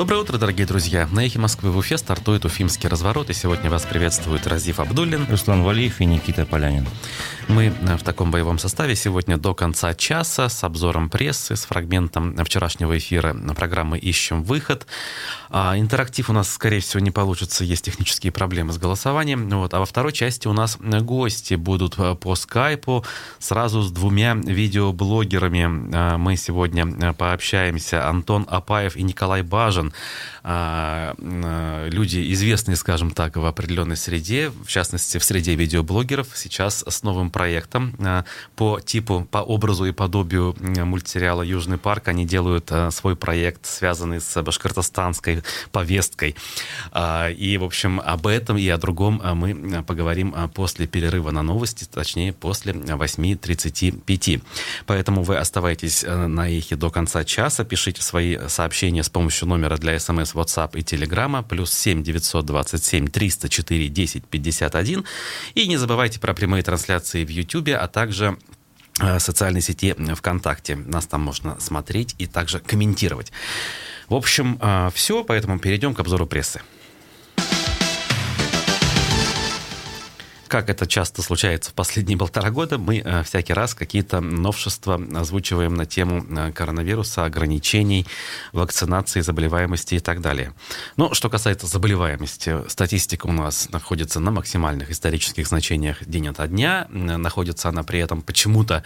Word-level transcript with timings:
Доброе 0.00 0.22
утро, 0.22 0.38
дорогие 0.38 0.66
друзья. 0.66 1.06
На 1.12 1.26
эхе 1.26 1.38
Москвы 1.38 1.70
в 1.70 1.76
Уфе 1.76 1.98
стартует 1.98 2.46
Уфимский 2.46 2.88
разворот, 2.88 3.28
и 3.28 3.34
сегодня 3.34 3.68
вас 3.68 3.82
приветствует 3.82 4.46
Разив 4.46 4.80
Абдуллин, 4.80 5.26
Руслан 5.28 5.62
Валиев 5.62 6.00
и 6.00 6.06
Никита 6.06 6.46
Полянин. 6.46 6.86
Мы 7.48 7.66
э, 7.66 7.96
в 7.98 8.02
таком 8.02 8.30
боевом 8.30 8.58
составе 8.58 8.96
сегодня 8.96 9.36
до 9.36 9.54
конца 9.54 9.92
часа 9.92 10.48
с 10.48 10.64
обзором 10.64 11.10
прессы, 11.10 11.54
с 11.54 11.66
фрагментом 11.66 12.34
вчерашнего 12.46 12.96
эфира 12.96 13.34
программы 13.54 13.98
«Ищем 13.98 14.42
выход». 14.42 14.86
А, 15.50 15.76
интерактив 15.76 16.30
у 16.30 16.32
нас, 16.32 16.48
скорее 16.48 16.80
всего, 16.80 17.00
не 17.00 17.10
получится, 17.10 17.64
есть 17.64 17.84
технические 17.84 18.32
проблемы 18.32 18.72
с 18.72 18.78
голосованием. 18.78 19.50
Вот. 19.50 19.74
А 19.74 19.80
во 19.80 19.84
второй 19.84 20.14
части 20.14 20.48
у 20.48 20.54
нас 20.54 20.78
гости 20.80 21.54
будут 21.56 21.98
э, 21.98 22.14
по 22.14 22.36
скайпу 22.36 23.04
сразу 23.38 23.82
с 23.82 23.90
двумя 23.90 24.32
видеоблогерами. 24.32 25.90
А, 25.92 26.16
мы 26.16 26.36
сегодня 26.36 26.86
э, 26.86 27.12
пообщаемся. 27.12 28.08
Антон 28.08 28.46
Апаев 28.48 28.96
и 28.96 29.02
Николай 29.02 29.42
Бажин 29.42 29.89
а, 30.42 31.14
а, 31.18 31.88
люди 31.88 32.32
известные, 32.32 32.76
скажем 32.76 33.10
так, 33.10 33.36
в 33.36 33.44
определенной 33.44 33.96
среде, 33.96 34.50
в 34.50 34.68
частности, 34.68 35.18
в 35.18 35.24
среде 35.24 35.54
видеоблогеров, 35.54 36.28
сейчас 36.34 36.84
с 36.86 37.02
новым 37.02 37.30
проектом 37.30 37.94
а, 37.98 38.24
по 38.56 38.80
типу, 38.80 39.26
по 39.30 39.38
образу 39.38 39.84
и 39.84 39.92
подобию 39.92 40.56
мультсериала 40.60 41.42
«Южный 41.42 41.78
парк». 41.78 42.08
Они 42.08 42.26
делают 42.26 42.70
свой 42.90 43.16
проект, 43.16 43.66
связанный 43.66 44.20
с 44.20 44.42
башкортостанской 44.42 45.42
повесткой. 45.72 46.34
И, 47.36 47.58
в 47.60 47.64
общем, 47.64 48.00
об 48.04 48.26
этом 48.26 48.56
и 48.56 48.68
о 48.68 48.78
другом 48.78 49.20
мы 49.34 49.82
поговорим 49.82 50.34
после 50.54 50.86
перерыва 50.86 51.30
на 51.30 51.42
новости, 51.42 51.84
точнее, 51.84 52.32
после 52.32 52.72
8.35. 52.72 54.42
Поэтому 54.86 55.22
вы 55.22 55.36
оставайтесь 55.36 56.04
на 56.06 56.48
эхе 56.48 56.76
до 56.76 56.90
конца 56.90 57.24
часа, 57.24 57.64
пишите 57.64 58.02
свои 58.02 58.38
сообщения 58.48 59.02
с 59.02 59.08
помощью 59.08 59.48
номера 59.48 59.76
для 59.80 59.98
смс, 59.98 60.34
WhatsApp 60.34 60.78
и 60.78 60.82
Telegram, 60.82 61.44
плюс 61.46 61.72
7 61.72 62.02
927 62.02 63.08
304 63.08 63.88
10 63.88 64.24
51. 64.26 65.04
И 65.54 65.66
не 65.66 65.76
забывайте 65.76 66.20
про 66.20 66.34
прямые 66.34 66.62
трансляции 66.62 67.24
в 67.24 67.28
YouTube, 67.28 67.70
а 67.70 67.88
также 67.88 68.38
э, 69.00 69.18
социальной 69.18 69.60
сети 69.62 69.94
ВКонтакте. 70.14 70.76
Нас 70.76 71.06
там 71.06 71.22
можно 71.22 71.58
смотреть 71.58 72.14
и 72.18 72.26
также 72.26 72.60
комментировать. 72.60 73.32
В 74.08 74.14
общем, 74.14 74.58
э, 74.60 74.90
все, 74.94 75.24
поэтому 75.24 75.58
перейдем 75.58 75.94
к 75.94 76.00
обзору 76.00 76.26
прессы. 76.26 76.60
Как 80.50 80.68
это 80.68 80.84
часто 80.84 81.22
случается 81.22 81.70
в 81.70 81.74
последние 81.74 82.18
полтора 82.18 82.50
года, 82.50 82.76
мы 82.76 82.98
э, 82.98 83.22
всякий 83.22 83.52
раз 83.52 83.72
какие-то 83.72 84.20
новшества 84.20 85.00
озвучиваем 85.14 85.74
на 85.74 85.86
тему 85.86 86.26
э, 86.28 86.50
коронавируса, 86.50 87.24
ограничений, 87.24 88.04
вакцинации, 88.52 89.20
заболеваемости 89.20 89.94
и 89.94 90.00
так 90.00 90.20
далее. 90.20 90.52
Но 90.96 91.14
что 91.14 91.30
касается 91.30 91.68
заболеваемости, 91.68 92.68
статистика 92.68 93.28
у 93.28 93.32
нас 93.32 93.70
находится 93.70 94.18
на 94.18 94.32
максимальных 94.32 94.90
исторических 94.90 95.46
значениях 95.46 96.04
день 96.04 96.26
ото 96.26 96.48
дня. 96.48 96.88
Находится 96.90 97.68
она 97.68 97.84
при 97.84 98.00
этом 98.00 98.20
почему-то 98.20 98.82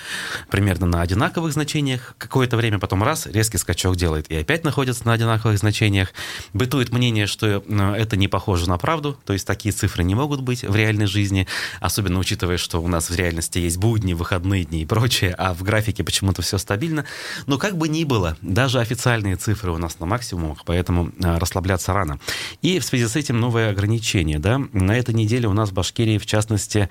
примерно 0.51 0.85
на 0.85 1.01
одинаковых 1.01 1.55
значениях. 1.55 2.15
Какое-то 2.19 2.59
время 2.59 2.79
потом 2.79 3.03
раз, 3.03 3.27
резкий 3.27 3.57
скачок 3.57 3.97
делает 3.97 4.31
и 4.31 4.37
опять 4.37 4.65
находится 4.65 5.07
на 5.07 5.15
одинаковых 5.15 5.59
значениях. 5.59 6.13
Бытует 6.53 6.93
мнение, 6.93 7.27
что 7.27 7.65
э, 7.67 7.95
это 7.97 8.19
не 8.19 8.29
похоже 8.29 8.69
на 8.69 8.77
правду, 8.77 9.19
то 9.25 9.33
есть 9.33 9.47
такие 9.47 9.73
цифры 9.73 10.05
не 10.05 10.15
могут 10.15 10.43
быть 10.43 10.63
в 10.63 10.77
реальной 10.77 11.07
жизни 11.07 11.49
особенно 11.81 12.19
учитывая, 12.19 12.57
что 12.57 12.83
у 12.83 12.89
нас 12.89 13.11
в 13.11 13.15
реальности 13.15 13.59
есть 13.59 13.79
будни, 13.79 14.15
выходные 14.15 14.65
дни 14.65 14.83
и 14.83 14.87
прочее, 14.87 15.35
а 15.37 15.55
в 15.55 15.63
графике 15.63 16.05
почему-то 16.05 16.43
все 16.43 16.59
стабильно. 16.59 17.05
Но 17.47 17.59
как 17.59 17.77
бы 17.77 17.89
ни 17.89 18.05
было, 18.05 18.37
даже 18.43 18.81
официальные 18.81 19.37
цифры 19.37 19.73
у 19.73 19.79
нас 19.79 19.99
на 20.01 20.07
максимумах, 20.07 20.65
поэтому 20.65 21.13
а, 21.23 21.39
расслабляться 21.39 21.93
рано. 21.93 22.19
И 22.63 22.79
в 22.79 22.85
связи 22.85 23.07
с 23.07 23.17
этим 23.17 23.41
новые 23.41 23.69
ограничения. 23.69 24.39
Да? 24.39 24.61
На 24.73 24.97
этой 24.97 25.15
неделе 25.15 25.49
у 25.49 25.53
нас 25.53 25.71
в 25.71 25.73
Башкирии, 25.73 26.19
в 26.19 26.27
частности, 26.27 26.89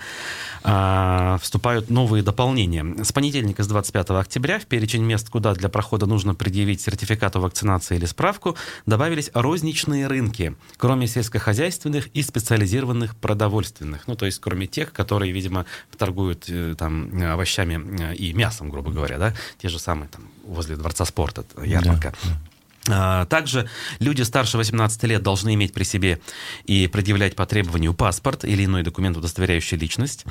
а, 0.63 1.37
вступают 1.41 1.89
новые 1.89 2.23
дополнения. 2.23 3.03
С 3.03 3.11
понедельника, 3.11 3.63
с 3.63 3.67
25 3.67 4.11
октября, 4.11 4.59
в 4.59 4.65
перечень 4.65 5.03
мест, 5.03 5.29
куда 5.29 5.53
для 5.53 5.69
прохода 5.69 6.05
нужно 6.05 6.35
предъявить 6.35 6.81
сертификат 6.81 7.35
о 7.35 7.39
вакцинации 7.39 7.95
или 7.95 8.05
справку, 8.05 8.55
добавились 8.85 9.29
розничные 9.33 10.07
рынки, 10.07 10.55
кроме 10.77 11.07
сельскохозяйственных 11.07 12.07
и 12.07 12.21
специализированных 12.21 13.15
продовольственных. 13.15 14.07
Ну, 14.07 14.15
то 14.15 14.25
есть, 14.25 14.39
кроме 14.53 14.67
тех, 14.67 14.93
которые, 14.93 15.31
видимо, 15.31 15.65
торгуют 15.97 16.45
э, 16.47 16.75
там 16.77 17.09
овощами 17.23 18.11
э, 18.11 18.15
и 18.15 18.33
мясом, 18.33 18.69
грубо 18.69 18.91
говоря, 18.91 19.17
да, 19.17 19.33
те 19.57 19.67
же 19.67 19.79
самые 19.79 20.09
там 20.09 20.21
возле 20.45 20.75
Дворца 20.75 21.05
спорта, 21.05 21.43
ярмарка. 21.63 22.13
Да, 22.23 22.29
да. 22.29 22.52
А, 22.89 23.25
также 23.25 23.69
люди 23.99 24.23
старше 24.23 24.57
18 24.57 25.03
лет 25.03 25.23
должны 25.23 25.53
иметь 25.53 25.73
при 25.73 25.83
себе 25.83 26.19
и 26.65 26.87
предъявлять 26.87 27.35
по 27.35 27.45
требованию 27.45 27.93
паспорт 27.93 28.43
или 28.43 28.65
иной 28.65 28.83
документ, 28.83 29.15
удостоверяющий 29.15 29.77
личность. 29.77 30.25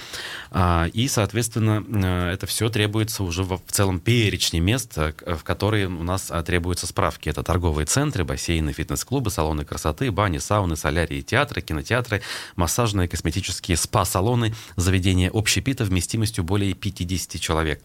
А, 0.50 0.86
и, 0.92 1.08
соответственно, 1.08 1.82
э, 1.86 2.32
это 2.34 2.46
все 2.46 2.68
требуется 2.68 3.24
уже 3.24 3.44
в 3.44 3.60
целом 3.68 4.00
перечне 4.00 4.60
мест, 4.60 4.92
э, 4.96 5.12
в 5.24 5.42
которые 5.44 5.86
у 5.86 6.02
нас 6.02 6.30
а, 6.30 6.42
требуются 6.42 6.86
справки. 6.86 7.30
Это 7.30 7.42
торговые 7.42 7.86
центры, 7.86 8.24
бассейны, 8.24 8.72
фитнес-клубы, 8.72 9.30
салоны 9.30 9.64
красоты, 9.64 10.10
бани, 10.10 10.36
сауны, 10.36 10.76
солярии, 10.76 11.22
театры, 11.22 11.62
кинотеатры, 11.62 12.20
массажные, 12.56 13.08
косметические 13.08 13.78
спа-салоны, 13.78 14.54
заведения 14.76 15.30
общепита 15.32 15.84
вместимостью 15.84 16.44
более 16.44 16.74
50 16.74 17.40
человек. 17.40 17.82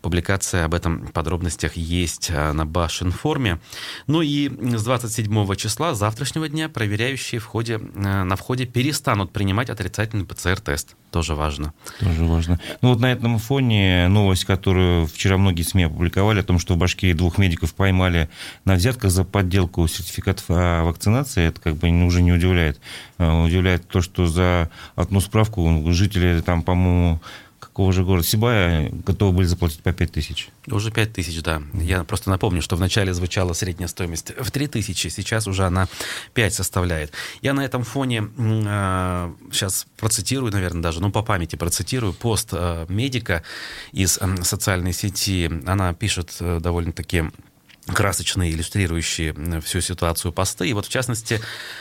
Публикация 0.00 0.64
об 0.64 0.72
этом 0.72 1.08
подробностях 1.08 1.76
есть 1.76 2.30
на 2.30 2.64
Башинформе. 2.64 3.60
Ну 4.06 4.22
и 4.22 4.48
с 4.48 4.84
27 4.84 5.54
числа 5.56 5.94
завтрашнего 5.94 6.48
дня 6.48 6.68
проверяющие 6.68 7.40
в 7.40 7.44
ходе, 7.44 7.74
э, 7.74 8.22
на 8.22 8.36
входе 8.36 8.64
перестанут 8.64 9.32
принимать 9.32 9.68
отрицательный 9.68 10.24
ПЦР-тест. 10.24 10.96
Тоже 11.10 11.34
важно. 11.34 11.72
Тоже 11.98 12.24
важно. 12.24 12.60
Ну 12.82 12.90
вот 12.90 13.00
на 13.00 13.10
этом 13.10 13.38
фоне 13.38 14.06
новость, 14.08 14.44
которую 14.44 15.06
вчера 15.06 15.38
многие 15.38 15.62
СМИ 15.62 15.84
опубликовали, 15.84 16.40
о 16.40 16.44
том, 16.44 16.58
что 16.58 16.74
в 16.74 16.76
Башкирии 16.76 17.14
двух 17.14 17.38
медиков 17.38 17.74
поймали 17.74 18.28
на 18.64 18.74
взятках 18.74 19.10
за 19.10 19.24
подделку 19.24 19.86
сертификатов 19.88 20.44
о 20.48 20.84
вакцинации, 20.84 21.48
это 21.48 21.60
как 21.60 21.76
бы 21.76 21.88
уже 22.04 22.22
не 22.22 22.32
удивляет. 22.32 22.78
Э, 23.18 23.44
удивляет 23.44 23.88
то, 23.88 24.02
что 24.02 24.26
за 24.26 24.70
одну 24.94 25.20
справку 25.20 25.82
жители 25.92 26.40
там, 26.40 26.62
по-моему, 26.62 27.20
какого 27.76 27.92
же 27.92 28.04
города 28.04 28.26
Сибая 28.26 28.90
готовы 29.04 29.32
были 29.32 29.46
заплатить 29.46 29.82
по 29.82 29.92
5 29.92 30.10
тысяч. 30.10 30.48
Уже 30.66 30.90
5 30.90 31.12
тысяч, 31.12 31.42
да. 31.42 31.60
Я 31.74 32.04
просто 32.04 32.30
напомню, 32.30 32.62
что 32.62 32.74
вначале 32.74 33.12
звучала 33.12 33.52
средняя 33.52 33.86
стоимость 33.86 34.32
в 34.34 34.50
3 34.50 34.68
тысячи, 34.68 35.08
сейчас 35.08 35.46
уже 35.46 35.66
она 35.66 35.86
5 36.32 36.54
составляет. 36.54 37.12
Я 37.42 37.52
на 37.52 37.62
этом 37.62 37.84
фоне 37.84 38.30
э, 38.38 39.32
сейчас 39.52 39.86
процитирую, 39.98 40.52
наверное, 40.52 40.80
даже, 40.80 41.02
ну, 41.02 41.10
по 41.10 41.20
памяти 41.20 41.56
процитирую 41.56 42.14
пост 42.14 42.48
э, 42.52 42.86
медика 42.88 43.42
из 43.92 44.16
э, 44.22 44.42
социальной 44.42 44.94
сети. 44.94 45.50
Она 45.66 45.92
пишет 45.92 46.34
э, 46.40 46.60
довольно-таки 46.62 47.24
красочные, 47.86 48.52
иллюстрирующие 48.52 49.60
всю 49.60 49.80
ситуацию 49.80 50.32
посты. 50.32 50.68
И 50.68 50.72
вот, 50.72 50.86
в 50.86 50.88
частности, 50.88 51.40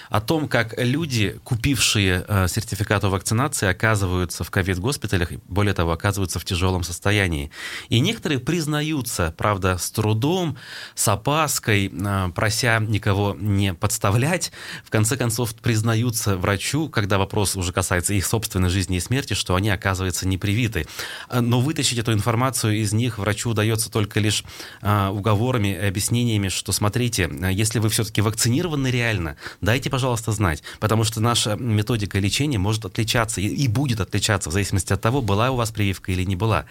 о 0.10 0.22
том, 0.22 0.48
как 0.48 0.76
люди, 0.78 1.40
купившие 1.44 2.24
э, 2.28 2.48
сертификат 2.48 3.04
о 3.04 3.10
вакцинации, 3.10 3.68
оказываются 3.68 4.44
в 4.44 4.52
ковид-госпиталях, 4.52 5.32
более 5.48 5.74
того, 5.74 5.92
оказываются 5.92 6.40
в 6.40 6.46
тяжелом 6.46 6.84
состоянии. 6.84 7.52
И 7.90 8.00
некоторые 8.00 8.40
признаются, 8.40 9.34
правда, 9.38 9.78
с 9.78 9.90
трудом, 9.90 10.58
с 10.94 11.08
опаской, 11.08 11.92
э, 11.92 12.30
прося 12.36 12.80
никого 12.80 13.36
не 13.40 13.74
подставлять, 13.74 14.52
в 14.84 14.92
конце 14.92 15.18
концов 15.18 15.56
признаются 15.56 16.38
врачу, 16.38 16.88
когда 16.88 17.18
вопрос 17.18 17.56
уже 17.56 17.74
касается 17.74 18.14
их 18.14 18.26
собственной 18.26 18.70
жизни 18.70 18.98
и 18.98 19.00
смерти, 19.00 19.34
что 19.34 19.56
они, 19.56 19.70
оказываются, 19.70 20.28
не 20.28 20.38
привиты. 20.38 20.86
Но 21.34 21.62
вытащить 21.62 21.98
эту 21.98 22.14
информацию 22.14 22.78
из 22.78 22.94
них 22.94 23.18
врачу 23.18 23.50
удается 23.50 23.90
только 23.90 24.20
лишь 24.20 24.44
э, 24.82 25.08
уговорами 25.08 25.92
объяснениями, 25.96 26.50
что 26.50 26.74
смотрите, 26.74 27.30
если 27.52 27.80
вы 27.80 27.88
все-таки 27.88 28.20
вакцинированы 28.20 28.88
реально, 28.88 29.38
дайте, 29.62 29.90
пожалуйста, 29.90 30.34
знать, 30.34 30.62
потому 30.82 31.06
что 31.06 31.22
наша 31.22 31.56
методика 31.56 32.20
лечения 32.20 32.58
может 32.58 32.84
отличаться 32.84 33.40
и, 33.40 33.47
и 33.47 33.70
будет 33.70 34.02
отличаться 34.02 34.50
в 34.50 34.53
зависимости 34.53 34.92
от 34.92 35.00
того, 35.00 35.22
была 35.22 35.52
у 35.52 35.56
вас 35.56 35.72
прививка 35.72 36.12
или 36.12 36.24
не 36.24 36.36
была. 36.36 36.66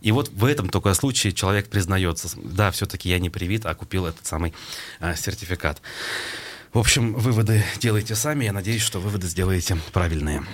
И 0.00 0.10
вот 0.10 0.30
в 0.30 0.44
этом 0.44 0.68
только 0.68 0.92
случае 0.94 1.32
человек 1.32 1.68
признается, 1.70 2.28
да, 2.42 2.72
все-таки 2.72 3.08
я 3.08 3.20
не 3.20 3.30
привит, 3.30 3.66
а 3.66 3.74
купил 3.76 4.04
этот 4.04 4.26
самый 4.26 4.52
а, 4.98 5.14
сертификат. 5.14 5.80
В 6.72 6.78
общем, 6.78 7.14
выводы 7.14 7.64
делайте 7.80 8.16
сами. 8.16 8.44
Я 8.44 8.52
надеюсь, 8.52 8.82
что 8.82 8.98
выводы 8.98 9.28
сделаете 9.28 9.78
правильные. 9.92 10.44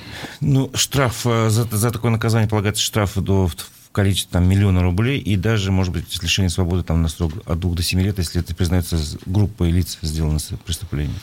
Ну, 0.40 0.70
штраф 0.74 1.22
э, 1.26 1.48
за, 1.48 1.64
за 1.64 1.90
такое 1.90 2.10
наказание 2.10 2.48
полагается 2.48 2.82
штраф 2.82 3.14
до 3.16 3.50
количестве 3.92 4.32
там, 4.32 4.48
миллиона 4.48 4.82
рублей 4.82 5.18
и 5.18 5.36
даже, 5.36 5.70
может 5.72 5.92
быть, 5.92 6.22
лишение 6.22 6.50
свободы 6.50 6.82
там, 6.82 7.02
на 7.02 7.08
срок 7.08 7.32
от 7.46 7.58
двух 7.60 7.74
до 7.76 7.82
семи 7.82 8.02
лет, 8.02 8.18
если 8.18 8.40
это 8.40 8.54
признается 8.54 8.98
группой 9.26 9.70
лиц 9.70 9.98
сделано 10.02 10.38
преступление. 10.64 11.16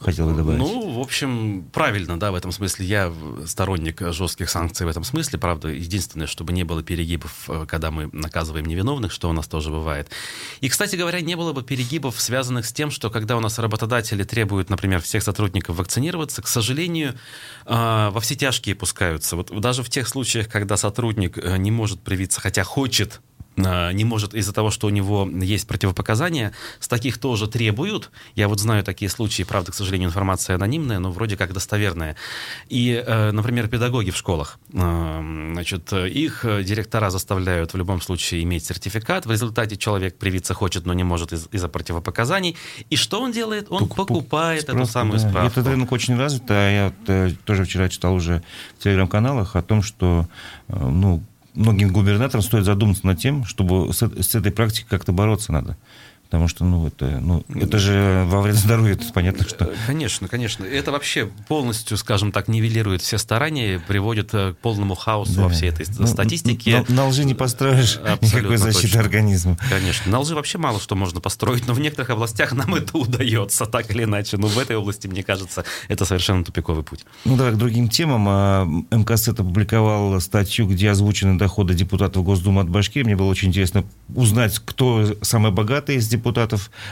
Хотел 0.00 0.28
бы 0.28 0.36
добавить. 0.36 0.58
Ну, 0.58 0.90
в 0.90 1.00
общем, 1.00 1.64
правильно, 1.72 2.18
да, 2.18 2.32
в 2.32 2.34
этом 2.34 2.52
смысле. 2.52 2.86
Я 2.86 3.12
сторонник 3.46 4.00
жестких 4.12 4.50
санкций 4.50 4.86
в 4.86 4.88
этом 4.88 5.04
смысле. 5.04 5.38
Правда, 5.38 5.68
единственное, 5.68 6.26
чтобы 6.26 6.52
не 6.52 6.64
было 6.64 6.82
перегибов, 6.82 7.48
э, 7.48 7.66
когда 7.68 7.90
мы 7.90 8.08
наказываем 8.12 8.66
невиновных, 8.66 9.12
что 9.12 9.30
у 9.30 9.32
нас 9.32 9.46
тоже 9.46 9.70
бывает. 9.70 10.10
И, 10.60 10.68
кстати 10.68 10.96
говоря, 10.96 11.20
не 11.20 11.36
было 11.36 11.52
бы 11.52 11.62
перегибов, 11.62 12.20
связанных 12.20 12.66
с 12.66 12.72
тем, 12.72 12.90
что 12.90 13.10
когда 13.10 13.36
у 13.36 13.40
нас 13.40 13.58
работодатели 13.58 14.24
требуют, 14.24 14.70
например, 14.70 15.00
всех 15.00 15.22
сотрудников 15.22 15.76
вакцинироваться, 15.76 16.42
к 16.42 16.48
сожалению, 16.48 17.14
э, 17.64 18.10
во 18.10 18.20
все 18.20 18.34
тяжкие 18.34 18.74
пускаются. 18.74 19.36
Вот 19.36 19.58
даже 19.60 19.82
в 19.82 19.90
тех 19.90 20.08
случаях, 20.08 20.48
когда 20.48 20.76
сотрудник 20.76 21.38
э, 21.38 21.56
не 21.56 21.70
может 21.70 22.00
привиться, 22.16 22.40
хотя 22.40 22.64
хочет 22.64 23.20
а, 23.58 23.90
не 23.92 24.04
может 24.04 24.34
из-за 24.34 24.52
того, 24.52 24.70
что 24.70 24.86
у 24.86 24.90
него 24.90 25.28
есть 25.42 25.66
противопоказания, 25.66 26.52
с 26.78 26.88
таких 26.88 27.18
тоже 27.18 27.48
требуют. 27.48 28.10
Я 28.34 28.48
вот 28.48 28.60
знаю 28.60 28.84
такие 28.84 29.10
случаи, 29.10 29.44
правда, 29.44 29.72
к 29.72 29.74
сожалению, 29.74 30.08
информация 30.08 30.56
анонимная, 30.56 30.98
но 30.98 31.10
вроде 31.10 31.36
как 31.36 31.52
достоверная. 31.52 32.16
И, 32.68 32.92
э, 32.92 33.30
например, 33.32 33.68
педагоги 33.68 34.10
в 34.10 34.16
школах, 34.16 34.58
а, 34.74 35.22
значит, 35.52 35.92
их 35.92 36.44
директора 36.44 37.10
заставляют 37.10 37.72
в 37.72 37.76
любом 37.76 38.00
случае 38.00 38.42
иметь 38.42 38.66
сертификат. 38.66 39.24
В 39.24 39.30
результате 39.30 39.76
человек 39.76 40.18
привиться 40.18 40.52
хочет, 40.52 40.84
но 40.84 40.92
не 40.92 41.04
может 41.04 41.32
из- 41.32 41.48
за 41.50 41.68
противопоказаний. 41.68 42.56
И 42.90 42.96
что 42.96 43.22
он 43.22 43.32
делает? 43.32 43.68
Он 43.70 43.80
Тук, 43.80 43.96
покупает 43.96 44.62
справку, 44.62 44.82
эту 44.82 44.92
самую 44.92 45.18
да. 45.18 45.28
справку. 45.28 45.60
Этот 45.60 45.66
рынок 45.66 45.92
очень 45.92 46.16
развит. 46.16 46.50
А 46.50 46.70
я 46.70 46.92
э, 47.06 47.30
тоже 47.44 47.64
вчера 47.64 47.88
читал 47.88 48.14
уже 48.14 48.42
в 48.78 48.82
телеграм-каналах 48.82 49.56
о 49.56 49.62
том, 49.62 49.82
что 49.82 50.26
э, 50.68 50.76
ну, 50.78 51.22
многим 51.56 51.92
губернаторам 51.92 52.42
стоит 52.42 52.64
задуматься 52.64 53.06
над 53.06 53.18
тем, 53.18 53.44
чтобы 53.44 53.92
с, 53.92 54.02
этой 54.02 54.52
практикой 54.52 54.88
как-то 54.90 55.12
бороться 55.12 55.52
надо. 55.52 55.76
Потому 56.26 56.48
что, 56.48 56.64
ну, 56.64 56.86
это, 56.86 57.06
ну, 57.20 57.44
это 57.54 57.78
же 57.78 58.24
во 58.26 58.42
вред 58.42 58.56
здоровью, 58.56 58.94
это 58.94 59.04
понятно, 59.12 59.44
что... 59.48 59.72
Конечно, 59.86 60.26
конечно. 60.26 60.64
Это 60.64 60.90
вообще 60.90 61.30
полностью, 61.46 61.96
скажем 61.96 62.32
так, 62.32 62.48
нивелирует 62.48 63.00
все 63.00 63.16
старания, 63.16 63.80
приводит 63.86 64.34
э, 64.34 64.54
к 64.54 64.58
полному 64.58 64.96
хаосу 64.96 65.34
да. 65.34 65.42
во 65.44 65.48
всей 65.50 65.68
этой 65.68 65.86
ну, 65.98 66.06
статистике. 66.08 66.84
На, 66.88 66.94
на 66.94 67.06
лжи 67.06 67.24
не 67.24 67.34
построишь 67.34 67.96
Абсолютно 67.98 68.38
никакой 68.38 68.56
защиты 68.56 68.88
точно. 68.88 69.00
организма. 69.00 69.58
Конечно. 69.70 70.10
На 70.10 70.18
лжи 70.18 70.34
вообще 70.34 70.58
мало 70.58 70.80
что 70.80 70.96
можно 70.96 71.20
построить, 71.20 71.66
но 71.68 71.74
в 71.74 71.80
некоторых 71.80 72.10
областях 72.10 72.52
нам 72.52 72.74
это 72.74 72.98
удается, 72.98 73.66
так 73.66 73.90
или 73.92 74.02
иначе. 74.02 74.36
Но 74.36 74.48
в 74.48 74.58
этой 74.58 74.76
области, 74.76 75.06
мне 75.06 75.22
кажется, 75.22 75.64
это 75.86 76.04
совершенно 76.04 76.44
тупиковый 76.44 76.82
путь. 76.82 77.04
Ну, 77.24 77.36
давай 77.36 77.52
к 77.52 77.56
другим 77.56 77.88
темам. 77.88 78.26
А, 78.28 78.64
МКС 78.90 79.28
опубликовал 79.28 80.20
статью, 80.20 80.66
где 80.66 80.90
озвучены 80.90 81.38
доходы 81.38 81.74
депутатов 81.74 82.24
Госдумы 82.24 82.62
от 82.62 82.68
Башкирии. 82.68 83.04
Мне 83.04 83.16
было 83.16 83.28
очень 83.28 83.48
интересно 83.48 83.84
узнать, 84.14 84.58
кто 84.64 85.16
самый 85.22 85.52
богатый 85.52 85.96
из 85.96 86.08
депутатов. 86.08 86.15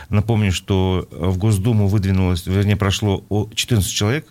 Напомню, 0.09 0.53
что 0.53 1.09
в 1.11 1.39
Госдуму 1.39 1.89
выдвинулось, 1.89 2.47
вернее, 2.47 2.77
прошло 2.77 3.25
14 3.55 3.91
человек 3.93 4.27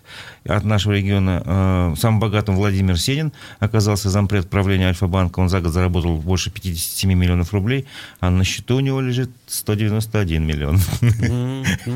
от 0.45 0.63
нашего 0.65 0.93
региона. 0.93 1.41
Э, 1.45 1.93
самым 1.97 2.19
богатым 2.19 2.55
Владимир 2.55 2.97
Сенин 2.97 3.31
оказался 3.59 4.09
зампред 4.09 4.49
правления 4.49 4.87
Альфа-банка. 4.87 5.39
Он 5.39 5.49
за 5.49 5.61
год 5.61 5.71
заработал 5.71 6.17
больше 6.17 6.51
57 6.51 7.13
миллионов 7.13 7.53
рублей, 7.53 7.85
а 8.19 8.29
на 8.29 8.43
счету 8.43 8.77
у 8.77 8.79
него 8.79 9.01
лежит 9.01 9.29
191 9.47 10.45
миллион. 10.45 10.79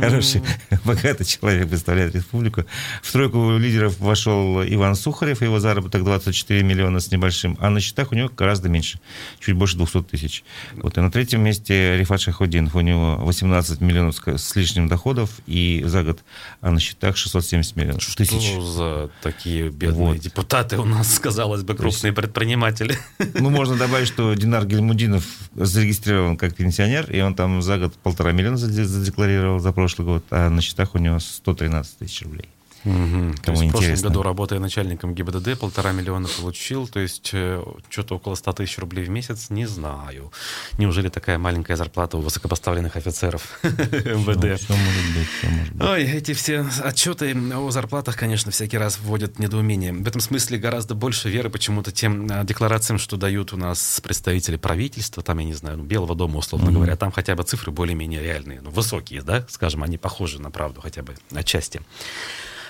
Хороший, 0.01 0.41
богатый 0.85 1.25
человек 1.25 1.69
представляет 1.69 2.15
республику. 2.15 2.63
В 3.01 3.11
тройку 3.11 3.57
лидеров 3.57 3.99
вошел 3.99 4.63
Иван 4.63 4.95
Сухарев, 4.95 5.41
его 5.41 5.59
заработок 5.59 6.03
24 6.03 6.63
миллиона 6.63 6.99
с 6.99 7.11
небольшим, 7.11 7.57
а 7.59 7.69
на 7.69 7.79
счетах 7.79 8.11
у 8.11 8.15
него 8.15 8.29
гораздо 8.35 8.69
меньше, 8.69 8.99
чуть 9.39 9.55
больше 9.55 9.77
200 9.77 10.03
тысяч. 10.03 10.43
Вот. 10.73 10.97
И 10.97 11.01
на 11.01 11.11
третьем 11.11 11.41
месте 11.41 11.97
Рифат 11.97 12.21
Шахудинов, 12.21 12.75
у 12.75 12.81
него 12.81 13.17
18 13.17 13.81
миллионов 13.81 14.15
с 14.25 14.55
лишним 14.55 14.87
доходов, 14.87 15.31
и 15.47 15.83
за 15.85 16.03
год, 16.03 16.19
а 16.61 16.71
на 16.71 16.79
счетах 16.79 17.17
670 17.17 17.75
миллионов. 17.75 18.01
Что 18.01 18.23
тысяч. 18.39 18.61
за 18.61 19.09
такие 19.21 19.69
бедные 19.69 20.13
вот. 20.13 20.19
депутаты 20.19 20.77
у 20.77 20.85
нас, 20.85 21.19
казалось 21.23 21.63
бы, 21.63 21.75
крупные 21.75 22.09
есть, 22.09 22.15
предприниматели? 22.15 22.97
Ну, 23.35 23.49
можно 23.49 23.75
добавить, 23.75 24.07
что 24.07 24.33
Динар 24.33 24.65
Гельмудинов 24.65 25.23
зарегистрирован 25.55 26.37
как 26.37 26.55
пенсионер, 26.55 27.11
и 27.11 27.19
он 27.21 27.35
там 27.35 27.61
за 27.61 27.77
год 27.77 27.93
полтора 27.95 28.31
миллиона 28.31 28.57
задекларировал 28.57 29.59
за 29.59 29.71
прошлый 29.71 30.07
год, 30.07 30.23
а 30.29 30.49
на 30.49 30.61
счетах 30.61 30.95
у 30.95 30.97
него 30.97 31.19
113 31.19 31.99
тысяч 31.99 32.21
рублей. 32.23 32.49
Угу. 32.87 33.33
То 33.43 33.51
есть 33.51 33.63
в 33.63 33.71
прошлом 33.71 33.95
году, 33.95 34.23
работая 34.23 34.59
начальником 34.59 35.13
ГИБДД, 35.13 35.59
полтора 35.59 35.91
миллиона 35.91 36.27
получил, 36.39 36.87
то 36.87 36.99
есть 36.99 37.31
э, 37.33 37.61
что-то 37.89 38.15
около 38.15 38.35
100 38.35 38.53
тысяч 38.53 38.77
рублей 38.77 39.05
в 39.05 39.09
месяц, 39.09 39.49
не 39.49 39.65
знаю. 39.65 40.31
Неужели 40.77 41.09
такая 41.09 41.37
маленькая 41.37 41.75
зарплата 41.75 42.17
у 42.17 42.21
высокопоставленных 42.21 42.95
офицеров 42.95 43.59
МВД? 43.63 44.61
Все, 44.61 44.73
может 44.73 45.17
быть, 45.17 45.27
все 45.37 45.49
может 45.49 45.73
быть. 45.73 45.87
Ой, 45.87 46.03
эти 46.03 46.33
все 46.33 46.65
отчеты 46.81 47.35
о 47.53 47.69
зарплатах, 47.71 48.15
конечно, 48.15 48.51
всякий 48.51 48.77
раз 48.77 48.99
вводят 48.99 49.37
недоумение. 49.37 49.91
В 49.91 50.07
этом 50.07 50.21
смысле 50.21 50.57
гораздо 50.57 50.95
больше 50.95 51.29
веры 51.29 51.49
почему-то 51.49 51.91
тем 51.91 52.27
э, 52.27 52.45
декларациям, 52.45 52.99
что 52.99 53.17
дают 53.17 53.51
у 53.51 53.57
нас 53.57 53.99
представители 54.01 54.55
правительства, 54.55 55.21
там, 55.23 55.39
я 55.39 55.45
не 55.45 55.53
знаю, 55.53 55.77
ну, 55.77 55.83
Белого 55.83 56.15
дома, 56.15 56.37
условно 56.37 56.71
говоря, 56.71 56.95
там 56.95 57.11
хотя 57.11 57.35
бы 57.35 57.43
цифры 57.43 57.71
более-менее 57.71 58.21
реальные, 58.21 58.61
ну, 58.61 58.69
высокие, 58.69 59.21
да, 59.21 59.45
скажем, 59.49 59.83
они 59.83 59.97
похожи 59.97 60.41
на 60.41 60.51
правду 60.51 60.79
хотя 60.79 61.03
бы 61.03 61.15
отчасти. 61.33 61.81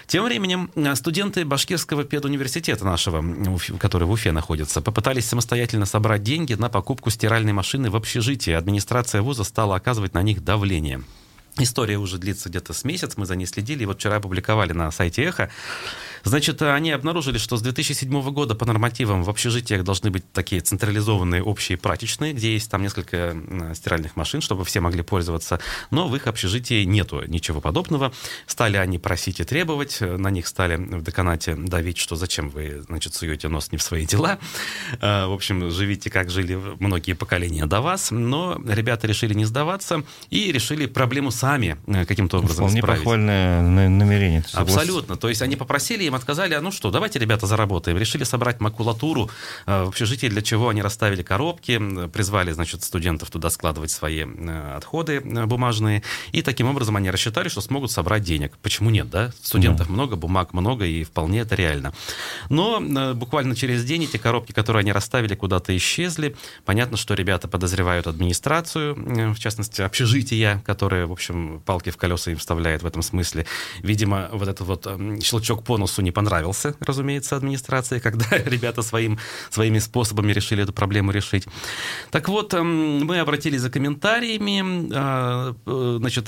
Тем 0.07 0.23
временем 0.23 0.71
э, 0.75 0.95
студенты 0.95 1.43
Башкирского 1.43 2.05
педуниверситета 2.05 2.85
нашего, 2.85 3.21
который 3.77 4.07
в 4.07 4.11
Уфе 4.11 4.31
находится, 4.31 4.81
попытались 4.81 5.25
самостоятельно 5.27 5.85
собрать 5.85 6.23
деньги 6.23 6.53
на 6.53 6.69
покупку 6.69 7.09
стиральной 7.09 7.51
машины 7.51 7.89
в 7.89 7.95
общежитии. 7.97 8.53
Администрация 8.53 9.21
вуза 9.21 9.43
стала 9.43 9.75
оказывать 9.75 10.13
на 10.13 10.21
них 10.21 10.45
давление. 10.45 11.03
История 11.59 11.97
уже 11.97 12.19
длится 12.19 12.47
где-то 12.47 12.71
с 12.71 12.85
месяц, 12.85 13.17
мы 13.17 13.25
за 13.25 13.35
ней 13.35 13.47
следили, 13.47 13.83
и 13.83 13.85
вот 13.85 13.97
вчера 13.97 14.17
опубликовали 14.17 14.71
на 14.71 14.91
сайте 14.91 15.23
«Эхо». 15.23 15.49
Значит, 16.23 16.61
они 16.61 16.91
обнаружили, 16.91 17.37
что 17.37 17.57
с 17.57 17.61
2007 17.61 18.21
года 18.31 18.55
по 18.55 18.65
нормативам 18.65 19.23
в 19.23 19.29
общежитиях 19.29 19.83
должны 19.83 20.11
быть 20.11 20.31
такие 20.31 20.61
централизованные 20.61 21.43
общие 21.43 21.77
прачечные, 21.77 22.33
где 22.33 22.53
есть 22.53 22.69
там 22.69 22.81
несколько 22.81 23.35
стиральных 23.73 24.15
машин, 24.15 24.41
чтобы 24.41 24.65
все 24.65 24.79
могли 24.79 25.01
пользоваться, 25.03 25.59
но 25.91 26.07
в 26.07 26.15
их 26.15 26.27
общежитии 26.27 26.83
нету 26.83 27.23
ничего 27.27 27.61
подобного. 27.61 28.11
Стали 28.45 28.77
они 28.77 28.99
просить 28.99 29.39
и 29.39 29.43
требовать, 29.43 29.99
на 30.01 30.29
них 30.29 30.47
стали 30.47 30.75
в 30.75 31.03
деканате 31.03 31.55
давить, 31.55 31.97
что 31.97 32.15
зачем 32.15 32.49
вы, 32.49 32.83
значит, 32.87 33.13
суете 33.13 33.47
нос 33.47 33.71
не 33.71 33.77
в 33.77 33.83
свои 33.83 34.05
дела. 34.05 34.39
В 35.01 35.33
общем, 35.33 35.69
живите, 35.71 36.09
как 36.09 36.29
жили 36.29 36.59
многие 36.79 37.13
поколения 37.13 37.65
до 37.65 37.81
вас, 37.81 38.11
но 38.11 38.61
ребята 38.67 39.07
решили 39.07 39.33
не 39.33 39.45
сдаваться 39.45 40.03
и 40.29 40.51
решили 40.51 40.85
проблему 40.85 41.31
сами 41.31 41.77
э, 41.87 42.05
каким-то 42.05 42.39
образом 42.39 42.65
Вполне 42.65 42.79
исправить. 42.79 42.99
похвальное 43.01 43.61
намерение. 43.61 44.43
Абсолютно. 44.53 45.15
То 45.17 45.29
есть 45.29 45.41
они 45.41 45.55
попросили 45.55 46.06
им 46.07 46.15
отказали, 46.15 46.53
а 46.53 46.61
ну 46.61 46.71
что, 46.71 46.91
давайте, 46.91 47.19
ребята, 47.19 47.45
заработаем. 47.47 47.97
Решили 47.97 48.23
собрать 48.23 48.59
макулатуру 48.59 49.29
э, 49.65 49.83
в 49.83 49.89
общежитии, 49.89 50.27
для 50.27 50.41
чего 50.41 50.69
они 50.69 50.81
расставили 50.81 51.23
коробки, 51.23 52.07
призвали, 52.07 52.51
значит, 52.51 52.83
студентов 52.83 53.29
туда 53.29 53.49
складывать 53.49 53.91
свои 53.91 54.25
э, 54.25 54.75
отходы 54.75 55.21
э, 55.23 55.45
бумажные, 55.45 56.03
и 56.31 56.41
таким 56.41 56.67
образом 56.67 56.95
они 56.95 57.11
рассчитали, 57.11 57.49
что 57.49 57.61
смогут 57.61 57.91
собрать 57.91 58.23
денег. 58.23 58.57
Почему 58.61 58.89
нет, 58.89 59.09
да? 59.09 59.31
Студентов 59.41 59.89
mm. 59.89 59.91
много, 59.91 60.15
бумаг 60.15 60.53
много, 60.53 60.85
и 60.85 61.03
вполне 61.03 61.39
это 61.39 61.55
реально. 61.55 61.93
Но 62.49 62.79
буквально 63.13 63.55
через 63.55 63.83
день 63.83 64.03
эти 64.03 64.17
коробки, 64.17 64.51
которые 64.51 64.81
они 64.81 64.91
расставили, 64.91 65.35
куда-то 65.35 65.75
исчезли. 65.75 66.35
Понятно, 66.65 66.97
что 66.97 67.13
ребята 67.13 67.47
подозревают 67.47 68.07
администрацию, 68.07 68.95
в 69.33 69.39
частности, 69.39 69.81
общежития, 69.81 70.61
которая, 70.65 71.05
в 71.07 71.11
общем, 71.11 71.61
палки 71.65 71.89
в 71.89 71.97
колеса 71.97 72.31
им 72.31 72.37
вставляет 72.37 72.83
в 72.83 72.85
этом 72.85 73.01
смысле. 73.01 73.45
Видимо, 73.81 74.29
вот 74.31 74.47
этот 74.47 74.67
вот 74.67 74.87
щелчок 75.21 75.63
по 75.63 75.77
носу 75.77 75.96
не 76.01 76.11
понравился, 76.11 76.75
разумеется, 76.79 77.35
администрации, 77.35 77.99
когда 78.07 78.25
ребята 78.37 78.81
своим, 78.81 79.19
своими 79.49 79.79
способами 79.79 80.31
решили 80.31 80.63
эту 80.63 80.73
проблему 80.73 81.11
решить. 81.11 81.47
Так 82.11 82.29
вот, 82.29 82.53
эм, 82.53 83.05
мы 83.05 83.19
обратились 83.19 83.61
за 83.61 83.69
комментариями. 83.69 84.89
А, 84.93 85.55
э, 85.65 85.97
значит, 85.99 86.25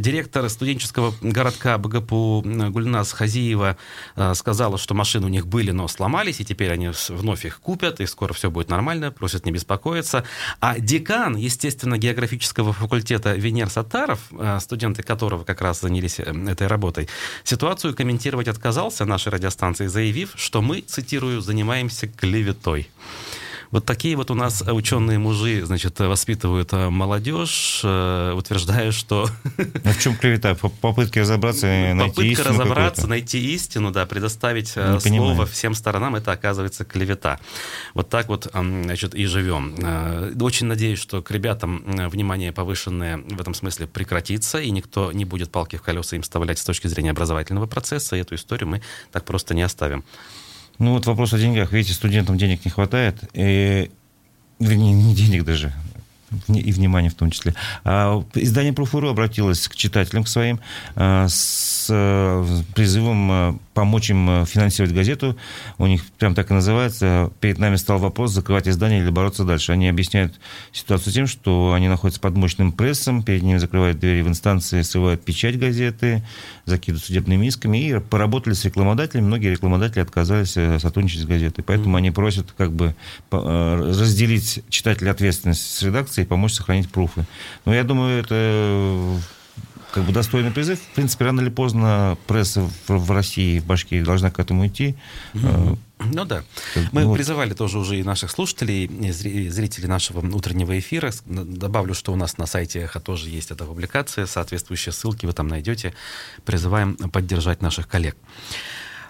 директор 0.00 0.48
студенческого 0.48 1.14
городка 1.20 1.78
БГПУ 1.78 2.42
Гульнас 2.44 3.12
Хазиева 3.12 3.76
э, 4.16 4.34
сказала, 4.34 4.78
что 4.78 4.94
машины 4.94 5.26
у 5.26 5.30
них 5.30 5.46
были, 5.46 5.70
но 5.70 5.88
сломались, 5.88 6.40
и 6.40 6.44
теперь 6.44 6.72
они 6.72 6.90
вновь 7.08 7.44
их 7.44 7.60
купят, 7.60 8.00
и 8.00 8.06
скоро 8.06 8.32
все 8.32 8.50
будет 8.50 8.68
нормально, 8.68 9.10
просят 9.10 9.46
не 9.46 9.52
беспокоиться. 9.52 10.24
А 10.60 10.78
декан, 10.78 11.36
естественно, 11.36 11.98
географического 11.98 12.72
факультета 12.72 13.34
Венер 13.34 13.70
Сатаров, 13.70 14.20
э, 14.32 14.58
студенты 14.60 15.02
которого 15.02 15.44
как 15.44 15.60
раз 15.60 15.80
занялись 15.80 16.20
этой 16.20 16.66
работой, 16.66 17.08
ситуацию 17.44 17.94
комментировать 17.94 18.48
отказался, 18.48 19.04
нашей 19.06 19.32
радиостанции, 19.32 19.86
заявив, 19.86 20.32
что 20.36 20.62
мы, 20.62 20.80
цитирую, 20.80 21.40
занимаемся 21.40 22.08
клеветой. 22.08 22.88
Вот 23.70 23.84
такие 23.84 24.16
вот 24.16 24.30
у 24.30 24.34
нас 24.34 24.62
ученые 24.62 25.18
мужи, 25.18 25.64
значит, 25.64 25.98
воспитывают 25.98 26.72
э, 26.72 26.88
молодежь, 26.88 27.80
э, 27.82 28.32
утверждая, 28.36 28.92
что... 28.92 29.28
А 29.84 29.92
в 29.92 29.98
чем 29.98 30.16
клевета? 30.16 30.54
Попытки 30.54 31.18
разобраться, 31.18 31.66
найти 31.66 32.08
Попытка 32.08 32.42
истину 32.42 32.48
разобраться, 32.48 33.06
найти 33.06 33.54
истину, 33.54 33.90
да, 33.90 34.06
предоставить 34.06 34.72
э, 34.76 34.94
Не 34.94 35.00
слово 35.00 35.28
понимаю. 35.30 35.46
всем 35.46 35.74
сторонам, 35.74 36.16
это 36.16 36.32
оказывается 36.32 36.84
клевета. 36.84 37.40
Вот 37.94 38.08
так 38.08 38.28
вот, 38.28 38.48
значит, 38.52 39.14
и 39.14 39.26
живем. 39.26 39.74
Очень 40.40 40.66
надеюсь, 40.66 40.98
что 40.98 41.22
к 41.22 41.30
ребятам 41.30 41.82
внимание 42.08 42.52
повышенное 42.52 43.18
в 43.18 43.40
этом 43.40 43.54
смысле 43.54 43.86
прекратится, 43.86 44.60
и 44.60 44.70
никто 44.70 45.12
не 45.12 45.24
будет 45.24 45.50
палки 45.50 45.76
в 45.76 45.82
колеса 45.82 46.16
им 46.16 46.22
вставлять 46.22 46.58
с 46.58 46.64
точки 46.64 46.86
зрения 46.86 47.10
образовательного 47.10 47.66
процесса, 47.66 48.16
и 48.16 48.20
эту 48.20 48.34
историю 48.36 48.68
мы 48.68 48.82
так 49.12 49.24
просто 49.24 49.54
не 49.54 49.62
оставим. 49.62 50.04
Ну 50.78 50.92
вот 50.92 51.06
вопрос 51.06 51.32
о 51.32 51.38
деньгах. 51.38 51.72
Видите, 51.72 51.94
студентам 51.94 52.36
денег 52.36 52.64
не 52.64 52.70
хватает. 52.70 53.16
И, 53.32 53.90
вернее, 54.58 54.92
не 54.92 55.14
денег 55.14 55.44
даже, 55.44 55.72
и 56.48 56.72
внимания 56.72 57.10
в 57.10 57.14
том 57.14 57.30
числе. 57.30 57.54
А 57.84 58.22
издание 58.34 58.72
«Профуру» 58.72 59.08
обратилось 59.08 59.68
к 59.68 59.76
читателям 59.76 60.24
к 60.24 60.28
своим 60.28 60.60
а, 60.94 61.26
с 61.28 61.86
э, 61.90 62.62
призывом 62.74 63.30
э, 63.30 63.54
помочь 63.74 64.10
им 64.10 64.28
э, 64.28 64.46
финансировать 64.46 64.94
газету. 64.94 65.36
У 65.78 65.86
них 65.86 66.04
прям 66.18 66.34
так 66.34 66.50
и 66.50 66.54
называется. 66.54 67.30
Перед 67.40 67.58
нами 67.58 67.76
стал 67.76 67.98
вопрос, 67.98 68.32
закрывать 68.32 68.68
издание 68.68 69.00
или 69.00 69.10
бороться 69.10 69.44
дальше. 69.44 69.72
Они 69.72 69.88
объясняют 69.88 70.34
ситуацию 70.72 71.12
тем, 71.12 71.26
что 71.26 71.72
они 71.74 71.88
находятся 71.88 72.20
под 72.20 72.36
мощным 72.36 72.72
прессом, 72.72 73.22
перед 73.22 73.42
ними 73.42 73.58
закрывают 73.58 73.98
двери 73.98 74.22
в 74.22 74.28
инстанции, 74.28 74.82
срывают 74.82 75.24
печать 75.24 75.58
газеты, 75.58 76.24
закидывают 76.64 77.04
судебными 77.04 77.46
исками 77.46 77.78
и 77.78 78.00
поработали 78.00 78.54
с 78.54 78.64
рекламодателями. 78.64 79.26
Многие 79.26 79.52
рекламодатели 79.52 80.00
отказались 80.00 80.52
сотрудничать 80.52 81.20
с 81.20 81.24
газетой. 81.24 81.64
Поэтому 81.64 81.96
они 81.96 82.10
просят 82.10 82.52
как 82.56 82.72
бы 82.72 82.94
разделить 83.30 84.64
читателя 84.68 85.10
ответственность 85.10 85.62
с 85.62 85.82
редакцией 85.82 86.25
помочь 86.26 86.52
сохранить 86.54 86.90
пруфы. 86.90 87.24
Но 87.64 87.74
я 87.74 87.84
думаю, 87.84 88.20
это 88.20 88.34
э, 88.34 89.18
как 89.92 90.04
бы 90.04 90.12
достойный 90.12 90.50
призыв. 90.50 90.78
В 90.80 90.94
принципе, 90.94 91.24
рано 91.24 91.40
или 91.40 91.48
поздно 91.48 92.18
пресса 92.26 92.68
в, 92.88 93.10
России, 93.10 93.58
в 93.58 93.64
Башкирии 93.66 94.02
должна 94.04 94.30
к 94.30 94.38
этому 94.38 94.66
идти. 94.66 94.94
Э, 95.34 95.74
Ну 95.98 96.24
да. 96.26 96.42
Мы 96.92 97.06
вот. 97.06 97.14
призывали 97.16 97.54
тоже 97.54 97.78
уже 97.78 97.98
и 97.98 98.02
наших 98.02 98.30
слушателей, 98.30 98.84
и 98.84 99.10
зри- 99.10 99.48
зрителей 99.48 99.88
нашего 99.88 100.20
утреннего 100.36 100.78
эфира. 100.78 101.10
Добавлю, 101.24 101.94
что 101.94 102.12
у 102.12 102.16
нас 102.16 102.36
на 102.36 102.46
сайте 102.46 102.80
Эхо 102.80 103.00
тоже 103.00 103.30
есть 103.30 103.50
эта 103.50 103.64
публикация, 103.64 104.26
соответствующие 104.26 104.92
ссылки 104.92 105.24
вы 105.24 105.32
там 105.32 105.48
найдете. 105.48 105.94
Призываем 106.44 106.96
поддержать 106.96 107.62
наших 107.62 107.88
коллег. 107.88 108.16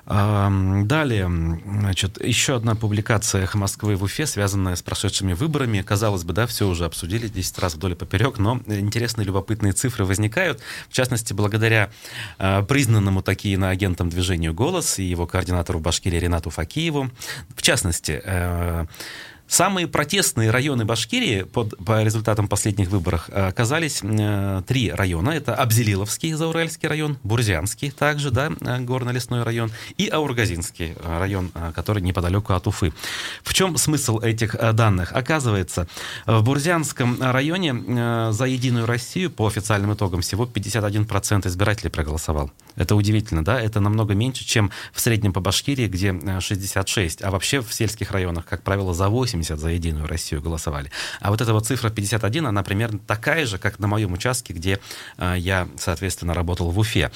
Далее, 0.07 1.29
значит, 1.65 2.25
еще 2.25 2.55
одна 2.55 2.77
публикация 2.77 3.43
«Эхо 3.43 3.59
Москвы» 3.59 3.97
в 3.97 4.05
Уфе, 4.05 4.27
связанная 4.27 4.77
с 4.77 4.83
прошедшими 4.83 5.33
выборами. 5.33 5.83
Казалось 5.83 6.23
бы, 6.23 6.33
да, 6.33 6.47
все 6.47 6.69
уже 6.69 6.85
обсудили 6.85 7.27
10 7.27 7.59
раз 7.59 7.75
вдоль 7.75 7.93
и 7.93 7.95
поперек, 7.97 8.39
но 8.39 8.61
интересные, 8.67 9.25
любопытные 9.25 9.73
цифры 9.73 10.05
возникают. 10.05 10.61
В 10.89 10.93
частности, 10.93 11.33
благодаря 11.33 11.91
э, 12.39 12.63
признанному 12.63 13.21
такие 13.21 13.59
агентом 13.59 14.09
движению 14.09 14.55
«Голос» 14.55 15.01
и 15.01 15.03
его 15.03 15.27
координатору 15.27 15.81
Башкирии 15.81 16.19
Ренату 16.21 16.51
Факиеву. 16.51 17.11
В 17.57 17.63
частности, 17.63 18.23
э, 18.25 18.87
Самые 19.49 19.87
протестные 19.87 20.51
районы 20.51 20.85
Башкирии 20.85 21.43
под, 21.43 21.77
по 21.85 22.03
результатам 22.03 22.49
последних 22.49 22.89
выборов 22.89 23.29
э, 23.29 23.49
оказались 23.49 24.01
э, 24.03 24.63
три 24.67 24.91
района. 24.91 25.31
Это 25.31 25.55
Абзелиловский, 25.55 26.33
Зауральский 26.33 26.89
район, 26.89 27.19
Бурзянский 27.23 27.91
также, 27.91 28.31
да, 28.31 28.51
э, 28.61 28.81
горно-лесной 28.81 29.43
район, 29.45 29.71
и 29.97 30.09
Аургазинский 30.09 30.95
э, 30.97 31.19
район, 31.19 31.51
который 31.75 32.03
неподалеку 32.03 32.55
от 32.55 32.67
Уфы. 32.67 32.93
В 33.43 33.55
чем 33.55 33.77
смысл 33.77 34.19
этих 34.19 34.57
данных? 34.75 35.13
Оказывается, 35.13 35.87
в 36.27 36.43
Бурзянском 36.43 37.19
районе 37.21 37.75
э, 37.75 38.29
за 38.33 38.47
Единую 38.47 38.87
Россию 38.87 39.31
по 39.31 39.47
официальным 39.47 39.95
итогам 39.95 40.21
всего 40.23 40.45
51% 40.45 41.47
избирателей 41.47 41.91
проголосовал. 41.91 42.51
Это 42.75 42.95
удивительно, 42.95 43.45
да? 43.45 43.61
Это 43.61 43.81
намного 43.81 44.15
меньше, 44.15 44.45
чем 44.45 44.71
в 44.93 45.01
среднем 45.01 45.33
по 45.33 45.41
Башкирии, 45.41 45.87
где 45.87 46.13
э, 46.13 46.41
66. 46.41 47.23
А 47.23 47.31
вообще 47.31 47.61
в 47.61 47.73
сельских 47.73 48.11
районах, 48.11 48.45
как 48.45 48.63
правило, 48.63 48.93
за 48.93 49.09
80 49.37 49.59
за 49.59 49.69
Единую 49.71 50.07
Россию 50.07 50.43
голосовали. 50.43 50.91
А 51.21 51.31
вот 51.31 51.41
эта 51.41 51.53
вот 51.53 51.67
цифра 51.67 51.91
51, 51.91 52.47
она 52.47 52.63
примерно 52.63 52.99
такая 52.99 53.47
же, 53.47 53.59
как 53.59 53.79
на 53.79 53.87
моем 53.87 54.13
участке, 54.13 54.53
где 54.53 54.81
э, 55.19 55.35
я, 55.39 55.69
соответственно, 55.79 56.35
работал 56.35 56.71
в 56.71 56.79
Уфе. 56.79 57.11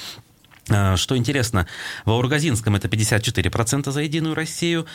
Э, 0.69 0.95
Что 0.95 1.17
интересно, 1.17 1.67
в 2.05 2.11
Аургазинском 2.11 2.75
это 2.75 2.87
54% 2.87 3.91
за 3.91 4.01
Единую 4.01 4.35
Россию, 4.35 4.85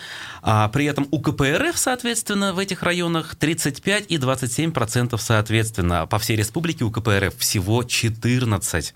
а 0.42 0.68
при 0.68 0.84
этом 0.86 1.08
у 1.10 1.20
КПРФ, 1.20 1.76
соответственно, 1.76 2.52
в 2.52 2.58
этих 2.58 2.82
районах 2.82 3.34
35 3.34 4.06
и 4.08 4.16
27% 4.16 5.18
соответственно. 5.18 6.06
По 6.06 6.18
всей 6.18 6.36
республике 6.36 6.84
у 6.84 6.90
КПРФ 6.90 7.36
всего 7.38 7.82
14. 7.82 8.94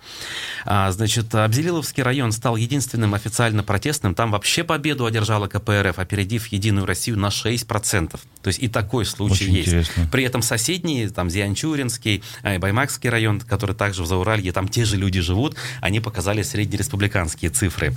А, 0.64 0.90
Значит, 0.92 1.34
Абзелиловский 1.34 2.02
район 2.02 2.32
стал 2.32 2.56
единственным 2.56 3.14
официально 3.14 3.62
протестным. 3.62 4.14
Там 4.14 4.30
вообще 4.30 4.64
победу 4.64 5.06
одержала 5.06 5.48
КПРФ, 5.48 5.98
опередив 5.98 6.46
Единую 6.48 6.86
Россию 6.86 7.18
на 7.18 7.28
6%. 7.28 8.18
То 8.42 8.48
есть 8.48 8.58
и 8.60 8.68
такой 8.68 9.04
случай 9.04 9.44
Очень 9.44 9.54
есть. 9.54 9.68
интересно. 9.68 10.08
При 10.10 10.24
этом 10.24 10.42
соседние, 10.42 11.08
там 11.10 11.28
Зианчуринский, 11.30 12.22
э, 12.42 12.58
Баймакский 12.58 13.10
район, 13.10 13.40
который 13.40 13.74
также 13.74 14.02
в 14.02 14.06
Зауралье, 14.06 14.52
там 14.52 14.68
те 14.68 14.84
же 14.84 14.96
люди 14.96 15.20
живут, 15.20 15.56
они 15.80 16.00
показали 16.00 16.42
среднереспубликанские 16.42 17.50
цифры. 17.50 17.94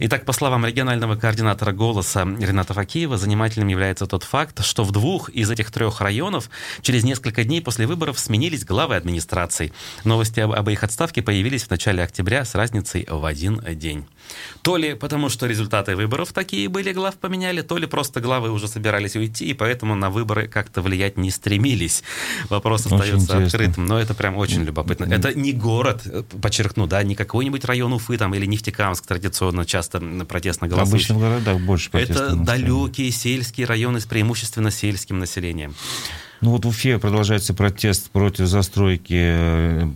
Итак, 0.00 0.24
по 0.24 0.32
словам 0.32 0.66
регионального 0.66 1.16
координатора 1.16 1.72
«Голоса» 1.72 2.24
Рената 2.24 2.74
Факиева, 2.74 3.16
занимательным 3.16 3.68
является 3.68 4.06
тот 4.06 4.24
факт, 4.24 4.64
что 4.64 4.84
в 4.84 4.92
двух 4.92 5.28
из 5.28 5.50
этих 5.50 5.70
трех 5.70 6.00
районов 6.00 6.50
через 6.82 7.04
несколько 7.04 7.44
дней 7.44 7.60
после 7.60 7.86
выборов 7.86 8.18
сменились 8.18 8.64
главы 8.64 8.96
администраций. 8.96 9.72
Новости 10.04 10.40
об, 10.40 10.52
об 10.52 10.68
их 10.70 10.82
отставке 10.82 11.22
появились 11.22 11.64
в 11.64 11.70
начале 11.70 12.02
октября 12.02 12.44
с 12.44 12.54
разницей 12.54 13.06
в 13.08 13.24
один 13.24 13.60
день. 13.74 14.06
То 14.62 14.76
ли 14.76 14.94
потому, 14.94 15.28
что 15.28 15.46
результаты 15.46 15.96
выборов 15.96 16.32
такие 16.32 16.68
были, 16.68 16.92
глав 16.92 17.14
поменяли, 17.16 17.62
то 17.62 17.78
ли 17.78 17.86
просто 17.86 18.20
главы 18.20 18.50
уже 18.50 18.68
собирались 18.68 19.16
уйти, 19.16 19.46
и 19.46 19.54
поэтому 19.54 19.94
на 19.94 20.10
выборы 20.10 20.48
как-то 20.48 20.82
влиять 20.82 21.16
не 21.16 21.30
стремились. 21.30 22.02
Вопрос 22.48 22.86
Очень 22.86 22.96
остается 22.96 23.16
интересно. 23.16 23.46
открытым, 23.46 23.86
но 23.86 24.00
это 24.00 24.14
прям 24.14 24.36
очень 24.36 24.64
любопытно. 24.64 25.12
Это 25.12 25.34
не 25.34 25.52
город, 25.52 26.02
э, 26.06 26.22
подчеркну, 26.42 26.86
да, 26.86 27.02
не 27.02 27.14
какой-нибудь 27.14 27.64
район 27.64 27.92
Уфы 27.92 28.18
там 28.18 28.34
или 28.34 28.46
Нефтекамск 28.46 29.06
традиционно 29.06 29.64
часто 29.64 30.00
протестно 30.28 30.68
голосующий. 30.68 31.14
Обычно 31.14 31.14
в 31.14 31.20
городах 31.20 31.60
больше 31.60 31.90
Это 31.92 32.34
далекие 32.34 33.10
сельские 33.10 33.66
районы 33.66 34.00
с 34.00 34.06
преимущественно 34.06 34.70
сельским 34.70 35.18
населением. 35.18 35.74
Ну 36.40 36.50
вот 36.50 36.64
в 36.64 36.68
Уфе 36.68 36.98
продолжается 36.98 37.54
протест 37.54 38.10
против 38.10 38.46
застройки 38.46 39.14
э, 39.16 39.90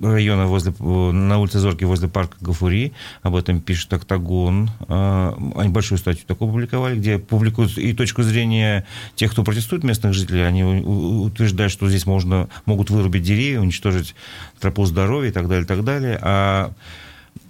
района 0.00 0.46
возле, 0.46 0.72
э, 0.78 1.10
на 1.12 1.38
улице 1.38 1.58
Зорки 1.58 1.84
возле 1.84 2.08
парка 2.08 2.36
Гафури. 2.40 2.92
Об 3.22 3.36
этом 3.36 3.60
пишет 3.60 3.92
Октагон. 3.92 4.70
Э, 4.88 5.32
Они 5.56 5.68
большую 5.70 5.98
статью 5.98 6.24
такую 6.26 6.50
публиковали, 6.50 6.96
где 6.98 7.18
публикуют 7.18 7.76
и 7.78 7.92
точку 7.92 8.22
зрения 8.22 8.86
тех, 9.14 9.30
кто 9.32 9.44
протестует, 9.44 9.84
местных 9.84 10.14
жителей. 10.14 10.46
Они 10.46 10.62
утверждают, 10.64 11.72
что 11.72 11.88
здесь 11.88 12.06
можно, 12.06 12.48
могут 12.66 12.90
вырубить 12.90 13.22
деревья, 13.22 13.60
уничтожить 13.60 14.14
тропу 14.60 14.84
здоровья 14.86 15.28
и 15.28 15.32
так 15.32 15.48
далее, 15.48 15.64
и 15.64 15.68
так 15.68 15.84
далее. 15.84 16.18
А 16.22 16.72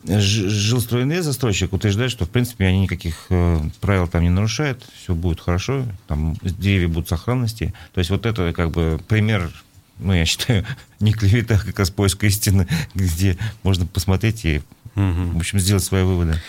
Ж- 0.07 0.49
Жилстройинвест, 0.49 1.25
застройщик, 1.25 1.73
утверждает, 1.73 2.11
что, 2.11 2.25
в 2.25 2.31
принципе, 2.31 2.67
они 2.67 2.81
никаких 2.81 3.27
э, 3.31 3.61
правил 3.81 4.07
там 4.07 4.23
не 4.23 4.31
нарушают, 4.31 4.83
все 5.03 5.15
будет 5.15 5.41
хорошо, 5.41 5.85
там 6.07 6.35
деревья 6.43 6.89
будут 6.89 7.07
в 7.07 7.09
сохранности. 7.11 7.75
То 7.93 7.99
есть 7.99 8.11
вот 8.11 8.25
это 8.25 8.53
как 8.53 8.71
бы 8.71 8.99
пример, 9.09 9.51
ну, 9.99 10.13
я 10.13 10.25
считаю, 10.25 10.65
не 11.01 11.13
клевета, 11.13 11.55
а 11.57 11.59
как 11.67 11.79
раз 11.79 11.91
поиск 11.91 12.25
истины, 12.25 12.67
где 12.95 13.37
можно 13.63 13.87
посмотреть 13.87 14.45
и, 14.45 14.63
Мгм. 14.95 15.35
в 15.35 15.39
общем, 15.39 15.59
сделать 15.61 15.85
свои 15.85 16.03
выводы. 16.03 16.41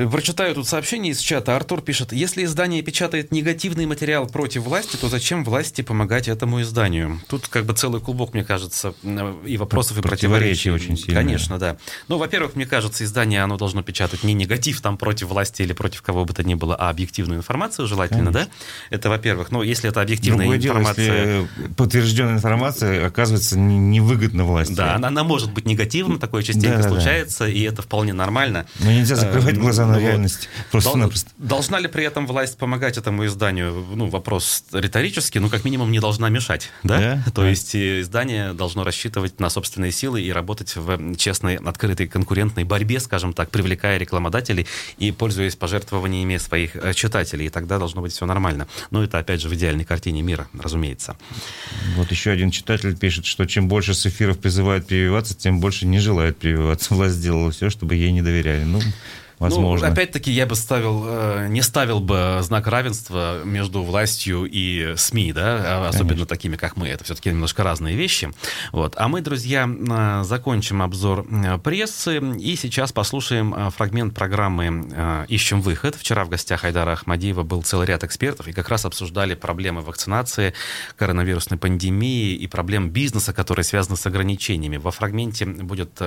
Э, 0.00 0.08
Прочитаю 0.08 0.54
тут 0.54 0.66
сообщение 0.66 1.12
из 1.12 1.18
чата. 1.18 1.54
Артур 1.56 1.82
пишет, 1.82 2.12
если 2.12 2.44
издание 2.44 2.82
печатает 2.82 3.32
негативный 3.32 3.86
материал 3.86 4.26
против 4.26 4.62
власти, 4.62 4.96
то 4.96 5.08
зачем 5.08 5.44
власти 5.44 5.82
помогать 5.82 6.28
этому 6.28 6.62
изданию? 6.62 7.20
Тут 7.28 7.48
как 7.48 7.66
бы 7.66 7.74
целый 7.74 8.00
клубок, 8.00 8.32
мне 8.34 8.44
кажется, 8.44 8.94
и 9.46 9.56
вопросов, 9.56 9.98
и 9.98 10.02
Противоречий 10.02 10.70
очень 10.70 10.96
сильное. 10.96 11.22
Конечно, 11.22 11.58
да. 11.58 11.76
Ну, 12.08 12.16
во-первых, 12.18 12.56
мне 12.56 12.66
кажется, 12.66 13.04
издание, 13.04 13.42
оно 13.42 13.56
должно 13.56 13.82
печатать 13.82 14.24
не 14.24 14.32
негатив 14.32 14.80
там 14.80 14.96
против 14.96 15.28
власти 15.28 15.62
или 15.62 15.72
против 15.72 16.02
кого 16.02 16.24
бы 16.24 16.32
то 16.32 16.42
ни 16.42 16.54
было, 16.54 16.74
а 16.74 16.88
объективную 16.88 17.38
информацию 17.38 17.86
желательно, 17.86 18.32
да? 18.32 18.48
Это 18.88 19.10
во-первых. 19.10 19.50
Но 19.50 19.62
если 19.62 19.90
это 19.90 20.00
объективная 20.00 20.40
Другое 20.46 20.58
дело, 20.58 20.78
информация... 20.78 21.40
если 21.42 21.48
подтвержденная 21.76 22.34
информация 22.34 23.06
оказывается 23.06 23.58
не- 23.58 23.78
невыгодна 23.78 24.44
власти. 24.44 24.72
Да, 24.74 24.94
она, 24.94 25.08
она 25.08 25.24
может 25.24 25.52
быть 25.52 25.66
негативным, 25.66 26.18
такое 26.18 26.42
частенько 26.42 26.78
Да-да-да. 26.78 26.88
случается, 26.88 27.46
и 27.46 27.60
это 27.62 27.82
вполне 27.82 28.12
нормально. 28.12 28.66
Но 28.80 28.90
нельзя 28.90 29.16
закрывать 29.16 29.50
Э, 29.54 29.60
глаза 29.60 29.89
на 29.90 29.98
вот. 29.98 30.06
реальность 30.06 30.48
просто-напросто. 30.70 31.30
Должна 31.38 31.78
ли 31.78 31.88
при 31.88 32.04
этом 32.04 32.26
власть 32.26 32.56
помогать 32.58 32.98
этому 32.98 33.26
изданию? 33.26 33.72
Ну, 33.94 34.06
вопрос 34.06 34.64
риторический, 34.72 35.38
ну, 35.38 35.48
как 35.48 35.64
минимум, 35.64 35.90
не 35.90 36.00
должна 36.00 36.28
мешать, 36.28 36.70
да? 36.82 36.98
да? 36.98 37.24
То 37.32 37.42
да. 37.42 37.48
есть 37.48 37.74
издание 37.74 38.52
должно 38.52 38.84
рассчитывать 38.84 39.40
на 39.40 39.50
собственные 39.50 39.92
силы 39.92 40.22
и 40.22 40.32
работать 40.32 40.76
в 40.76 41.16
честной, 41.16 41.56
открытой, 41.56 42.08
конкурентной 42.08 42.64
борьбе, 42.64 43.00
скажем 43.00 43.32
так, 43.32 43.50
привлекая 43.50 43.98
рекламодателей 43.98 44.66
и 44.98 45.12
пользуясь 45.12 45.56
пожертвованиями 45.56 46.36
своих 46.36 46.76
э, 46.76 46.94
читателей. 46.94 47.46
И 47.46 47.48
тогда 47.48 47.78
должно 47.78 48.02
быть 48.02 48.12
все 48.12 48.26
нормально. 48.26 48.68
Но 48.90 49.02
это, 49.02 49.18
опять 49.18 49.40
же, 49.40 49.48
в 49.48 49.54
идеальной 49.54 49.84
картине 49.84 50.22
мира, 50.22 50.48
разумеется. 50.58 51.16
Вот 51.96 52.10
еще 52.10 52.30
один 52.30 52.50
читатель 52.50 52.96
пишет, 52.96 53.26
что 53.26 53.46
чем 53.46 53.68
больше 53.68 53.94
с 53.94 54.06
эфиров 54.06 54.38
призывают 54.38 54.86
прививаться, 54.86 55.34
тем 55.34 55.60
больше 55.60 55.86
не 55.86 55.98
желают 55.98 56.38
прививаться. 56.38 56.94
Власть 56.94 57.16
сделала 57.16 57.50
все, 57.50 57.70
чтобы 57.70 57.94
ей 57.94 58.12
не 58.12 58.22
доверяли. 58.22 58.64
Ну, 58.64 58.80
возможно. 59.40 59.86
Ну, 59.86 59.92
опять-таки, 59.92 60.30
я 60.30 60.46
бы 60.46 60.54
ставил, 60.54 61.04
э, 61.06 61.46
не 61.48 61.62
ставил 61.62 62.00
бы 62.00 62.38
знак 62.42 62.66
равенства 62.68 63.42
между 63.44 63.82
властью 63.82 64.44
и 64.44 64.94
СМИ, 64.96 65.32
да, 65.32 65.62
а 65.64 65.88
особенно 65.88 66.10
Конечно. 66.10 66.26
такими, 66.26 66.56
как 66.56 66.76
мы. 66.76 66.88
Это 66.88 67.04
все-таки 67.04 67.30
немножко 67.30 67.64
разные 67.64 67.96
вещи. 67.96 68.30
Вот. 68.70 68.94
А 68.96 69.08
мы, 69.08 69.22
друзья, 69.22 69.68
э, 69.68 70.24
закончим 70.24 70.82
обзор 70.82 71.26
э, 71.28 71.58
прессы 71.58 72.18
и 72.38 72.54
сейчас 72.54 72.92
послушаем 72.92 73.70
фрагмент 73.70 74.14
программы 74.14 75.26
«Ищем 75.28 75.62
выход». 75.62 75.94
Вчера 75.94 76.24
в 76.24 76.28
гостях 76.28 76.64
Айдара 76.64 76.92
Ахмадиева 76.92 77.42
был 77.42 77.62
целый 77.62 77.86
ряд 77.86 78.04
экспертов 78.04 78.46
и 78.46 78.52
как 78.52 78.68
раз 78.68 78.84
обсуждали 78.84 79.34
проблемы 79.34 79.80
вакцинации, 79.80 80.52
коронавирусной 80.96 81.58
пандемии 81.58 82.34
и 82.34 82.46
проблем 82.46 82.90
бизнеса, 82.90 83.32
которые 83.32 83.64
связаны 83.64 83.96
с 83.96 84.04
ограничениями. 84.06 84.76
Во 84.76 84.90
фрагменте 84.90 85.46
будет 85.46 85.98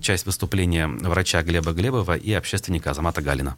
часть 0.00 0.24
выступления 0.24 0.86
врача 0.86 1.42
Глеба 1.42 1.72
Глебова 1.72 2.16
и 2.16 2.32
общественника 2.32 2.77
полковника 2.78 2.90
Азамата 2.90 3.22
Галина. 3.22 3.56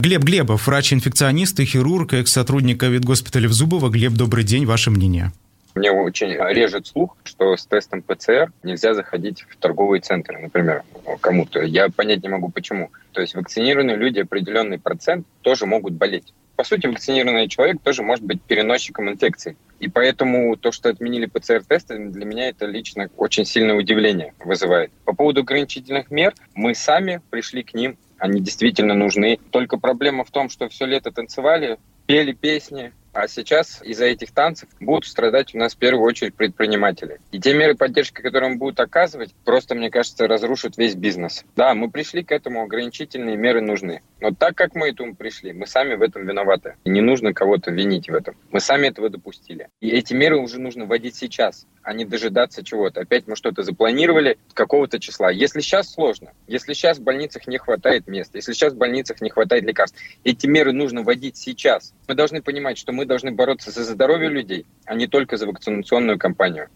Глеб 0.00 0.24
Глебов, 0.24 0.66
врач-инфекционист 0.66 1.60
и 1.60 1.64
хирург, 1.64 2.12
экс-сотрудник 2.12 2.80
ковид-госпиталя 2.80 3.48
в 3.48 3.52
Зубово. 3.52 3.88
Глеб, 3.88 4.12
добрый 4.12 4.44
день, 4.44 4.64
ваше 4.64 4.90
мнение. 4.90 5.32
Мне 5.78 5.92
очень 5.92 6.30
режет 6.32 6.88
слух, 6.88 7.16
что 7.22 7.56
с 7.56 7.64
тестом 7.64 8.02
ПЦР 8.02 8.50
нельзя 8.64 8.94
заходить 8.94 9.42
в 9.48 9.56
торговые 9.58 10.00
центры, 10.00 10.36
например, 10.36 10.82
кому-то. 11.20 11.62
Я 11.62 11.88
понять 11.88 12.20
не 12.24 12.28
могу, 12.28 12.48
почему. 12.48 12.90
То 13.12 13.20
есть 13.20 13.36
вакцинированные 13.36 13.94
люди 13.94 14.18
определенный 14.18 14.80
процент 14.80 15.24
тоже 15.42 15.66
могут 15.66 15.92
болеть. 15.92 16.34
По 16.56 16.64
сути, 16.64 16.88
вакцинированный 16.88 17.46
человек 17.46 17.80
тоже 17.80 18.02
может 18.02 18.24
быть 18.24 18.42
переносчиком 18.42 19.08
инфекции. 19.08 19.56
И 19.78 19.88
поэтому 19.88 20.56
то, 20.56 20.72
что 20.72 20.88
отменили 20.88 21.26
ПЦР-тесты, 21.26 21.96
для 22.08 22.24
меня 22.24 22.48
это 22.48 22.66
лично 22.66 23.08
очень 23.16 23.44
сильное 23.44 23.76
удивление 23.76 24.34
вызывает. 24.40 24.90
По 25.04 25.14
поводу 25.14 25.42
ограничительных 25.42 26.10
мер, 26.10 26.34
мы 26.56 26.74
сами 26.74 27.20
пришли 27.30 27.62
к 27.62 27.72
ним, 27.72 27.96
они 28.18 28.40
действительно 28.40 28.94
нужны. 28.94 29.38
Только 29.52 29.78
проблема 29.78 30.24
в 30.24 30.32
том, 30.32 30.48
что 30.48 30.68
все 30.68 30.86
лето 30.86 31.12
танцевали, 31.12 31.78
пели 32.06 32.32
песни, 32.32 32.90
а 33.18 33.26
сейчас 33.26 33.82
из-за 33.82 34.04
этих 34.04 34.30
танцев 34.30 34.68
будут 34.78 35.04
страдать 35.06 35.52
у 35.52 35.58
нас 35.58 35.74
в 35.74 35.78
первую 35.78 36.04
очередь 36.04 36.36
предприниматели. 36.36 37.20
И 37.32 37.40
те 37.40 37.52
меры 37.52 37.74
поддержки, 37.74 38.22
которые 38.22 38.52
он 38.52 38.58
будут 38.58 38.78
оказывать, 38.78 39.34
просто, 39.44 39.74
мне 39.74 39.90
кажется, 39.90 40.28
разрушат 40.28 40.76
весь 40.76 40.94
бизнес. 40.94 41.44
Да, 41.56 41.74
мы 41.74 41.90
пришли 41.90 42.22
к 42.22 42.30
этому, 42.30 42.62
ограничительные 42.62 43.36
меры 43.36 43.60
нужны. 43.60 44.02
Но 44.20 44.30
так 44.30 44.56
как 44.56 44.76
мы 44.76 44.90
этому 44.90 45.16
пришли, 45.16 45.52
мы 45.52 45.66
сами 45.66 45.94
в 45.94 46.02
этом 46.02 46.26
виноваты. 46.26 46.76
И 46.84 46.90
не 46.90 47.00
нужно 47.00 47.32
кого-то 47.32 47.72
винить 47.72 48.08
в 48.08 48.14
этом. 48.14 48.36
Мы 48.52 48.60
сами 48.60 48.86
этого 48.86 49.10
допустили. 49.10 49.68
И 49.80 49.88
эти 49.88 50.14
меры 50.14 50.38
уже 50.38 50.60
нужно 50.60 50.86
вводить 50.86 51.16
сейчас, 51.16 51.66
а 51.82 51.94
не 51.94 52.04
дожидаться 52.04 52.62
чего-то. 52.62 53.00
Опять 53.00 53.26
мы 53.26 53.34
что-то 53.34 53.62
запланировали 53.62 54.38
какого-то 54.54 55.00
числа. 55.00 55.30
Если 55.30 55.60
сейчас 55.60 55.92
сложно, 55.92 56.32
если 56.46 56.72
сейчас 56.72 56.98
в 56.98 57.02
больницах 57.02 57.48
не 57.48 57.58
хватает 57.58 58.06
места, 58.06 58.38
если 58.38 58.52
сейчас 58.52 58.74
в 58.74 58.76
больницах 58.76 59.20
не 59.20 59.30
хватает 59.30 59.64
лекарств, 59.64 59.98
эти 60.22 60.46
меры 60.46 60.72
нужно 60.72 61.02
вводить 61.02 61.36
сейчас. 61.36 61.94
Мы 62.06 62.14
должны 62.14 62.42
понимать, 62.42 62.78
что 62.78 62.92
мы 62.92 63.06
должны 63.08 63.32
бороться 63.32 63.72
за 63.72 63.82
здоровье 63.82 64.28
людей, 64.28 64.66
а 64.84 64.94
не 64.94 65.08
только 65.08 65.36
за 65.36 65.46
вакцинационную 65.46 66.18
кампанию. 66.18 66.68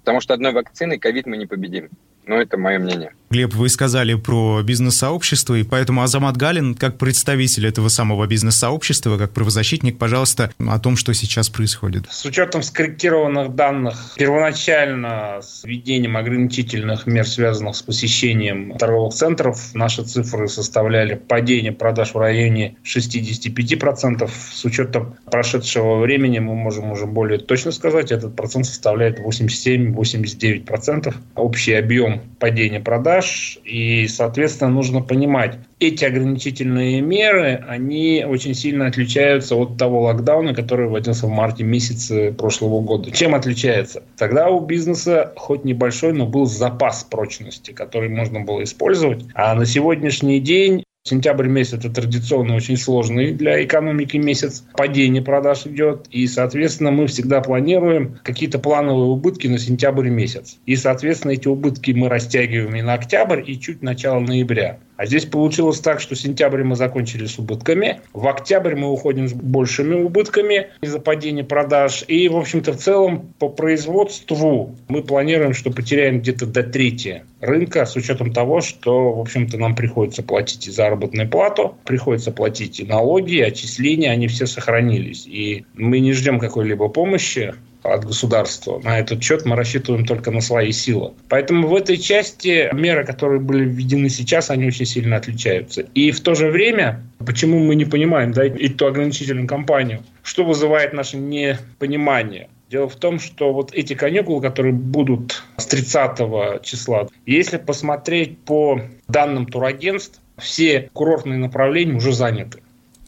Потому 0.00 0.20
что 0.20 0.34
одной 0.34 0.52
вакциной 0.52 0.98
ковид 0.98 1.26
мы 1.26 1.36
не 1.36 1.46
победим. 1.46 1.90
Но 2.26 2.36
это 2.36 2.58
мое 2.58 2.78
мнение. 2.78 3.14
Глеб, 3.32 3.54
вы 3.54 3.68
сказали 3.68 4.14
про 4.14 4.60
бизнес-сообщество, 4.64 5.54
и 5.54 5.62
поэтому 5.62 6.02
Азамат 6.02 6.36
Галин, 6.36 6.74
как 6.74 6.98
представитель 6.98 7.68
этого 7.68 7.86
самого 7.86 8.26
бизнес-сообщества, 8.26 9.18
как 9.18 9.30
правозащитник, 9.30 9.98
пожалуйста, 9.98 10.50
о 10.58 10.80
том, 10.80 10.96
что 10.96 11.14
сейчас 11.14 11.48
происходит. 11.48 12.06
С 12.10 12.24
учетом 12.24 12.64
скорректированных 12.64 13.54
данных, 13.54 14.14
первоначально 14.16 15.38
с 15.42 15.62
введением 15.62 16.16
ограничительных 16.16 17.06
мер, 17.06 17.24
связанных 17.24 17.76
с 17.76 17.82
посещением 17.82 18.76
торговых 18.76 19.14
центров, 19.14 19.76
наши 19.76 20.02
цифры 20.02 20.48
составляли 20.48 21.14
падение 21.14 21.70
продаж 21.70 22.14
в 22.14 22.18
районе 22.18 22.78
65%. 22.82 24.28
С 24.52 24.64
учетом 24.64 25.14
прошедшего 25.30 26.00
времени 26.00 26.40
мы 26.40 26.56
можем 26.56 26.90
уже 26.90 27.06
более 27.06 27.38
точно 27.38 27.70
сказать, 27.70 28.10
этот 28.10 28.34
процент 28.34 28.66
составляет 28.66 29.20
87-89%. 29.20 31.14
Общий 31.36 31.74
объем 31.74 32.22
падения 32.40 32.80
продаж 32.80 33.19
продаж, 33.20 33.58
и, 33.64 34.08
соответственно, 34.08 34.70
нужно 34.70 35.00
понимать, 35.00 35.58
эти 35.78 36.04
ограничительные 36.04 37.00
меры, 37.00 37.64
они 37.68 38.24
очень 38.26 38.54
сильно 38.54 38.86
отличаются 38.86 39.56
от 39.56 39.78
того 39.78 40.02
локдауна, 40.02 40.54
который 40.54 40.88
вводился 40.88 41.26
в 41.26 41.30
марте 41.30 41.64
месяце 41.64 42.32
прошлого 42.32 42.80
года. 42.80 43.10
Чем 43.10 43.34
отличается? 43.34 44.02
Тогда 44.18 44.48
у 44.50 44.60
бизнеса 44.60 45.32
хоть 45.36 45.64
небольшой, 45.64 46.12
но 46.12 46.26
был 46.26 46.46
запас 46.46 47.04
прочности, 47.04 47.70
который 47.72 48.10
можно 48.10 48.40
было 48.40 48.62
использовать. 48.62 49.24
А 49.34 49.54
на 49.54 49.64
сегодняшний 49.64 50.40
день 50.40 50.84
Сентябрь 51.02 51.48
месяц– 51.48 51.72
это 51.78 51.88
традиционно 51.88 52.54
очень 52.54 52.76
сложный 52.76 53.32
для 53.32 53.64
экономики 53.64 54.18
месяц. 54.18 54.64
Падение 54.74 55.22
продаж 55.22 55.66
идет, 55.66 56.06
и, 56.10 56.26
соответственно, 56.26 56.90
мы 56.90 57.06
всегда 57.06 57.40
планируем 57.40 58.18
какие-то 58.22 58.58
плановые 58.58 59.08
убытки 59.08 59.46
на 59.46 59.58
сентябрь 59.58 60.10
месяц. 60.10 60.58
И, 60.66 60.76
соответственно, 60.76 61.32
эти 61.32 61.48
убытки 61.48 61.92
мы 61.92 62.10
растягиваем 62.10 62.76
и 62.76 62.82
на 62.82 62.94
октябрь, 62.94 63.42
и 63.46 63.58
чуть 63.58 63.80
начало 63.80 64.20
ноября. 64.20 64.78
А 65.00 65.06
здесь 65.06 65.24
получилось 65.24 65.80
так, 65.80 65.98
что 65.98 66.14
сентябрь 66.14 66.62
мы 66.62 66.76
закончили 66.76 67.24
с 67.24 67.38
убытками, 67.38 68.02
в 68.12 68.28
октябрь 68.28 68.74
мы 68.74 68.92
уходим 68.92 69.28
с 69.28 69.32
большими 69.32 69.94
убытками 69.94 70.66
из-за 70.82 70.98
падения 71.00 71.42
продаж. 71.42 72.04
И, 72.06 72.28
в 72.28 72.36
общем-то, 72.36 72.74
в 72.74 72.76
целом 72.76 73.32
по 73.38 73.48
производству 73.48 74.76
мы 74.88 75.02
планируем, 75.02 75.54
что 75.54 75.70
потеряем 75.70 76.20
где-то 76.20 76.44
до 76.44 76.64
трети 76.64 77.22
рынка 77.40 77.86
с 77.86 77.96
учетом 77.96 78.30
того, 78.30 78.60
что, 78.60 79.14
в 79.14 79.20
общем-то, 79.20 79.56
нам 79.56 79.74
приходится 79.74 80.22
платить 80.22 80.68
и 80.68 80.70
заработную 80.70 81.30
плату, 81.30 81.76
приходится 81.84 82.30
платить 82.30 82.78
и 82.78 82.84
налоги, 82.84 83.36
и 83.36 83.40
отчисления, 83.40 84.10
они 84.10 84.28
все 84.28 84.44
сохранились. 84.44 85.26
И 85.26 85.64
мы 85.72 86.00
не 86.00 86.12
ждем 86.12 86.38
какой-либо 86.38 86.88
помощи 86.88 87.54
от 87.82 88.04
государства. 88.04 88.80
На 88.82 88.98
этот 88.98 89.22
счет 89.22 89.44
мы 89.44 89.56
рассчитываем 89.56 90.04
только 90.04 90.30
на 90.30 90.40
свои 90.40 90.72
силы. 90.72 91.12
Поэтому 91.28 91.68
в 91.68 91.74
этой 91.74 91.96
части 91.96 92.68
меры, 92.74 93.04
которые 93.04 93.40
были 93.40 93.64
введены 93.64 94.08
сейчас, 94.08 94.50
они 94.50 94.66
очень 94.66 94.86
сильно 94.86 95.16
отличаются. 95.16 95.82
И 95.94 96.10
в 96.10 96.20
то 96.20 96.34
же 96.34 96.50
время, 96.50 97.02
почему 97.18 97.58
мы 97.58 97.74
не 97.74 97.84
понимаем 97.84 98.32
да, 98.32 98.44
эту 98.44 98.86
ограничительную 98.86 99.46
кампанию, 99.46 100.02
что 100.22 100.44
вызывает 100.44 100.92
наше 100.92 101.16
непонимание? 101.16 102.48
Дело 102.70 102.88
в 102.88 102.94
том, 102.94 103.18
что 103.18 103.52
вот 103.52 103.74
эти 103.74 103.94
каникулы, 103.94 104.40
которые 104.40 104.72
будут 104.72 105.42
с 105.56 105.66
30 105.66 106.62
числа, 106.62 107.08
если 107.26 107.56
посмотреть 107.56 108.38
по 108.38 108.80
данным 109.08 109.46
турагентств, 109.46 110.20
все 110.38 110.88
курортные 110.92 111.38
направления 111.38 111.94
уже 111.94 112.12
заняты. 112.12 112.60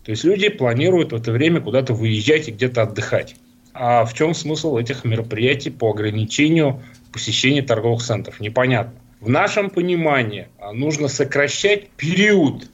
То 0.05 0.11
есть 0.11 0.25
люди 0.25 0.49
планируют 0.49 1.13
в 1.13 1.17
это 1.17 1.31
время 1.31 1.61
куда-то 1.61 1.95
выезжать 1.95 2.49
и 2.49 2.51
где-то 2.51 2.83
отдыхать. 2.83 3.37
А 3.75 4.05
в 4.05 4.15
чем 4.15 4.35
смысл 4.35 4.77
этих 4.77 5.05
мероприятий 5.05 5.71
по 5.71 5.91
ограничению 5.91 6.83
посещения 7.13 7.63
торговых 7.63 8.03
центров? 8.03 8.41
Непонятно. 8.41 8.95
В 9.21 9.29
нашем 9.29 9.71
понимании 9.71 10.49
а, 10.59 10.73
нужно 10.73 11.09
сокращать 11.09 11.89
период 11.91 12.69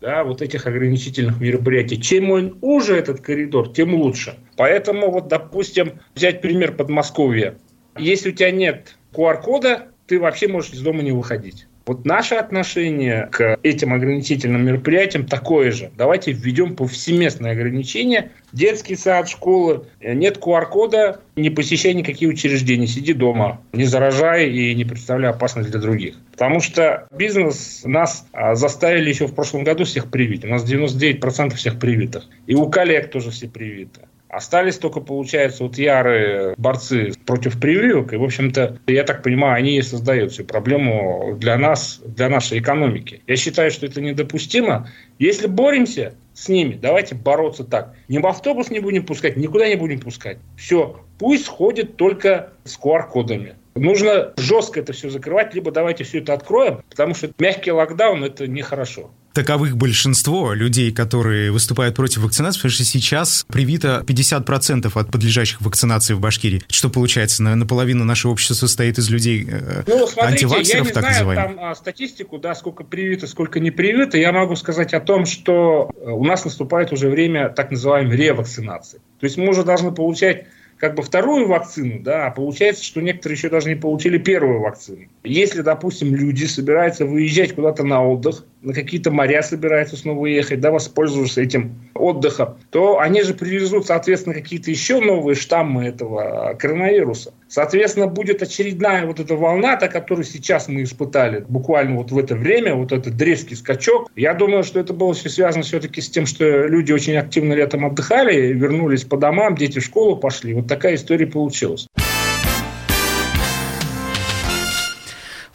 да, 0.00 0.24
вот 0.24 0.42
этих 0.42 0.66
ограничительных 0.66 1.40
мероприятий. 1.40 2.00
Чем 2.00 2.30
он 2.30 2.58
уже 2.60 2.96
этот 2.96 3.20
коридор, 3.20 3.72
тем 3.72 3.94
лучше. 3.94 4.38
Поэтому 4.56 5.10
вот, 5.10 5.28
допустим, 5.28 6.00
взять 6.14 6.40
пример 6.40 6.74
Подмосковья. 6.76 7.56
Если 7.98 8.30
у 8.30 8.32
тебя 8.32 8.50
нет 8.50 8.96
QR-кода, 9.12 9.88
ты 10.06 10.20
вообще 10.20 10.48
можешь 10.48 10.72
из 10.72 10.80
дома 10.80 11.02
не 11.02 11.12
выходить. 11.12 11.66
Вот 11.86 12.04
наше 12.04 12.34
отношение 12.34 13.28
к 13.30 13.58
этим 13.62 13.94
ограничительным 13.94 14.64
мероприятиям 14.64 15.24
такое 15.24 15.70
же. 15.70 15.92
Давайте 15.96 16.32
введем 16.32 16.74
повсеместное 16.74 17.52
ограничение. 17.52 18.32
Детский 18.52 18.96
сад, 18.96 19.28
школы, 19.28 19.84
нет 20.00 20.38
QR-кода, 20.38 21.20
не 21.36 21.48
посещай 21.48 21.94
никакие 21.94 22.28
учреждения, 22.28 22.88
сиди 22.88 23.12
дома, 23.12 23.60
не 23.72 23.84
заражай 23.84 24.50
и 24.50 24.74
не 24.74 24.84
представляй 24.84 25.30
опасность 25.30 25.70
для 25.70 25.78
других. 25.78 26.16
Потому 26.32 26.60
что 26.60 27.06
бизнес 27.12 27.82
нас 27.84 28.26
а, 28.32 28.56
заставили 28.56 29.08
еще 29.08 29.28
в 29.28 29.34
прошлом 29.34 29.62
году 29.62 29.84
всех 29.84 30.10
привить. 30.10 30.44
У 30.44 30.48
нас 30.48 30.64
99% 30.64 31.54
всех 31.54 31.78
привитых. 31.78 32.24
И 32.48 32.56
у 32.56 32.68
коллег 32.68 33.12
тоже 33.12 33.30
все 33.30 33.48
привиты. 33.48 34.00
Остались 34.28 34.78
только, 34.78 35.00
получается, 35.00 35.62
вот 35.62 35.78
ярые 35.78 36.54
борцы 36.56 37.12
против 37.24 37.60
прививок. 37.60 38.12
И, 38.12 38.16
в 38.16 38.24
общем-то, 38.24 38.78
я 38.86 39.04
так 39.04 39.22
понимаю, 39.22 39.54
они 39.54 39.78
и 39.78 39.82
создают 39.82 40.32
всю 40.32 40.44
проблему 40.44 41.36
для 41.38 41.56
нас, 41.56 42.00
для 42.04 42.28
нашей 42.28 42.58
экономики. 42.58 43.22
Я 43.26 43.36
считаю, 43.36 43.70
что 43.70 43.86
это 43.86 44.00
недопустимо. 44.00 44.88
Если 45.18 45.46
боремся 45.46 46.14
с 46.34 46.48
ними, 46.48 46.74
давайте 46.74 47.14
бороться 47.14 47.64
так. 47.64 47.94
Ни 48.08 48.18
в 48.18 48.26
автобус 48.26 48.70
не 48.70 48.80
будем 48.80 49.06
пускать, 49.06 49.36
никуда 49.36 49.68
не 49.68 49.76
будем 49.76 50.00
пускать. 50.00 50.38
Все, 50.56 51.00
пусть 51.18 51.48
ходит 51.48 51.96
только 51.96 52.52
с 52.64 52.78
QR-кодами. 52.78 53.54
Нужно 53.74 54.32
жестко 54.36 54.80
это 54.80 54.92
все 54.92 55.10
закрывать, 55.10 55.54
либо 55.54 55.70
давайте 55.70 56.04
все 56.04 56.18
это 56.18 56.32
откроем, 56.32 56.82
потому 56.88 57.14
что 57.14 57.30
мягкий 57.38 57.72
локдаун– 57.72 58.24
это 58.24 58.46
нехорошо 58.46 59.10
таковых 59.36 59.76
большинство 59.76 60.54
людей, 60.54 60.90
которые 60.92 61.52
выступают 61.52 61.94
против 61.94 62.22
вакцинации, 62.22 62.58
потому 62.58 62.72
что 62.72 62.84
сейчас 62.84 63.44
привито 63.48 64.02
50% 64.06 64.90
от 64.94 65.10
подлежащих 65.10 65.60
вакцинации 65.60 66.14
в 66.14 66.20
Башкирии. 66.20 66.62
Что 66.68 66.88
получается? 66.88 67.42
Наполовину 67.42 68.04
нашего 68.04 68.32
общества 68.32 68.54
состоит 68.54 68.96
из 68.96 69.10
людей 69.10 69.46
э, 69.46 69.82
ну, 69.86 70.06
смотрите, 70.06 70.46
антиваксеров, 70.46 70.68
я 70.68 70.80
не 70.80 70.90
так 70.90 71.02
знаю 71.02 71.14
называемых. 71.14 71.56
там 71.56 71.64
а, 71.66 71.74
статистику, 71.74 72.38
да, 72.38 72.54
сколько 72.54 72.82
привито, 72.82 73.26
сколько 73.26 73.60
не 73.60 73.70
привито. 73.70 74.16
Я 74.16 74.32
могу 74.32 74.56
сказать 74.56 74.94
о 74.94 75.00
том, 75.00 75.26
что 75.26 75.90
э, 75.94 76.10
у 76.10 76.24
нас 76.24 76.46
наступает 76.46 76.92
уже 76.92 77.10
время 77.10 77.50
так 77.50 77.70
называемой 77.70 78.16
ревакцинации. 78.16 79.00
То 79.20 79.24
есть 79.24 79.36
мы 79.36 79.50
уже 79.50 79.64
должны 79.64 79.92
получать 79.92 80.46
как 80.78 80.94
бы 80.94 81.02
вторую 81.02 81.48
вакцину, 81.48 82.00
да, 82.00 82.26
а 82.26 82.30
получается, 82.30 82.84
что 82.84 83.00
некоторые 83.00 83.36
еще 83.36 83.48
даже 83.48 83.68
не 83.68 83.76
получили 83.76 84.18
первую 84.18 84.60
вакцину. 84.60 85.06
Если, 85.24 85.62
допустим, 85.62 86.14
люди 86.14 86.44
собираются 86.44 87.06
выезжать 87.06 87.54
куда-то 87.54 87.82
на 87.82 88.06
отдых, 88.06 88.44
на 88.62 88.72
какие-то 88.72 89.10
моря 89.10 89.42
собираются 89.42 89.96
снова 89.96 90.26
ехать, 90.26 90.60
да, 90.60 90.70
воспользоваться 90.70 91.40
этим 91.40 91.74
отдыхом, 91.94 92.58
то 92.70 92.98
они 92.98 93.22
же 93.22 93.34
привезут, 93.34 93.86
соответственно, 93.86 94.34
какие-то 94.34 94.70
еще 94.70 95.00
новые 95.00 95.36
штаммы 95.36 95.84
этого 95.84 96.54
коронавируса. 96.58 97.32
Соответственно, 97.48 98.08
будет 98.08 98.42
очередная 98.42 99.06
вот 99.06 99.20
эта 99.20 99.36
волна, 99.36 99.76
та, 99.76 99.88
которую 99.88 100.24
сейчас 100.24 100.68
мы 100.68 100.82
испытали, 100.82 101.44
буквально 101.48 101.96
вот 101.96 102.10
в 102.10 102.18
это 102.18 102.34
время, 102.34 102.74
вот 102.74 102.92
этот 102.92 103.16
дрезкий 103.16 103.56
скачок. 103.56 104.10
Я 104.16 104.34
думаю, 104.34 104.64
что 104.64 104.80
это 104.80 104.92
было 104.92 105.14
все 105.14 105.28
связано 105.28 105.62
все-таки 105.62 106.00
с 106.00 106.10
тем, 106.10 106.26
что 106.26 106.66
люди 106.66 106.92
очень 106.92 107.16
активно 107.16 107.52
летом 107.52 107.86
отдыхали, 107.86 108.52
вернулись 108.52 109.04
по 109.04 109.16
домам, 109.16 109.54
дети 109.54 109.78
в 109.78 109.84
школу 109.84 110.16
пошли. 110.16 110.54
Вот 110.54 110.66
такая 110.66 110.96
история 110.96 111.26
получилась. 111.26 111.86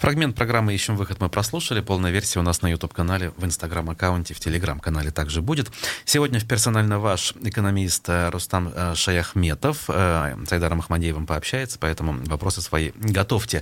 Фрагмент 0.01 0.35
программы 0.35 0.73
«Ищем 0.73 0.97
выход» 0.97 1.21
мы 1.21 1.29
прослушали. 1.29 1.79
Полная 1.79 2.09
версия 2.09 2.39
у 2.39 2.41
нас 2.41 2.63
на 2.63 2.71
YouTube-канале, 2.71 3.33
в 3.37 3.45
Instagram-аккаунте, 3.45 4.33
в 4.33 4.39
Telegram-канале 4.39 5.11
также 5.11 5.43
будет. 5.43 5.69
Сегодня 6.05 6.39
в 6.39 6.47
«Персонально 6.47 6.97
ваш» 6.97 7.35
экономист 7.43 8.09
э, 8.09 8.29
Рустам 8.31 8.73
э, 8.73 8.95
Шаяхметов 8.95 9.83
э, 9.89 10.37
с 10.47 10.51
Айдаром 10.51 10.79
Ахмадеевым 10.79 11.27
пообщается, 11.27 11.77
поэтому 11.79 12.15
вопросы 12.25 12.61
свои 12.61 12.93
готовьте. 12.95 13.61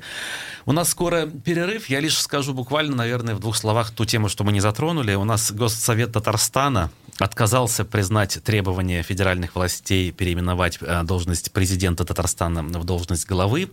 У 0.66 0.72
нас 0.72 0.88
скоро 0.88 1.26
перерыв. 1.26 1.90
Я 1.90 2.00
лишь 2.00 2.18
скажу 2.18 2.54
буквально, 2.54 2.96
наверное, 2.96 3.36
в 3.36 3.42
двух 3.42 3.58
словах 3.58 3.92
ту 3.92 4.06
тему, 4.06 4.30
что 4.30 4.46
мы 4.46 4.54
не 4.54 4.62
затронули. 4.62 5.16
У 5.16 5.26
нас 5.26 5.52
Госсовет 5.52 6.14
Татарстана 6.14 6.90
отказался 7.18 7.84
признать 7.84 8.42
требования 8.46 9.04
федеральных 9.04 9.56
властей 9.56 10.14
переименовать 10.14 10.80
должность 11.04 11.52
президента 11.52 12.06
Татарстана 12.06 12.64
в 12.64 12.86
должность 12.86 13.28
главы. 13.28 13.70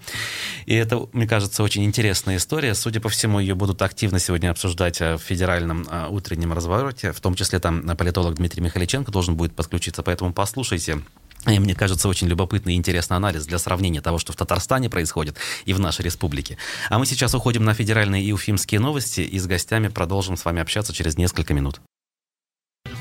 И 0.64 0.74
это, 0.74 1.06
мне 1.12 1.28
кажется, 1.28 1.62
очень 1.62 1.84
интересная 1.84 2.38
история 2.38 2.55
история. 2.56 2.74
Судя 2.74 3.00
по 3.00 3.10
всему, 3.10 3.38
ее 3.38 3.54
будут 3.54 3.82
активно 3.82 4.18
сегодня 4.18 4.50
обсуждать 4.50 5.02
э, 5.02 5.16
в 5.16 5.20
федеральном 5.20 5.86
э, 5.90 6.06
утреннем 6.08 6.54
развороте. 6.54 7.12
В 7.12 7.20
том 7.20 7.34
числе 7.34 7.58
там 7.58 7.82
политолог 7.98 8.36
Дмитрий 8.36 8.62
Михаличенко 8.62 9.12
должен 9.12 9.36
будет 9.36 9.54
подключиться. 9.54 10.02
Поэтому 10.02 10.32
послушайте. 10.32 11.02
И 11.46 11.58
мне 11.58 11.74
кажется, 11.74 12.08
очень 12.08 12.28
любопытный 12.28 12.72
и 12.72 12.76
интересный 12.78 13.18
анализ 13.18 13.44
для 13.44 13.58
сравнения 13.58 14.00
того, 14.00 14.16
что 14.16 14.32
в 14.32 14.36
Татарстане 14.36 14.88
происходит 14.88 15.36
и 15.66 15.74
в 15.74 15.80
нашей 15.80 16.06
республике. 16.06 16.56
А 16.88 16.98
мы 16.98 17.04
сейчас 17.04 17.34
уходим 17.34 17.62
на 17.62 17.74
федеральные 17.74 18.24
и 18.24 18.32
уфимские 18.32 18.80
новости 18.80 19.20
и 19.20 19.38
с 19.38 19.46
гостями 19.46 19.88
продолжим 19.88 20.38
с 20.38 20.44
вами 20.46 20.62
общаться 20.62 20.94
через 20.94 21.18
несколько 21.18 21.52
минут. 21.52 21.82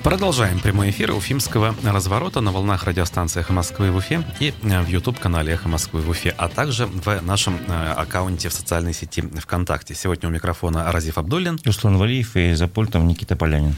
Продолжаем 0.06 0.60
прямой 0.60 0.92
эфир 0.92 1.14
Уфимского 1.14 1.74
разворота 1.84 2.40
на 2.40 2.52
волнах 2.52 2.84
радиостанции 2.84 3.40
«Эхо 3.40 3.54
Москвы» 3.54 3.90
в 3.90 3.96
Уфе 3.96 4.24
и 4.40 4.54
э, 4.62 4.82
в 4.84 4.88
YouTube-канале 4.88 5.54
«Эхо 5.54 5.68
Москвы» 5.68 6.02
в 6.02 6.10
Уфе, 6.12 6.32
а 6.38 6.48
также 6.48 6.86
в 6.86 7.24
нашем 7.24 7.58
э, 7.68 7.94
аккаунте 7.94 8.50
в 8.50 8.54
социальной 8.54 8.94
сети 8.94 9.22
ВКонтакте. 9.22 9.96
Сегодня 9.96 10.30
у 10.30 10.32
микрофона 10.32 10.92
Разиф 10.92 11.18
Абдуллин. 11.18 11.60
Руслан 11.66 11.98
Валиев 11.98 12.36
и 12.36 12.54
за 12.54 12.68
пультом 12.68 13.08
Никита 13.08 13.36
Полянин. 13.36 13.78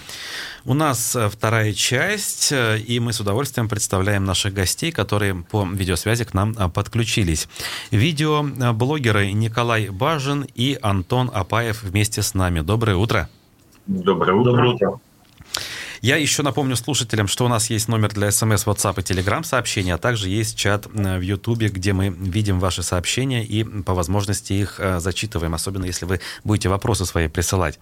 У 0.65 0.73
нас 0.73 1.15
э, 1.15 1.29
вторая 1.29 1.71
часть, 1.71 2.51
и 2.51 2.99
мы 2.99 3.13
с 3.13 3.21
удовольствием 3.21 3.69
представляем 3.69 4.25
наших 4.25 4.53
гостей, 4.53 4.91
которые 4.91 5.33
по 5.33 5.65
видеосвязи 5.65 6.25
к 6.25 6.33
нам 6.33 6.53
подключились. 6.71 7.47
Видеоблогеры 7.91 9.31
Николай 9.31 9.87
Бажин 9.87 10.45
и 10.55 10.77
Антон 10.81 11.31
Апаев 11.33 11.83
вместе 11.83 12.21
с 12.21 12.33
нами. 12.33 12.59
Доброе 12.59 12.97
утро. 12.97 13.29
Доброе 13.85 14.33
утро. 14.33 14.51
Доброе 14.51 14.73
утро. 14.73 14.99
Я 16.07 16.15
еще 16.15 16.41
напомню 16.41 16.77
слушателям, 16.77 17.27
что 17.27 17.43
у 17.43 17.49
нас 17.49 17.69
есть 17.69 17.89
номер 17.89 18.13
для 18.13 18.31
смс, 18.31 18.65
WhatsApp 18.65 19.01
и 19.01 19.03
Telegram 19.03 19.43
сообщений, 19.43 19.93
а 19.93 19.97
также 19.97 20.29
есть 20.29 20.57
чат 20.57 20.87
э, 20.87 21.17
в 21.17 21.21
YouTube, 21.21 21.63
где 21.63 21.91
мы 21.91 22.07
видим 22.07 22.61
ваши 22.61 22.81
сообщения 22.81 23.43
и 23.43 23.65
по 23.65 23.93
возможности 23.93 24.53
их 24.53 24.79
э, 24.79 25.01
зачитываем, 25.01 25.53
особенно 25.53 25.83
если 25.83 26.05
вы 26.05 26.21
будете 26.45 26.69
вопросы 26.69 27.05
свои 27.05 27.27
присылать. 27.27 27.77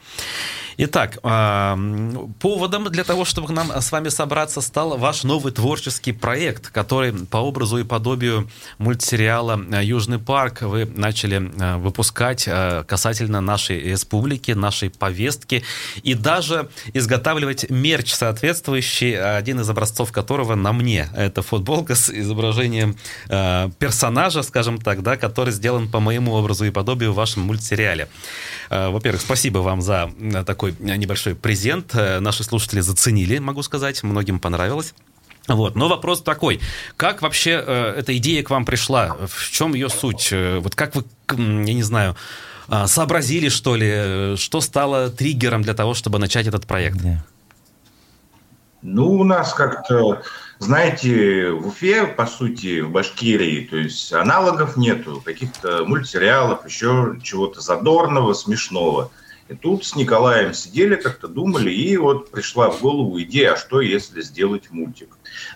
Итак, 0.77 1.21
поводом 1.21 2.85
для 2.91 3.03
того, 3.03 3.23
чтобы 3.25 3.53
нам 3.53 3.71
с 3.71 3.91
вами 3.91 4.09
собраться, 4.09 4.59
стал 4.59 4.97
ваш 4.97 5.23
новый 5.23 5.53
творческий 5.53 6.11
проект, 6.11 6.69
который 6.69 7.13
по 7.13 7.37
образу 7.37 7.77
и 7.77 7.83
подобию 7.83 8.49
мультсериала 8.79 9.61
«Южный 9.81 10.17
парк» 10.17 10.63
вы 10.63 10.85
начали 10.85 11.37
э, 11.37 11.77
выпускать 11.77 12.49
касательно 12.87 13.39
нашей 13.39 13.79
республики, 13.91 14.49
нашей 14.49 14.89
повестки 14.89 15.63
и 16.01 16.15
даже 16.15 16.71
изготавливать 16.93 17.69
мерч 17.69 18.14
соответствующий, 18.15 19.17
один 19.19 19.59
из 19.59 19.69
образцов 19.69 20.11
которого 20.11 20.55
на 20.55 20.73
мне. 20.73 21.09
Это 21.15 21.41
футболка 21.41 21.95
с 21.95 22.09
изображением 22.09 22.97
э, 23.29 23.69
персонажа, 23.79 24.43
скажем 24.43 24.79
так, 24.79 25.03
да, 25.03 25.17
который 25.17 25.51
сделан 25.51 25.89
по 25.89 25.99
моему 25.99 26.33
образу 26.33 26.65
и 26.65 26.71
подобию 26.71 27.11
в 27.11 27.15
вашем 27.15 27.43
мультсериале. 27.43 28.07
Э, 28.69 28.89
во-первых, 28.89 29.21
спасибо 29.21 29.59
вам 29.59 29.81
за 29.81 30.09
такой 30.45 30.75
небольшой 30.79 31.35
презент. 31.35 31.91
Э, 31.93 32.19
наши 32.19 32.43
слушатели 32.43 32.81
заценили, 32.81 33.39
могу 33.39 33.63
сказать, 33.63 34.03
многим 34.03 34.39
понравилось. 34.39 34.93
Вот. 35.47 35.75
Но 35.75 35.87
вопрос 35.87 36.21
такой, 36.21 36.59
как 36.97 37.21
вообще 37.21 37.63
э, 37.65 37.93
эта 37.97 38.17
идея 38.17 38.43
к 38.43 38.49
вам 38.49 38.65
пришла? 38.65 39.15
В 39.27 39.51
чем 39.51 39.73
ее 39.73 39.89
суть? 39.89 40.29
Э, 40.31 40.59
вот 40.59 40.75
как 40.75 40.95
вы, 40.95 41.03
я 41.29 41.73
не 41.73 41.83
знаю, 41.83 42.15
э, 42.67 42.87
сообразили, 42.87 43.49
что 43.49 43.75
ли, 43.75 43.87
э, 43.89 44.35
что 44.37 44.61
стало 44.61 45.09
триггером 45.09 45.61
для 45.61 45.73
того, 45.73 45.93
чтобы 45.93 46.17
начать 46.17 46.47
этот 46.47 46.65
проект? 46.65 46.97
Yeah. 46.97 47.17
Ну, 48.87 49.13
у 49.13 49.23
нас 49.23 49.55
как-то, 49.55 50.21
знаете, 50.59 51.49
в 51.49 51.69
Уфе, 51.69 52.05
по 52.05 52.27
сути, 52.27 52.81
в 52.81 52.91
Башкирии, 52.91 53.65
то 53.65 53.77
есть 53.77 54.13
аналогов 54.13 54.77
нету, 54.77 55.23
каких-то 55.25 55.85
мультсериалов, 55.85 56.63
еще 56.65 57.17
чего-то 57.23 57.61
задорного, 57.61 58.33
смешного. 58.33 59.09
И 59.47 59.53
тут 59.53 59.85
с 59.85 59.95
Николаем 59.95 60.55
сидели, 60.55 60.95
как-то 60.95 61.27
думали, 61.27 61.69
и 61.69 61.95
вот 61.97 62.31
пришла 62.31 62.71
в 62.71 62.81
голову 62.81 63.21
идея, 63.21 63.53
а 63.53 63.57
что 63.57 63.79
если 63.79 64.21
сделать 64.21 64.71
мультик. 64.71 65.09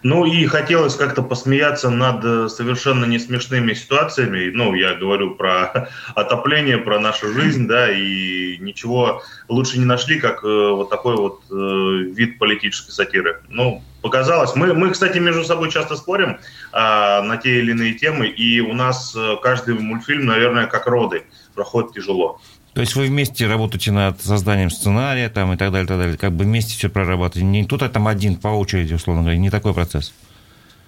Ну 0.04 0.26
и 0.26 0.46
хотелось 0.46 0.94
как-то 0.96 1.24
посмеяться 1.24 1.90
над 1.90 2.24
э, 2.24 2.50
совершенно 2.50 3.06
не 3.06 3.18
смешными 3.18 3.74
ситуациями. 3.74 4.52
Ну, 4.54 4.76
я 4.76 4.94
говорю 4.94 5.34
про 5.34 5.90
отопление, 6.16 6.78
про 6.78 7.00
нашу 7.00 7.34
жизнь, 7.34 7.68
да, 7.68 7.92
и 7.92 8.60
ничего 8.60 9.24
лучше 9.48 9.80
не 9.80 9.86
нашли, 9.86 10.20
как 10.20 10.44
э, 10.44 10.48
вот 10.48 10.92
такой 10.92 11.16
вот 11.16 11.42
э, 11.50 11.54
вид 11.56 12.38
политической 12.38 12.92
сатиры. 12.92 13.42
Ну, 13.50 13.82
показалось. 14.04 14.56
Мы, 14.56 14.76
мы, 14.76 14.92
кстати, 14.92 15.18
между 15.18 15.44
собой 15.44 15.72
часто 15.72 15.96
спорим 15.96 16.38
а, 16.72 17.22
на 17.24 17.38
те 17.38 17.60
или 17.60 17.72
иные 17.72 17.96
темы, 17.96 18.28
и 18.28 18.62
у 18.62 18.74
нас 18.74 19.18
каждый 19.42 19.78
мультфильм, 19.78 20.26
наверное, 20.26 20.68
как 20.68 20.88
роды, 20.88 21.24
проходит 21.54 21.94
тяжело. 21.94 22.40
То 22.74 22.82
есть 22.82 22.96
вы 22.96 23.08
вместе 23.08 23.48
работаете 23.48 23.92
над 23.92 24.22
созданием 24.22 24.70
сценария 24.70 25.30
там, 25.30 25.54
и 25.54 25.58
так 25.58 25.72
далее, 25.72 25.88
так 25.88 25.98
далее. 25.98 26.18
Как 26.18 26.32
бы 26.32 26.44
вместе 26.44 26.74
все 26.74 26.90
прорабатываете. 26.90 27.46
Не 27.46 27.66
кто-то 27.66 27.90
там 27.90 28.08
один 28.08 28.36
по 28.36 28.50
очереди, 28.50 28.94
условно 28.94 29.24
говоря, 29.24 29.38
не 29.38 29.50
такой 29.50 29.74
процесс. 29.74 30.14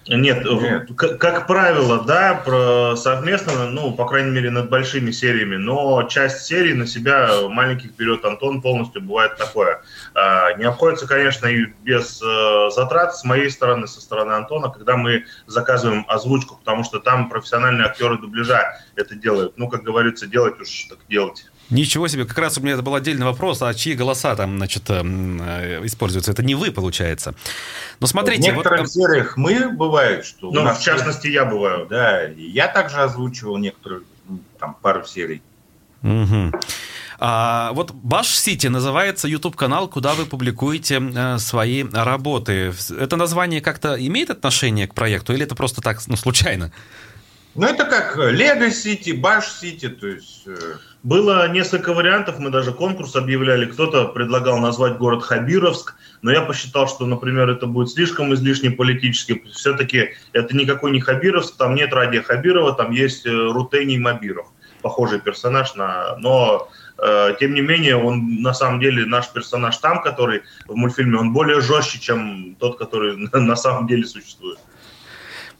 Нет, 0.08 0.44
Нет. 0.44 0.88
Как, 0.96 1.18
как 1.18 1.46
правило, 1.46 2.02
да, 2.04 2.34
про 2.44 2.96
совместно, 2.96 3.70
ну, 3.70 3.92
по 3.92 4.04
крайней 4.04 4.30
мере, 4.30 4.50
над 4.50 4.68
большими 4.68 5.12
сериями, 5.12 5.56
но 5.56 6.02
часть 6.04 6.44
серий 6.44 6.74
на 6.74 6.86
себя 6.86 7.48
маленьких 7.48 7.94
берет 7.96 8.24
Антон 8.24 8.62
полностью, 8.62 9.00
бывает 9.00 9.36
такое. 9.36 9.82
А, 10.14 10.54
не 10.54 10.64
обходится, 10.64 11.06
конечно, 11.06 11.46
и 11.46 11.66
без 11.84 12.20
э, 12.20 12.70
затрат 12.74 13.14
с 13.16 13.22
моей 13.22 13.48
стороны, 13.48 13.86
со 13.86 14.00
стороны 14.00 14.32
Антона, 14.32 14.70
когда 14.70 14.96
мы 14.96 15.24
заказываем 15.46 16.04
озвучку, 16.08 16.56
потому 16.56 16.82
что 16.82 16.98
там 16.98 17.28
профессиональные 17.28 17.86
актеры 17.86 18.18
дубляжа 18.18 18.80
это 18.96 19.14
делают. 19.14 19.56
Ну, 19.56 19.68
как 19.68 19.84
говорится, 19.84 20.26
делать 20.26 20.60
уж 20.60 20.86
так 20.88 20.98
делать. 21.08 21.46
Ничего 21.72 22.06
себе, 22.06 22.26
как 22.26 22.38
раз 22.38 22.58
у 22.58 22.60
меня 22.60 22.74
это 22.74 22.82
был 22.82 22.94
отдельный 22.94 23.24
вопрос, 23.24 23.62
а 23.62 23.72
чьи 23.72 23.94
голоса 23.94 24.36
там, 24.36 24.58
значит, 24.58 24.88
эм, 24.90 25.40
э, 25.40 25.86
используются? 25.86 26.30
Это 26.30 26.42
не 26.42 26.54
вы, 26.54 26.70
получается. 26.70 27.34
Но 27.98 28.06
смотрите... 28.06 28.42
В 28.42 28.54
некоторых 28.54 28.80
вот... 28.80 28.90
сериях 28.90 29.36
мы 29.38 29.70
бывает, 29.70 30.26
что... 30.26 30.50
Ну, 30.50 30.70
в 30.70 30.80
частности, 30.80 31.28
я 31.28 31.46
бываю. 31.46 31.86
Да, 31.86 32.24
я 32.36 32.68
также 32.68 32.98
озвучивал 32.98 33.56
некоторые, 33.56 34.02
там, 34.58 34.76
пару 34.82 35.04
серий. 35.06 35.40
Угу. 36.02 36.52
А, 37.24 37.72
вот 37.74 37.92
Баш 37.92 38.26
Сити 38.28 38.66
называется 38.66 39.28
YouTube-канал, 39.28 39.88
куда 39.88 40.14
вы 40.14 40.26
публикуете 40.26 41.00
э, 41.00 41.38
свои 41.38 41.84
работы. 41.84 42.74
Это 42.98 43.16
название 43.16 43.60
как-то 43.60 43.94
имеет 43.94 44.30
отношение 44.30 44.88
к 44.88 44.94
проекту 44.94 45.32
или 45.32 45.44
это 45.44 45.54
просто 45.54 45.80
так, 45.80 46.00
ну, 46.08 46.16
случайно? 46.16 46.72
Ну, 47.54 47.66
это 47.66 47.84
как 47.84 48.16
Лего 48.16 48.70
Сити, 48.70 49.10
Баш 49.10 49.48
Сити, 49.48 49.88
то 49.88 50.06
есть... 50.06 50.42
Э, 50.46 50.76
было 51.02 51.48
несколько 51.48 51.92
вариантов, 51.92 52.38
мы 52.38 52.50
даже 52.50 52.72
конкурс 52.72 53.16
объявляли. 53.16 53.66
Кто-то 53.66 54.06
предлагал 54.06 54.58
назвать 54.58 54.98
город 54.98 55.24
Хабировск, 55.24 55.96
но 56.22 56.30
я 56.30 56.42
посчитал, 56.42 56.86
что, 56.86 57.06
например, 57.06 57.50
это 57.50 57.66
будет 57.66 57.90
слишком 57.90 58.32
излишне 58.34 58.70
политически. 58.70 59.42
Все-таки 59.52 60.10
это 60.32 60.56
никакой 60.56 60.92
не 60.92 61.00
Хабировск, 61.00 61.56
там 61.56 61.74
нет 61.74 61.92
Радия 61.92 62.22
Хабирова, 62.22 62.72
там 62.74 62.92
есть 62.92 63.26
э, 63.26 63.30
Рутений 63.30 63.98
Мабиров, 63.98 64.46
похожий 64.80 65.20
персонаж 65.20 65.74
на... 65.74 66.16
Но 66.18 66.68
э, 66.98 67.34
тем 67.40 67.54
не 67.54 67.60
менее, 67.60 67.96
он 67.96 68.40
на 68.40 68.54
самом 68.54 68.78
деле 68.78 69.04
наш 69.04 69.28
персонаж 69.32 69.76
там, 69.78 70.02
который 70.02 70.42
в 70.68 70.76
мультфильме, 70.76 71.18
он 71.18 71.32
более 71.32 71.60
жестче, 71.60 71.98
чем 71.98 72.54
тот, 72.60 72.78
который 72.78 73.16
на 73.32 73.56
самом 73.56 73.88
деле 73.88 74.04
существует. 74.04 74.58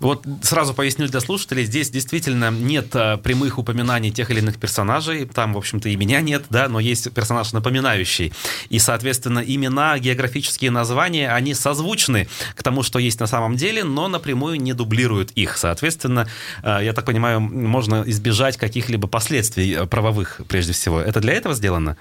Вот 0.03 0.27
сразу 0.43 0.75
поясню 0.75 1.07
для 1.07 1.21
слушателей, 1.21 1.65
здесь 1.65 1.89
действительно 1.89 2.51
нет 2.51 2.89
а, 2.95 3.19
прямых 3.19 3.59
упоминаний 3.59 4.11
тех 4.11 4.33
или 4.33 4.41
иных 4.41 4.59
персонажей, 4.59 5.27
там, 5.27 5.55
в 5.55 5.59
общем-то, 5.59 5.89
и 5.89 5.95
меня 5.95 6.21
нет, 6.21 6.43
да, 6.51 6.69
но 6.69 6.81
есть 6.81 7.13
персонаж 7.15 7.53
напоминающий. 7.53 8.33
И, 8.69 8.81
соответственно, 8.81 9.39
имена, 9.39 9.97
географические 10.01 10.73
названия, 10.73 11.31
они 11.31 11.55
созвучны 11.55 12.29
к 12.57 12.65
тому, 12.65 12.83
что 12.83 12.99
есть 12.99 13.21
на 13.21 13.29
самом 13.29 13.55
деле, 13.55 13.85
но 13.85 14.09
напрямую 14.09 14.61
не 14.61 14.73
дублируют 14.73 15.31
их. 15.37 15.57
Соответственно, 15.57 16.29
а, 16.65 16.81
я 16.81 16.95
так 16.95 17.05
понимаю, 17.05 17.41
можно 17.41 18.03
избежать 18.05 18.57
каких-либо 18.57 19.07
последствий 19.07 19.73
а, 19.73 19.87
правовых, 19.87 20.41
прежде 20.49 20.73
всего. 20.73 21.01
Это 21.01 21.21
для 21.21 21.35
этого 21.35 21.55
сделано? 21.55 21.97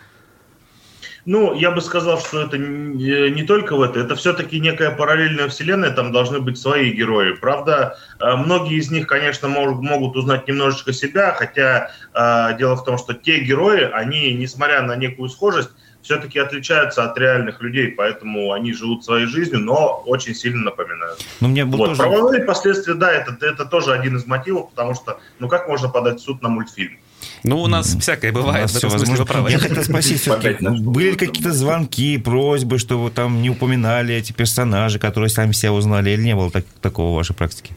Ну, 1.25 1.53
я 1.53 1.71
бы 1.71 1.81
сказал, 1.81 2.19
что 2.19 2.41
это 2.41 2.57
не 2.57 3.43
только 3.43 3.75
в 3.75 3.81
это, 3.81 3.99
это 3.99 4.15
все-таки 4.15 4.59
некая 4.59 4.91
параллельная 4.91 5.47
вселенная, 5.49 5.91
там 5.91 6.11
должны 6.11 6.39
быть 6.39 6.57
свои 6.57 6.91
герои. 6.91 7.33
Правда, 7.33 7.97
э, 8.19 8.35
многие 8.35 8.77
из 8.77 8.89
них, 8.89 9.07
конечно, 9.07 9.47
могут, 9.47 10.15
узнать 10.15 10.47
немножечко 10.47 10.93
себя, 10.93 11.33
хотя 11.33 11.91
э, 12.13 12.57
дело 12.57 12.75
в 12.75 12.83
том, 12.83 12.97
что 12.97 13.13
те 13.13 13.39
герои, 13.39 13.89
они, 13.91 14.33
несмотря 14.33 14.81
на 14.81 14.95
некую 14.95 15.29
схожесть, 15.29 15.69
все-таки 16.01 16.39
отличаются 16.39 17.03
от 17.03 17.17
реальных 17.17 17.61
людей, 17.61 17.89
поэтому 17.89 18.53
они 18.53 18.73
живут 18.73 19.05
своей 19.05 19.27
жизнью, 19.27 19.59
но 19.59 20.01
очень 20.05 20.33
сильно 20.33 20.63
напоминают. 20.63 21.23
Ну, 21.39 21.47
мне 21.49 21.63
вот. 21.65 21.89
тоже... 21.89 22.01
Правовые 22.01 22.43
последствия, 22.43 22.95
да, 22.95 23.11
это, 23.11 23.37
это 23.45 23.65
тоже 23.65 23.93
один 23.93 24.17
из 24.17 24.25
мотивов, 24.25 24.71
потому 24.71 24.95
что, 24.95 25.19
ну 25.39 25.47
как 25.47 25.67
можно 25.67 25.89
подать 25.89 26.19
суд 26.19 26.41
на 26.41 26.49
мультфильм? 26.49 26.97
Ну, 27.43 27.61
у 27.61 27.67
нас 27.67 27.95
всякое 27.99 28.31
бывает, 28.31 28.69
в 28.69 28.77
этом 28.77 28.89
смысле 28.89 29.25
вы 29.25 29.51
Я 29.51 29.59
хотел 29.59 29.83
спросить 29.83 30.21
все-таки, 30.21 30.63
были 30.63 31.15
какие-то 31.15 31.51
звонки, 31.51 32.17
просьбы, 32.17 32.77
что 32.77 32.99
вы 32.99 33.09
там 33.09 33.41
не 33.41 33.49
упоминали 33.49 34.15
эти 34.15 34.31
персонажи, 34.31 34.99
которые 34.99 35.29
сами 35.29 35.51
себя 35.51 35.73
узнали, 35.73 36.11
или 36.11 36.21
не 36.21 36.35
было 36.35 36.51
так, 36.51 36.65
такого 36.81 37.13
в 37.13 37.15
вашей 37.15 37.35
практике? 37.35 37.75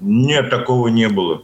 Нет, 0.00 0.50
такого 0.50 0.88
не 0.88 1.08
было. 1.08 1.42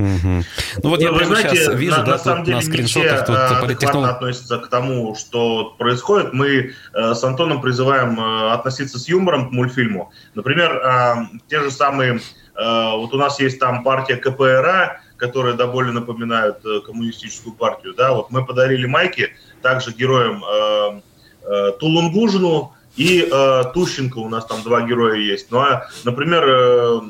Угу. 0.00 0.44
Ну 0.82 0.88
вот 0.88 1.00
я 1.00 1.12
прямо 1.12 1.36
знаете, 1.36 1.56
сейчас 1.56 1.74
вижу, 1.74 1.96
на, 1.96 2.02
да, 2.04 2.12
на 2.12 2.18
самом 2.18 2.44
деле, 2.44 2.56
на 2.56 2.62
скриншотах 2.62 3.26
тут 3.26 3.36
а, 3.36 3.60
политтехнолог... 3.60 4.10
относятся 4.10 4.58
к 4.58 4.68
тому, 4.68 5.14
что 5.14 5.74
происходит. 5.78 6.32
Мы 6.32 6.72
э, 6.94 7.14
с 7.14 7.22
Антоном 7.22 7.60
призываем 7.60 8.18
э, 8.18 8.52
относиться 8.52 8.98
с 8.98 9.08
юмором 9.08 9.50
к 9.50 9.52
мультфильму. 9.52 10.10
Например, 10.34 10.76
э, 10.76 11.14
те 11.48 11.60
же 11.60 11.70
самые, 11.70 12.14
э, 12.14 12.20
вот 12.56 13.12
у 13.12 13.18
нас 13.18 13.40
есть 13.40 13.58
там 13.58 13.82
партия 13.82 14.16
КПРА, 14.16 15.00
которые 15.20 15.54
довольно 15.54 15.92
напоминают 15.92 16.64
э, 16.64 16.80
коммунистическую 16.80 17.54
партию. 17.54 17.94
Да, 17.94 18.14
вот 18.14 18.30
мы 18.30 18.44
подарили 18.44 18.86
майки 18.86 19.30
также 19.62 19.92
героям 19.92 20.42
э, 20.42 21.00
э, 21.42 21.72
Тулунгужину 21.78 22.72
и 22.96 23.28
э, 23.30 23.62
Тущенко. 23.72 24.18
У 24.18 24.28
нас 24.28 24.46
там 24.46 24.62
два 24.62 24.80
героя 24.82 25.16
есть. 25.16 25.50
Ну 25.50 25.60
а, 25.60 25.86
например, 26.04 26.44
э, 26.48 27.00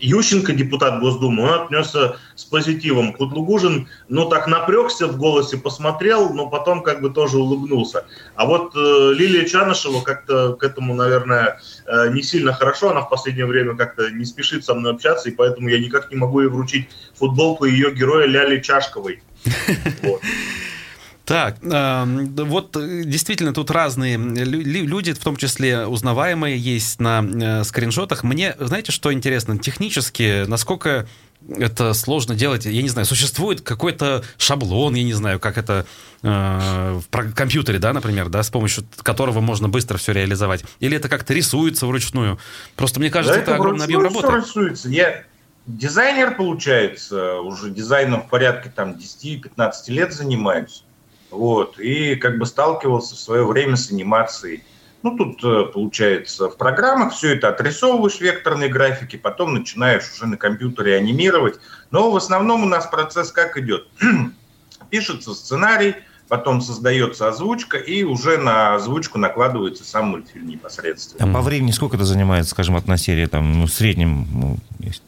Ющенко, 0.00 0.52
депутат 0.52 1.00
Госдумы, 1.00 1.42
он 1.44 1.62
отнесся 1.62 2.16
с 2.34 2.44
позитивом. 2.44 3.12
Кудлугужин, 3.12 3.88
ну, 4.08 4.28
так 4.28 4.46
напрягся 4.46 5.06
в 5.06 5.16
голосе, 5.16 5.56
посмотрел, 5.56 6.32
но 6.32 6.48
потом 6.48 6.82
как 6.82 7.00
бы 7.00 7.10
тоже 7.10 7.38
улыбнулся. 7.38 8.06
А 8.34 8.46
вот 8.46 8.74
э, 8.76 9.12
Лилия 9.14 9.44
Чанышева 9.44 10.00
как-то 10.02 10.54
к 10.54 10.62
этому, 10.62 10.94
наверное, 10.94 11.60
э, 11.86 12.10
не 12.12 12.22
сильно 12.22 12.52
хорошо. 12.52 12.90
Она 12.90 13.00
в 13.00 13.10
последнее 13.10 13.46
время 13.46 13.76
как-то 13.76 14.10
не 14.10 14.24
спешит 14.24 14.64
со 14.64 14.74
мной 14.74 14.92
общаться, 14.92 15.28
и 15.28 15.32
поэтому 15.32 15.68
я 15.68 15.78
никак 15.78 16.10
не 16.10 16.16
могу 16.16 16.40
ей 16.40 16.48
вручить 16.48 16.88
футболку 17.14 17.64
ее 17.64 17.92
героя 17.94 18.26
Ляли 18.26 18.60
Чашковой. 18.60 19.22
Вот. 20.02 20.20
Так, 21.28 21.56
эм, 21.62 22.34
вот 22.36 22.74
э, 22.74 23.02
действительно 23.04 23.52
тут 23.52 23.70
разные 23.70 24.16
люди, 24.16 25.12
в 25.12 25.18
том 25.18 25.36
числе 25.36 25.86
узнаваемые, 25.86 26.56
есть 26.56 27.00
на 27.00 27.22
э, 27.22 27.64
скриншотах. 27.64 28.22
Мне, 28.24 28.56
знаете, 28.58 28.92
что 28.92 29.12
интересно? 29.12 29.58
Технически, 29.58 30.46
насколько 30.46 31.06
это 31.54 31.92
сложно 31.92 32.34
делать, 32.34 32.64
я 32.64 32.80
не 32.80 32.88
знаю, 32.88 33.04
существует 33.04 33.60
какой-то 33.60 34.24
шаблон, 34.38 34.94
я 34.94 35.02
не 35.02 35.12
знаю, 35.12 35.38
как 35.38 35.58
это 35.58 35.84
э, 36.22 37.00
в 37.10 37.32
компьютере, 37.34 37.78
да, 37.78 37.92
например, 37.92 38.30
да, 38.30 38.42
с 38.42 38.48
помощью 38.48 38.84
которого 39.02 39.42
можно 39.42 39.68
быстро 39.68 39.98
все 39.98 40.12
реализовать. 40.12 40.64
Или 40.80 40.96
это 40.96 41.10
как-то 41.10 41.34
рисуется 41.34 41.86
вручную? 41.86 42.38
Просто 42.74 43.00
мне 43.00 43.10
кажется, 43.10 43.34
да 43.34 43.42
это, 43.42 43.50
это 43.50 43.60
огромный 43.60 43.84
объем 43.84 44.00
работы. 44.00 44.34
рисуется. 44.34 44.88
Я 44.88 45.24
дизайнер, 45.66 46.36
получается, 46.36 47.34
уже 47.40 47.68
дизайном 47.68 48.22
в 48.22 48.30
порядке 48.30 48.72
там 48.74 48.92
10-15 48.92 49.72
лет 49.88 50.14
занимаюсь. 50.14 50.84
Вот, 51.30 51.78
и 51.78 52.16
как 52.16 52.38
бы 52.38 52.46
сталкивался 52.46 53.14
в 53.14 53.18
свое 53.18 53.46
время 53.46 53.76
с 53.76 53.90
анимацией. 53.90 54.62
Ну, 55.02 55.16
тут, 55.16 55.44
э, 55.44 55.70
получается, 55.72 56.48
в 56.48 56.56
программах 56.56 57.12
все 57.12 57.34
это 57.34 57.50
отрисовываешь 57.50 58.20
векторные 58.20 58.68
графики, 58.68 59.16
потом 59.16 59.54
начинаешь 59.54 60.10
уже 60.12 60.26
на 60.26 60.36
компьютере 60.36 60.96
анимировать. 60.96 61.60
Но 61.90 62.10
в 62.10 62.16
основном 62.16 62.64
у 62.64 62.66
нас 62.66 62.86
процесс 62.86 63.30
как 63.30 63.56
идет? 63.56 63.86
Пишется 64.90 65.34
сценарий, 65.34 65.94
потом 66.28 66.60
создается 66.60 67.28
озвучка, 67.28 67.78
и 67.78 68.04
уже 68.04 68.36
на 68.38 68.74
озвучку 68.74 69.18
накладывается 69.18 69.84
сам 69.84 70.08
мультфильм 70.08 70.48
непосредственно. 70.48 71.30
А 71.30 71.34
по 71.34 71.42
времени 71.42 71.70
сколько 71.70 71.96
это 71.96 72.04
занимает, 72.04 72.46
скажем, 72.46 72.76
одна 72.76 72.96
серия, 72.96 73.26
там, 73.26 73.60
ну, 73.60 73.66
в 73.66 73.70
среднем, 73.72 74.26
ну, 74.32 74.56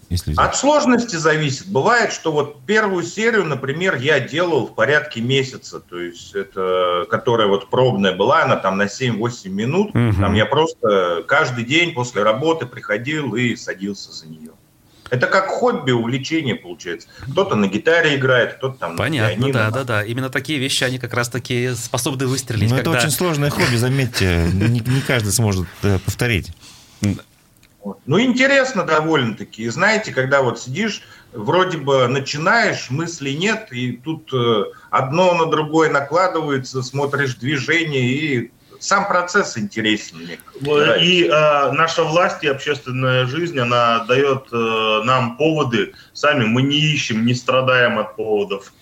если... 0.08 0.34
От 0.36 0.56
сложности 0.56 1.16
зависит. 1.16 1.68
Бывает, 1.68 2.12
что 2.12 2.32
вот 2.32 2.60
первую 2.66 3.04
серию, 3.04 3.44
например, 3.44 3.96
я 3.96 4.18
делал 4.18 4.66
в 4.66 4.74
порядке 4.74 5.20
месяца, 5.20 5.80
то 5.80 5.98
есть 5.98 6.34
это, 6.34 7.06
которая 7.08 7.46
вот 7.46 7.70
пробная 7.70 8.16
была, 8.16 8.42
она 8.42 8.56
там 8.56 8.76
на 8.76 8.86
7-8 8.86 9.48
минут, 9.48 9.88
угу. 9.90 10.20
там 10.20 10.34
я 10.34 10.46
просто 10.46 11.24
каждый 11.28 11.64
день 11.64 11.92
после 11.92 12.22
работы 12.22 12.66
приходил 12.66 13.34
и 13.34 13.54
садился 13.56 14.12
за 14.12 14.26
нее. 14.26 14.49
Это 15.10 15.26
как 15.26 15.48
хобби, 15.48 15.90
увлечение 15.90 16.54
получается. 16.54 17.08
Кто-то 17.30 17.56
на 17.56 17.66
гитаре 17.66 18.16
играет, 18.16 18.54
кто-то 18.54 18.78
там 18.78 18.96
Понятно, 18.96 19.36
на 19.36 19.52
Понятно, 19.52 19.70
да, 19.70 19.70
да, 19.70 19.84
да. 19.84 20.04
Именно 20.04 20.30
такие 20.30 20.58
вещи, 20.58 20.84
они 20.84 20.98
как 20.98 21.14
раз-таки 21.14 21.74
способны 21.74 22.26
выстрелить. 22.26 22.70
Но 22.70 22.76
когда... 22.76 22.92
это 22.92 23.00
очень 23.00 23.10
сложное 23.10 23.50
хобби, 23.50 23.76
заметьте. 23.76 24.48
Не, 24.52 24.80
не 24.80 25.00
каждый 25.00 25.32
сможет 25.32 25.66
э, 25.82 25.98
повторить. 25.98 26.52
Ну, 28.06 28.20
интересно 28.20 28.84
довольно-таки. 28.84 29.64
И 29.64 29.68
знаете, 29.68 30.12
когда 30.12 30.42
вот 30.42 30.60
сидишь, 30.60 31.02
вроде 31.32 31.78
бы 31.78 32.06
начинаешь, 32.08 32.90
мыслей 32.90 33.36
нет, 33.36 33.68
и 33.72 33.92
тут 33.92 34.32
э, 34.34 34.64
одно 34.90 35.34
на 35.34 35.46
другое 35.46 35.90
накладывается, 35.90 36.82
смотришь 36.82 37.36
движение, 37.36 38.12
и 38.12 38.50
сам 38.80 39.06
процесс 39.06 39.56
интересен 39.56 40.18
мне. 40.18 40.38
И 41.00 41.24
э, 41.24 41.72
наша 41.72 42.02
власть 42.02 42.42
и 42.42 42.48
общественная 42.48 43.26
жизнь, 43.26 43.58
она 43.58 44.04
дает 44.04 44.48
э, 44.52 45.02
нам 45.04 45.36
поводы. 45.36 45.94
Сами 46.20 46.44
мы 46.44 46.60
не 46.60 46.76
ищем, 46.76 47.24
не 47.24 47.32
страдаем 47.32 47.98
от 47.98 48.14
поводов. 48.14 48.74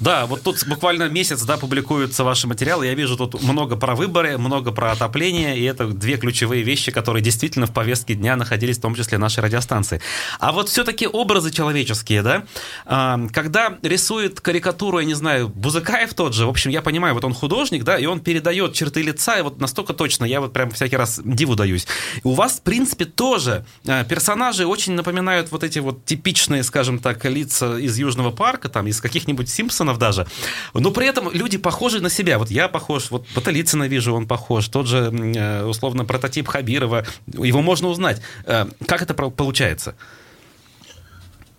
Да, 0.00 0.26
вот 0.26 0.42
тут 0.42 0.66
буквально 0.66 1.08
месяц, 1.08 1.42
да, 1.42 1.56
публикуются 1.56 2.24
ваши 2.24 2.48
материалы. 2.48 2.86
Я 2.86 2.94
вижу 2.94 3.16
тут 3.16 3.40
много 3.40 3.76
про 3.76 3.94
выборы, 3.94 4.36
много 4.36 4.72
про 4.72 4.90
отопление, 4.90 5.56
и 5.56 5.62
это 5.62 5.86
две 5.86 6.16
ключевые 6.16 6.64
вещи, 6.64 6.90
которые 6.90 7.22
действительно 7.22 7.66
в 7.66 7.72
повестке 7.72 8.14
дня 8.14 8.34
находились, 8.34 8.78
в 8.78 8.80
том 8.80 8.96
числе 8.96 9.16
нашей 9.16 9.44
радиостанции. 9.44 10.00
А 10.40 10.50
вот 10.50 10.68
все-таки 10.68 11.06
образы 11.06 11.52
человеческие, 11.52 12.22
да, 12.22 12.44
э, 12.84 13.28
когда 13.32 13.78
рисует 13.82 14.40
карикатуру, 14.40 14.98
я 14.98 15.04
не 15.04 15.14
знаю, 15.14 15.48
Бузыкаев 15.48 16.14
тот 16.14 16.34
же, 16.34 16.46
в 16.46 16.48
общем, 16.48 16.72
я 16.72 16.82
понимаю, 16.82 17.14
вот 17.14 17.24
он 17.24 17.32
художник, 17.32 17.84
да, 17.84 17.96
и 17.96 18.06
он 18.06 18.18
передает 18.18 18.72
черты 18.72 19.02
лица, 19.02 19.38
и 19.38 19.42
вот 19.42 19.60
настолько 19.60 19.94
точно, 19.94 20.24
я 20.24 20.40
вот 20.40 20.52
прям 20.52 20.72
всякий 20.72 20.96
раз 20.96 21.20
диву 21.24 21.54
даюсь. 21.54 21.86
У 22.24 22.32
вас, 22.32 22.54
в 22.54 22.62
принципе, 22.62 23.04
тоже 23.04 23.64
э, 23.86 24.04
персонажи 24.04 24.66
очень 24.66 24.94
напоминают 24.94 25.52
вот 25.52 25.62
эти 25.62 25.78
вот 25.78 26.04
типичные, 26.24 26.62
скажем 26.62 26.98
так, 26.98 27.22
лица 27.26 27.78
из 27.78 27.98
Южного 27.98 28.30
парка, 28.30 28.70
там, 28.70 28.86
из 28.86 29.00
каких-нибудь 29.00 29.50
Симпсонов 29.50 29.98
даже, 29.98 30.26
но 30.72 30.90
при 30.90 31.06
этом 31.06 31.30
люди 31.30 31.58
похожи 31.58 32.00
на 32.00 32.08
себя. 32.08 32.38
Вот 32.38 32.50
я 32.50 32.68
похож, 32.68 33.10
вот 33.10 33.26
Баталицына 33.34 33.88
вижу, 33.88 34.14
он 34.14 34.26
похож, 34.26 34.68
тот 34.68 34.86
же, 34.86 35.12
э, 35.12 35.64
условно, 35.64 36.06
прототип 36.06 36.48
Хабирова, 36.48 37.04
его 37.26 37.60
можно 37.60 37.88
узнать. 37.88 38.22
Э, 38.46 38.66
как 38.86 39.02
это 39.02 39.12
получается? 39.12 39.96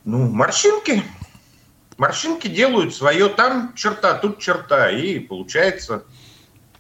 Ну, 0.04 0.30
морщинки. 0.32 1.04
Морщинки 1.97 2.47
делают 2.47 2.95
свое. 2.95 3.30
Там 3.30 3.73
черта, 3.75 4.15
тут 4.15 4.39
черта. 4.39 4.89
И 4.91 5.19
получается... 5.19 6.04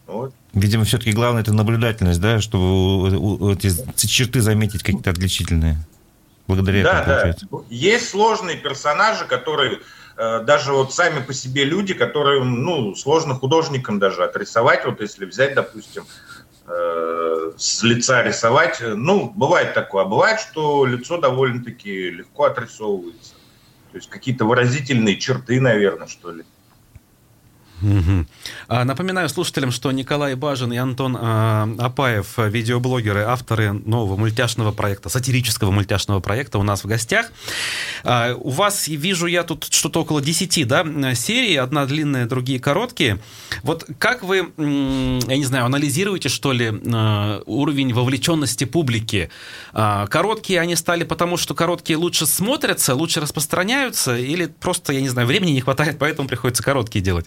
Вот. 0.07 0.33
Видимо, 0.53 0.83
все-таки 0.83 1.11
главное 1.11 1.41
это 1.41 1.51
наблюдательность, 1.51 2.21
да, 2.21 2.39
чтобы 2.39 3.53
эти 3.53 4.05
черты 4.05 4.41
заметить 4.41 4.83
какие-то 4.83 5.09
отличительные. 5.09 5.77
Благодаря 6.47 6.83
да, 6.83 6.91
этому, 6.91 7.05
получается. 7.05 7.47
Да. 7.51 7.57
Есть 7.69 8.09
сложные 8.09 8.57
персонажи, 8.57 9.25
которые 9.25 9.79
э, 10.17 10.43
даже 10.43 10.73
вот 10.73 10.93
сами 10.93 11.21
по 11.21 11.33
себе 11.33 11.63
люди, 11.63 11.93
которые, 11.93 12.43
ну, 12.43 12.95
сложно 12.95 13.35
художникам 13.35 13.99
даже 13.99 14.23
отрисовать. 14.23 14.85
Вот 14.85 15.01
если 15.01 15.25
взять, 15.25 15.55
допустим, 15.55 16.05
э, 16.67 17.51
с 17.57 17.81
лица 17.83 18.21
рисовать, 18.21 18.79
ну, 18.81 19.31
бывает 19.35 19.73
такое. 19.73 20.03
А 20.03 20.07
бывает, 20.07 20.39
что 20.39 20.85
лицо 20.85 21.17
довольно-таки 21.17 22.11
легко 22.11 22.45
отрисовывается. 22.45 23.33
То 23.91 23.97
есть 23.97 24.09
какие-то 24.09 24.45
выразительные 24.45 25.17
черты, 25.17 25.59
наверное, 25.59 26.07
что 26.07 26.31
ли. 26.31 26.43
Угу. 27.81 28.25
Напоминаю 28.69 29.27
слушателям, 29.29 29.71
что 29.71 29.91
Николай 29.91 30.35
Бажин 30.35 30.71
и 30.71 30.77
Антон 30.77 31.17
а, 31.19 31.69
Апаев, 31.77 32.37
видеоблогеры, 32.37 33.21
авторы 33.23 33.73
нового 33.73 34.17
мультяшного 34.17 34.71
проекта, 34.71 35.09
сатирического 35.09 35.71
мультяшного 35.71 36.19
проекта 36.19 36.57
у 36.57 36.63
нас 36.63 36.83
в 36.83 36.87
гостях. 36.87 37.31
А, 38.03 38.35
у 38.35 38.49
вас, 38.49 38.87
вижу 38.87 39.27
я 39.27 39.43
тут 39.43 39.65
что-то 39.69 40.01
около 40.01 40.21
10 40.21 40.67
да, 40.67 40.85
серий, 41.15 41.57
одна 41.57 41.85
длинная, 41.85 42.25
другие 42.25 42.59
короткие. 42.59 43.19
Вот 43.63 43.85
как 43.99 44.23
вы, 44.23 44.37
я 44.57 45.37
не 45.37 45.45
знаю, 45.45 45.65
анализируете, 45.65 46.29
что 46.29 46.53
ли, 46.53 46.69
уровень 47.45 47.93
вовлеченности 47.93 48.63
публики? 48.63 49.29
Короткие 49.73 50.61
они 50.61 50.75
стали 50.75 51.03
потому, 51.03 51.37
что 51.37 51.53
короткие 51.53 51.97
лучше 51.97 52.25
смотрятся, 52.25 52.95
лучше 52.95 53.19
распространяются, 53.19 54.17
или 54.17 54.45
просто, 54.45 54.93
я 54.93 55.01
не 55.01 55.09
знаю, 55.09 55.27
времени 55.27 55.51
не 55.51 55.61
хватает, 55.61 55.97
поэтому 55.99 56.27
приходится 56.27 56.63
короткие 56.63 57.03
делать? 57.03 57.25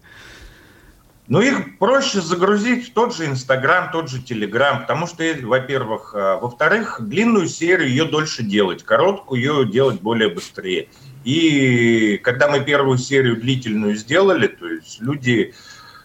Ну, 1.28 1.42
их 1.42 1.78
проще 1.78 2.22
загрузить 2.22 2.88
в 2.88 2.94
тот 2.94 3.14
же 3.14 3.26
Инстаграм, 3.26 3.90
тот 3.92 4.08
же 4.08 4.22
Телеграм, 4.22 4.80
потому 4.80 5.06
что, 5.06 5.22
во-первых, 5.42 6.14
а, 6.14 6.38
во-вторых, 6.38 7.00
длинную 7.02 7.48
серию 7.48 7.90
ее 7.90 8.04
дольше 8.06 8.42
делать, 8.42 8.82
короткую 8.82 9.40
ее 9.40 9.66
делать 9.66 10.00
более 10.00 10.30
быстрее. 10.30 10.88
И 11.24 12.16
когда 12.22 12.48
мы 12.48 12.60
первую 12.60 12.96
серию 12.96 13.36
длительную 13.36 13.94
сделали, 13.96 14.46
то 14.46 14.66
есть 14.66 15.02
люди, 15.02 15.52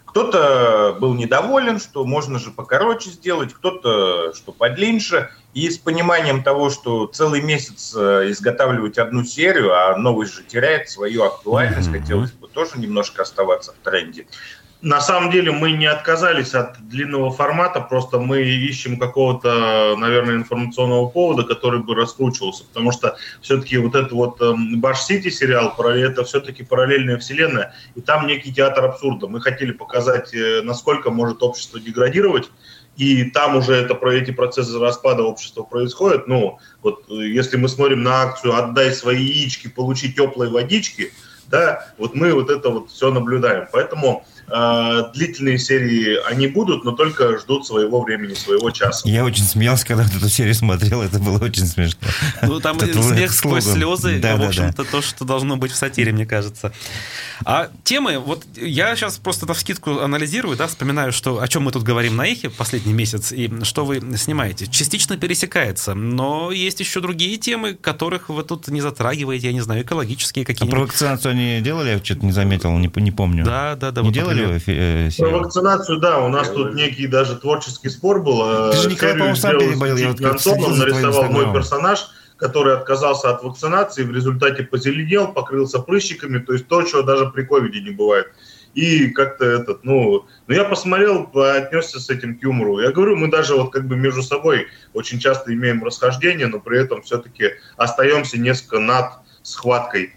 кто-то 0.05 0.97
был 0.99 1.13
недоволен, 1.13 1.79
что 1.79 2.03
можно 2.03 2.37
же 2.37 2.51
покороче 2.51 3.09
сделать, 3.09 3.53
кто-то, 3.53 4.33
что 4.33 4.51
подлиннее, 4.51 5.29
и 5.53 5.69
с 5.69 5.77
пониманием 5.77 6.43
того, 6.43 6.69
что 6.69 7.07
целый 7.07 7.41
месяц 7.41 7.95
а, 7.95 8.29
изготавливать 8.29 8.97
одну 8.97 9.23
серию, 9.23 9.73
а 9.73 9.95
новость 9.95 10.33
же 10.33 10.43
теряет 10.43 10.89
свою 10.89 11.23
актуальность, 11.23 11.87
mm-hmm. 11.87 12.01
хотелось 12.01 12.31
бы 12.33 12.49
тоже 12.49 12.71
немножко 12.75 13.21
оставаться 13.21 13.71
в 13.71 13.75
тренде. 13.89 14.27
На 14.83 14.99
самом 14.99 15.31
деле 15.31 15.53
мы 15.53 15.71
не 15.71 15.85
отказались 15.85 16.53
от 16.53 16.77
длинного 16.89 17.31
формата, 17.31 17.79
просто 17.79 18.19
мы 18.19 18.41
ищем 18.41 18.99
какого-то, 18.99 19.95
наверное, 19.97 20.35
информационного 20.35 21.07
повода, 21.07 21.43
который 21.43 21.79
бы 21.79 21.95
раскручивался, 21.95 22.65
потому 22.65 22.91
что 22.91 23.15
все-таки 23.41 23.77
вот 23.77 23.95
этот 23.95 24.11
вот 24.11 24.41
Баш 24.75 25.03
Сити 25.03 25.29
сериал, 25.29 25.73
это 25.79 26.25
все-таки 26.25 26.63
параллельная 26.65 27.17
вселенная, 27.17 27.73
и 27.95 28.01
там 28.01 28.27
некий 28.27 28.53
театр 28.53 28.83
абсурда. 28.83 29.27
Мы 29.29 29.39
хотели 29.39 29.71
показать, 29.71 30.33
э, 30.33 30.61
насколько 30.63 31.11
может 31.11 31.41
общество 31.43 31.79
деградировать, 31.79 32.51
и 32.97 33.23
там 33.23 33.55
уже 33.55 33.75
это, 33.75 33.95
про 33.95 34.13
эти 34.13 34.31
процессы 34.31 34.77
распада 34.77 35.23
общества 35.23 35.63
происходят. 35.63 36.27
Ну, 36.27 36.59
вот 36.81 37.05
э, 37.09 37.13
если 37.13 37.55
мы 37.55 37.69
смотрим 37.69 38.03
на 38.03 38.23
акцию 38.23 38.53
«Отдай 38.53 38.91
свои 38.91 39.23
яички, 39.23 39.69
получи 39.69 40.11
теплой 40.11 40.49
водички», 40.49 41.13
да, 41.47 41.93
вот 41.97 42.15
мы 42.15 42.33
вот 42.33 42.49
это 42.49 42.69
вот 42.69 42.89
все 42.89 43.11
наблюдаем. 43.11 43.67
Поэтому 43.71 44.25
длительные 45.13 45.57
серии 45.57 46.17
они 46.29 46.47
будут, 46.47 46.83
но 46.83 46.91
только 46.91 47.39
ждут 47.39 47.65
своего 47.65 48.01
времени, 48.01 48.33
своего 48.33 48.71
часа. 48.71 49.07
Я 49.07 49.23
очень 49.23 49.43
смеялся, 49.43 49.85
когда 49.85 50.03
эту 50.03 50.29
серию 50.29 50.55
смотрел, 50.55 51.01
это 51.01 51.19
было 51.19 51.39
очень 51.43 51.65
смешно. 51.65 51.99
Ну, 52.41 52.59
там 52.59 52.79
смех 52.79 53.31
сквозь 53.33 53.65
слезы, 53.65 54.19
да, 54.19 54.35
в 54.35 54.43
общем-то, 54.43 54.83
да. 54.83 54.89
то, 54.89 55.01
что 55.01 55.25
должно 55.25 55.57
быть 55.57 55.71
в 55.71 55.75
сатире, 55.75 56.11
мне 56.11 56.25
кажется. 56.25 56.73
А 57.45 57.69
темы, 57.83 58.19
вот 58.19 58.45
я 58.55 58.95
сейчас 58.95 59.17
просто 59.17 59.45
на 59.45 59.53
вскидку 59.53 59.99
анализирую, 59.99 60.55
да, 60.57 60.67
вспоминаю, 60.67 61.11
что, 61.11 61.41
о 61.41 61.47
чем 61.47 61.63
мы 61.63 61.71
тут 61.71 61.83
говорим 61.83 62.15
на 62.15 62.27
эхе 62.27 62.49
последний 62.49 62.93
месяц, 62.93 63.31
и 63.31 63.51
что 63.63 63.85
вы 63.85 64.01
снимаете. 64.17 64.67
Частично 64.67 65.17
пересекается, 65.17 65.93
но 65.93 66.51
есть 66.51 66.79
еще 66.79 67.01
другие 67.01 67.37
темы, 67.37 67.73
которых 67.73 68.29
вы 68.29 68.43
тут 68.43 68.67
не 68.67 68.81
затрагиваете, 68.81 69.47
я 69.47 69.53
не 69.53 69.61
знаю, 69.61 69.83
экологические 69.83 70.45
какие-нибудь. 70.45 70.73
А 70.73 70.79
про 70.79 70.85
вакцинацию 70.85 71.31
они 71.31 71.61
делали? 71.61 71.89
Я 71.89 72.03
что-то 72.03 72.25
не 72.25 72.31
заметил, 72.31 72.77
не, 72.77 72.91
не 72.95 73.11
помню. 73.11 73.43
Да, 73.43 73.75
да, 73.75 73.91
да. 73.91 74.01
Не 74.01 74.07
вот 74.07 74.13
делали 74.13 74.32
делали 74.33 74.61
э, 74.67 75.09
Про 75.17 75.29
вакцинацию, 75.29 75.99
да, 75.99 76.19
у 76.19 76.29
нас 76.29 76.49
тут 76.49 76.73
некий 76.73 77.07
даже 77.07 77.35
творческий 77.35 77.89
спор 77.89 78.21
был. 78.21 78.71
Ты 78.71 78.77
же 78.77 78.89
Николай, 78.89 79.13
по-моему, 79.13 79.35
сам 79.35 79.57
переболел. 79.59 79.97
Я 79.97 80.07
вот 80.09 80.21
Антон, 80.21 80.77
нарисовал 80.77 81.25
мой 81.25 81.53
персонаж, 81.53 82.07
который 82.37 82.73
отказался 82.73 83.29
от 83.29 83.43
вакцинации, 83.43 84.03
в 84.03 84.11
результате 84.11 84.63
позеленел, 84.63 85.31
покрылся 85.31 85.79
прыщиками, 85.79 86.39
то 86.39 86.53
есть 86.53 86.67
то, 86.67 86.83
чего 86.83 87.01
даже 87.01 87.27
при 87.27 87.43
ковиде 87.43 87.81
не 87.81 87.91
бывает. 87.91 88.27
И 88.73 89.09
как-то 89.09 89.45
этот, 89.45 89.83
ну, 89.83 90.25
ну 90.47 90.53
я 90.53 90.63
посмотрел, 90.63 91.29
отнесся 91.35 91.99
с 91.99 92.09
этим 92.09 92.37
к 92.37 92.43
юмору. 92.43 92.79
Я 92.79 92.91
говорю, 92.91 93.15
мы 93.15 93.29
даже 93.29 93.55
вот 93.55 93.71
как 93.71 93.87
бы 93.87 93.95
между 93.95 94.23
собой 94.23 94.67
очень 94.93 95.19
часто 95.19 95.53
имеем 95.53 95.83
расхождения, 95.83 96.47
но 96.47 96.59
при 96.59 96.79
этом 96.79 97.03
все-таки 97.03 97.51
остаемся 97.77 98.39
несколько 98.39 98.79
над 98.79 99.11
схваткой. 99.43 100.15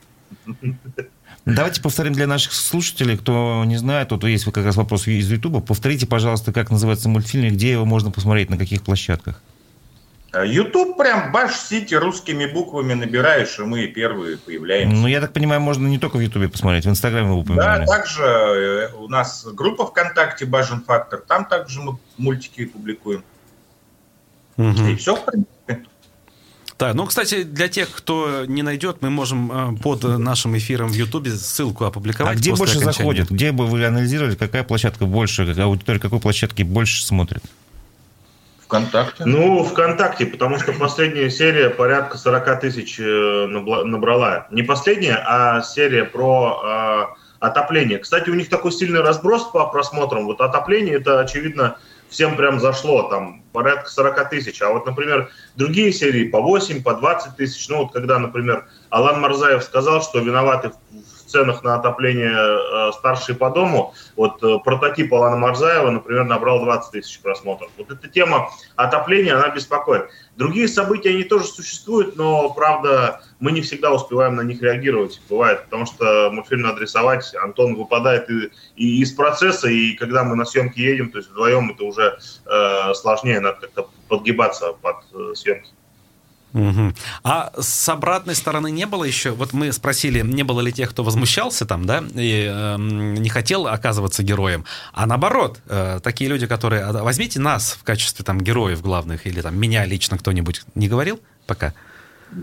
Давайте 1.47 1.81
повторим 1.81 2.13
для 2.13 2.27
наших 2.27 2.53
слушателей, 2.53 3.17
кто 3.17 3.63
не 3.65 3.77
знает, 3.77 4.09
тут 4.09 4.25
есть 4.25 4.45
как 4.47 4.65
раз 4.65 4.75
вопрос 4.75 5.07
из 5.07 5.31
Ютуба. 5.31 5.61
Повторите, 5.61 6.05
пожалуйста, 6.05 6.53
как 6.53 6.71
называется 6.71 7.09
мультфильм 7.09 7.47
и 7.47 7.51
где 7.51 7.71
его 7.71 7.85
можно 7.85 8.11
посмотреть, 8.11 8.51
на 8.51 8.59
каких 8.59 8.83
площадках. 8.83 9.41
Ютуб 10.45 10.99
прям 10.99 11.33
Баш 11.33 11.57
Сити 11.57 11.95
русскими 11.95 12.47
буквами 12.47 12.95
набираешь, 12.95 13.59
и 13.59 13.63
мы 13.63 13.87
первые 13.87 14.37
появляемся. 14.39 14.97
Ну, 14.97 15.07
я 15.07 15.21
так 15.21 15.33
понимаю, 15.33 15.61
можно 15.61 15.87
не 15.87 15.99
только 15.99 16.17
в 16.17 16.21
Ютубе 16.21 16.49
посмотреть, 16.49 16.85
в 16.85 16.91
Инстаграме 16.91 17.29
вы 17.29 17.37
упоминали. 17.37 17.87
Да, 17.87 17.87
также 17.87 18.23
э, 18.23 18.93
у 18.97 19.09
нас 19.09 19.47
группа 19.47 19.87
ВКонтакте 19.87 20.47
Бажен 20.47 20.83
Фактор, 20.83 21.21
там 21.27 21.45
также 21.45 21.81
мы 21.81 21.97
мультики 22.19 22.67
публикуем. 22.67 23.23
Угу. 24.57 24.87
И 24.89 24.97
все, 24.97 25.15
в 25.15 25.25
принципе. 25.25 25.56
Да, 26.79 26.93
ну, 26.93 27.07
кстати, 27.07 27.43
для 27.43 27.69
тех, 27.69 27.91
кто 27.91 28.45
не 28.47 28.63
найдет, 28.63 28.99
мы 29.01 29.09
можем 29.09 29.77
э, 29.77 29.79
под 29.79 30.05
нашим 30.05 30.57
эфиром 30.59 30.89
в 30.89 30.95
Ютубе 30.95 31.31
ссылку 31.31 31.87
опубликовать. 31.87 32.35
А 32.35 32.37
где 32.37 32.51
больше 32.51 32.79
окончания. 32.79 32.93
заходит? 32.93 33.31
Где 33.31 33.53
бы 33.53 33.67
вы 33.67 33.85
анализировали, 33.85 34.35
какая 34.35 34.63
площадка 34.63 35.07
больше, 35.07 35.47
какая 35.47 35.65
аудитория 35.65 35.99
какой 35.99 36.21
площадки 36.21 36.63
больше 36.63 37.05
смотрит? 37.05 37.43
ВКонтакте? 38.67 39.25
Ну, 39.25 39.63
ВКонтакте, 39.65 40.27
потому 40.27 40.59
что 40.59 40.73
последняя 40.73 41.31
серия 41.31 41.71
порядка 41.71 42.19
40 42.19 42.61
тысяч 42.61 42.99
э, 42.99 43.47
набрала. 43.47 44.49
Не 44.51 44.63
последняя, 44.63 45.23
а 45.25 45.63
серия 45.63 46.05
про 46.05 46.61
э, 46.63 47.47
отопление. 47.47 47.99
Кстати, 47.99 48.29
у 48.29 48.35
них 48.35 48.51
такой 48.51 48.73
сильный 48.73 49.01
разброс 49.01 49.45
по 49.45 49.67
просмотрам. 49.67 50.27
Вот 50.27 50.41
отопление, 50.41 50.97
это, 50.97 51.21
очевидно, 51.21 51.79
всем 52.09 52.37
прям 52.37 52.61
зашло, 52.61 53.05
там 53.05 53.43
порядка 53.53 53.91
40 53.91 54.31
тысяч. 54.31 54.61
А 54.63 54.71
вот, 54.71 54.87
например, 54.87 55.31
другие 55.57 55.93
серии 55.93 56.29
по 56.29 56.41
8, 56.41 56.83
по 56.83 56.95
20 56.95 57.37
тысяч. 57.37 57.69
Ну 57.69 57.79
вот 57.79 57.93
когда, 57.93 58.19
например, 58.19 58.67
Алан 58.91 59.21
Марзаев 59.21 59.63
сказал, 59.63 60.03
что 60.03 60.21
виноваты 60.21 60.73
ценах 61.37 61.63
на 61.63 61.75
отопление 61.75 62.33
э, 62.33 62.93
старшие 62.93 63.37
по 63.37 63.51
дому, 63.51 63.93
вот 64.17 64.43
э, 64.43 64.59
прототип 64.65 65.13
Алана 65.13 65.37
Марзаева, 65.37 65.91
например, 65.91 66.25
набрал 66.25 66.61
20 66.65 66.93
тысяч 66.93 67.21
просмотров. 67.21 67.71
Вот 67.77 67.91
эта 67.91 68.09
тема 68.09 68.51
отопления, 68.77 69.37
она 69.37 69.51
беспокоит. 69.51 70.07
Другие 70.37 70.67
события, 70.67 71.11
они 71.11 71.25
тоже 71.25 71.45
существуют, 71.45 72.17
но, 72.17 72.49
правда, 72.51 73.21
мы 73.39 73.53
не 73.53 73.61
всегда 73.61 73.93
успеваем 73.93 74.37
на 74.37 74.41
них 74.41 74.63
реагировать. 74.63 75.21
Бывает, 75.29 75.65
потому 75.65 75.85
что 75.85 76.31
мультфильм 76.33 76.63
надо 76.63 76.81
рисовать, 76.81 77.35
Антон 77.35 77.75
выпадает 77.75 78.31
и, 78.31 78.51
и 78.77 79.03
из 79.03 79.13
процесса, 79.13 79.69
и 79.69 79.93
когда 79.93 80.25
мы 80.25 80.37
на 80.37 80.47
съемки 80.47 80.81
едем, 80.81 81.11
то 81.11 81.19
есть 81.19 81.31
вдвоем 81.31 81.71
это 81.71 81.85
уже 81.85 82.19
э, 82.47 82.95
сложнее, 82.95 83.41
надо 83.41 83.59
как-то 83.61 83.91
подгибаться 84.09 84.73
под 84.73 84.97
э, 85.13 85.35
съемки. 85.35 85.71
Угу. 86.57 86.95
А 87.23 87.53
с 87.59 87.87
обратной 87.91 88.35
стороны 88.35 88.71
не 88.71 88.87
было 88.87 89.05
еще, 89.05 89.33
вот 89.33 89.53
мы 89.53 89.71
спросили, 89.73 90.23
не 90.23 90.43
было 90.43 90.63
ли 90.63 90.73
тех, 90.73 90.89
кто 90.89 91.05
возмущался 91.05 91.67
там, 91.67 91.85
да, 91.85 92.03
и 92.15 92.49
э, 92.51 92.77
не 92.79 93.29
хотел 93.29 93.67
оказываться 93.67 94.23
героем, 94.23 94.65
а 94.95 95.05
наоборот, 95.05 95.59
э, 95.69 96.01
такие 96.03 96.31
люди, 96.31 96.47
которые, 96.47 96.85
«А, 96.85 96.93
возьмите 97.05 97.41
нас 97.41 97.77
в 97.79 97.85
качестве 97.85 98.25
там 98.25 98.41
героев 98.41 98.81
главных, 98.81 99.27
или 99.27 99.43
там 99.43 99.59
меня 99.59 99.85
лично 99.85 100.17
кто-нибудь 100.17 100.63
не 100.75 100.89
говорил 100.89 101.21
пока? 101.47 101.75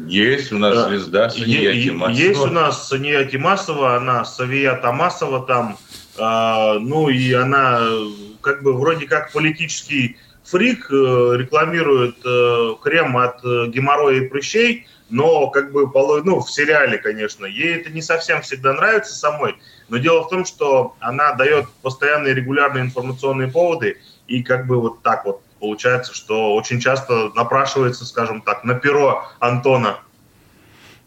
Есть 0.07 0.51
у 0.51 0.59
нас 0.59 0.87
звезда 0.87 1.31
Сания 1.31 1.73
Тимасова. 1.73 2.15
Есть 2.15 2.39
у 2.39 2.47
нас 2.47 2.87
Сания 2.87 3.25
Тимасова, 3.25 3.97
она 3.97 4.25
Савия 4.25 4.75
Тамасова 4.75 5.43
там, 5.47 5.79
э, 6.19 6.79
ну 6.79 7.09
и 7.09 7.33
она 7.33 7.81
как 8.41 8.61
бы 8.61 8.77
вроде 8.77 9.07
как 9.07 9.31
политический 9.31 10.17
Фрик 10.45 10.91
э, 10.91 11.35
рекламирует 11.37 12.17
э, 12.25 12.75
крем 12.81 13.17
от 13.17 13.43
э, 13.45 13.67
геморроя 13.67 14.17
и 14.17 14.27
прыщей, 14.27 14.87
но 15.09 15.47
как 15.47 15.71
бы 15.71 15.89
ну, 16.23 16.41
в 16.41 16.51
сериале, 16.51 16.97
конечно, 16.97 17.45
ей 17.45 17.75
это 17.75 17.89
не 17.91 18.01
совсем 18.01 18.41
всегда 18.41 18.73
нравится 18.73 19.15
самой, 19.15 19.55
но 19.89 19.97
дело 19.97 20.23
в 20.23 20.29
том, 20.29 20.43
что 20.45 20.95
она 20.99 21.33
дает 21.33 21.67
постоянные 21.81 22.33
регулярные 22.33 22.83
информационные 22.83 23.49
поводы, 23.49 23.97
и 24.27 24.43
как 24.43 24.67
бы 24.67 24.81
вот 24.81 25.01
так 25.01 25.25
вот 25.25 25.41
получается, 25.59 26.13
что 26.13 26.55
очень 26.55 26.79
часто 26.81 27.31
напрашивается, 27.35 28.05
скажем 28.05 28.41
так, 28.41 28.63
на 28.63 28.73
перо 28.73 29.23
Антона 29.39 29.99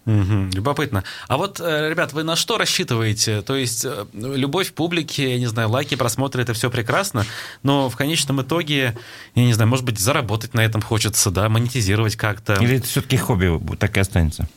Угу, 0.07 0.51
любопытно. 0.55 1.03
А 1.27 1.37
вот, 1.37 1.61
э, 1.61 1.91
ребят, 1.91 2.13
вы 2.13 2.23
на 2.23 2.37
что 2.37 2.59
рассчитываете? 2.59 3.43
То 3.43 3.57
есть 3.57 3.85
э, 3.85 4.07
любовь 4.13 4.73
публики, 4.73 5.21
я 5.21 5.39
не 5.39 5.47
знаю, 5.47 5.69
лайки, 5.69 5.97
просмотры, 5.97 6.43
это 6.43 6.55
все 6.55 6.71
прекрасно, 6.71 7.27
но 7.65 7.91
в 7.91 7.97
конечном 7.97 8.41
итоге, 8.41 8.97
я 9.35 9.45
не 9.45 9.53
знаю, 9.53 9.69
может 9.69 9.85
быть, 9.85 9.99
заработать 9.99 10.55
на 10.55 10.65
этом 10.65 10.81
хочется, 10.81 11.33
да, 11.33 11.49
монетизировать 11.49 12.15
как-то. 12.15 12.55
Или 12.55 12.77
это 12.77 12.87
все-таки 12.87 13.17
хобби 13.17 13.51
так 13.77 13.97
и 13.97 14.01
останется? 14.01 14.49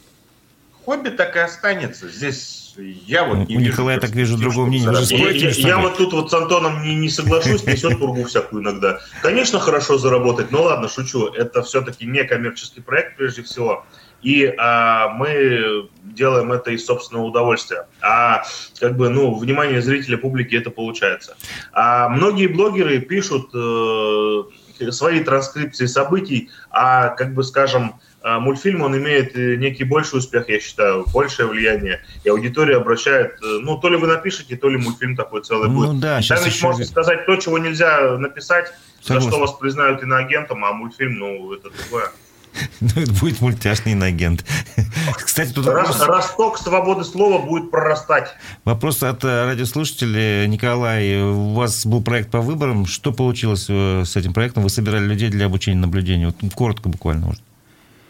Хобби 0.86 1.10
так 1.10 1.36
и 1.36 1.40
останется. 1.40 2.10
Здесь 2.10 2.76
я 2.78 3.26
вот 3.26 3.50
не 3.50 3.58
У 3.58 3.60
Николая, 3.60 3.96
я 3.96 4.02
так 4.02 4.12
вижу, 4.12 4.38
другого 4.38 4.68
мнения. 4.68 4.90
Вы 4.92 5.02
я, 5.02 5.32
я, 5.32 5.50
я 5.50 5.78
вот 5.80 5.98
тут 5.98 6.14
вот 6.14 6.30
с 6.30 6.34
Антоном 6.34 6.84
не, 6.84 6.96
не 6.96 7.10
соглашусь, 7.10 7.66
несет 7.66 7.98
пургу 7.98 8.24
всякую 8.26 8.62
иногда. 8.62 9.00
Конечно, 9.24 9.60
хорошо 9.60 9.98
заработать, 9.98 10.52
но 10.52 10.64
ладно, 10.64 10.88
шучу. 10.88 11.28
Это 11.28 11.64
все-таки 11.64 12.06
не 12.06 12.24
коммерческий 12.24 12.82
проект, 12.82 13.18
прежде 13.18 13.44
всего 13.44 13.86
и 14.22 14.54
а, 14.58 15.10
мы 15.10 15.90
делаем 16.04 16.52
это 16.52 16.72
из 16.72 16.86
собственного 16.86 17.26
удовольствия. 17.26 17.88
А 18.02 18.44
как 18.80 18.98
бы, 18.98 19.10
ну, 19.10 19.34
внимание 19.36 19.82
зрителя, 19.82 20.18
публики 20.18 20.56
это 20.56 20.70
получается. 20.70 21.38
А 21.72 22.10
многие 22.10 22.48
блогеры 22.48 23.00
пишут 23.00 23.52
э, 23.54 24.92
свои 24.92 25.24
транскрипции 25.24 25.86
событий, 25.86 26.50
а, 26.70 27.10
как 27.10 27.34
бы, 27.34 27.44
скажем, 27.44 27.96
а, 28.22 28.40
мультфильм, 28.40 28.82
он 28.82 28.98
имеет 28.98 29.36
э, 29.38 29.56
некий 29.56 29.86
больший 29.86 30.20
успех, 30.20 30.50
я 30.50 30.60
считаю, 30.60 31.06
большее 31.14 31.48
влияние, 31.48 32.02
и 32.26 32.30
аудитория 32.30 32.76
обращает, 32.76 33.42
э, 33.42 33.60
ну, 33.62 33.78
то 33.78 33.88
ли 33.88 33.96
вы 33.96 34.08
напишете, 34.08 34.58
то 34.58 34.68
ли 34.68 34.78
мультфильм 34.78 35.16
такой 35.16 35.42
целый 35.42 35.70
ну, 35.70 35.76
будет. 35.76 36.00
Да, 36.02 36.20
Там 36.28 36.44
ведь 36.44 36.62
можно 36.62 36.84
сказать 36.84 37.26
то, 37.26 37.36
чего 37.38 37.58
нельзя 37.58 38.18
написать, 38.18 38.74
Согласен. 39.02 39.24
за 39.24 39.30
что 39.30 39.40
вас 39.40 39.54
признают 39.54 40.04
иноагентом, 40.04 40.66
а 40.66 40.74
мультфильм, 40.74 41.18
ну, 41.18 41.54
это 41.54 41.70
другое. 41.70 42.12
Ну, 42.82 42.90
это 42.96 43.12
будет 43.14 43.42
мультяшный 43.42 43.94
инагент. 43.94 44.46
Кстати, 45.16 45.52
тут 45.52 45.66
вопрос... 45.66 46.02
Росток 46.02 46.58
свободы 46.58 47.04
слова 47.04 47.42
будет 47.42 47.72
прорастать. 47.72 48.30
Вопрос 48.66 49.04
от 49.04 49.24
э, 49.24 49.46
радиослушателя. 49.46 50.48
Николай, 50.48 51.22
у 51.22 51.54
вас 51.54 51.86
был 51.86 52.02
проект 52.02 52.32
по 52.32 52.42
выборам. 52.42 52.86
Что 52.86 53.12
получилось 53.12 53.68
э, 53.70 54.04
с 54.06 54.16
этим 54.16 54.34
проектом? 54.34 54.64
Вы 54.64 54.70
собирали 54.70 55.04
людей 55.04 55.30
для 55.30 55.46
обучения 55.46 55.80
наблюдения. 55.80 56.28
Вот 56.28 56.54
коротко 56.54 56.90
буквально, 56.90 57.28
может. 57.28 57.42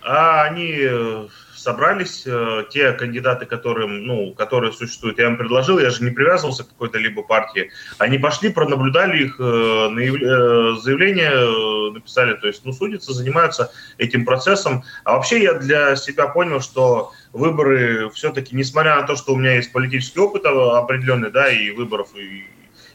А 0.03 0.43
они 0.43 0.75
э, 0.77 1.27
собрались 1.60 2.24
э, 2.26 2.66
те 2.70 2.93
кандидаты, 2.93 3.45
которым, 3.45 4.05
ну, 4.05 4.34
которые 4.34 4.72
существуют. 4.72 5.20
Я 5.20 5.28
им 5.28 5.38
предложил, 5.38 5.80
я 5.80 5.89
же 5.89 6.03
не 6.03 6.12
привязывался 6.12 6.64
к 6.64 6.70
какой-то 6.70 6.97
либо 6.97 7.22
партии. 7.22 7.72
Они 7.97 8.18
пошли, 8.18 8.49
пронаблюдали 8.49 9.24
их, 9.24 9.36
э, 9.39 9.43
э, 9.43 10.76
заявление 10.82 11.91
написали, 11.91 12.34
то 12.36 12.47
есть, 12.47 12.64
ну, 12.66 12.72
судятся, 12.72 13.14
занимаются 13.14 13.72
этим 13.97 14.26
процессом. 14.26 14.84
А 15.03 15.16
вообще 15.16 15.43
я 15.43 15.53
для 15.53 15.95
себя 15.95 16.28
понял, 16.28 16.62
что 16.62 17.12
выборы 17.34 18.10
все-таки, 18.12 18.55
несмотря 18.55 18.95
на 18.95 19.03
то, 19.03 19.16
что 19.16 19.34
у 19.34 19.38
меня 19.38 19.55
есть 19.55 19.72
политический 19.72 20.20
опыт 20.20 20.45
определенный, 20.45 21.32
да, 21.32 21.49
и 21.49 21.72
выборов, 21.72 22.16
и 22.16 22.45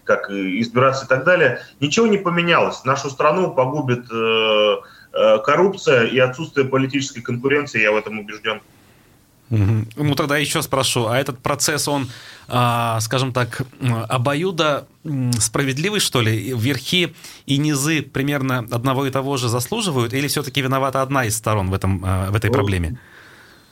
как 0.04 0.30
избираться 0.30 1.06
и 1.06 1.08
так 1.08 1.24
далее, 1.24 1.60
ничего 1.80 2.06
не 2.06 2.18
поменялось. 2.18 2.84
Нашу 2.84 3.08
страну 3.08 3.54
погубит 3.54 4.04
Э, 4.10 4.76
коррупция 5.44 6.06
и 6.06 6.18
отсутствие 6.18 6.66
политической 6.66 7.22
конкуренции, 7.22 7.80
я 7.80 7.92
в 7.92 7.96
этом 7.96 8.18
убежден. 8.18 8.60
Ну, 9.50 10.14
тогда 10.14 10.38
еще 10.38 10.62
спрошу, 10.62 11.06
а 11.06 11.18
этот 11.18 11.38
процесс, 11.38 11.86
он, 11.86 12.08
а, 12.48 12.98
скажем 13.00 13.32
так, 13.32 13.62
обоюдо 14.08 14.86
справедливый, 15.38 16.00
что 16.00 16.22
ли? 16.22 16.54
Верхи 16.56 17.14
и 17.46 17.58
низы 17.58 18.02
примерно 18.02 18.58
одного 18.58 19.06
и 19.06 19.10
того 19.10 19.36
же 19.36 19.48
заслуживают, 19.48 20.14
или 20.14 20.28
все-таки 20.28 20.62
виновата 20.62 21.02
одна 21.02 21.26
из 21.26 21.36
сторон 21.36 21.70
в, 21.70 21.74
этом, 21.74 22.02
а, 22.04 22.30
в 22.30 22.34
этой 22.34 22.48
ну, 22.48 22.54
проблеме? 22.54 22.98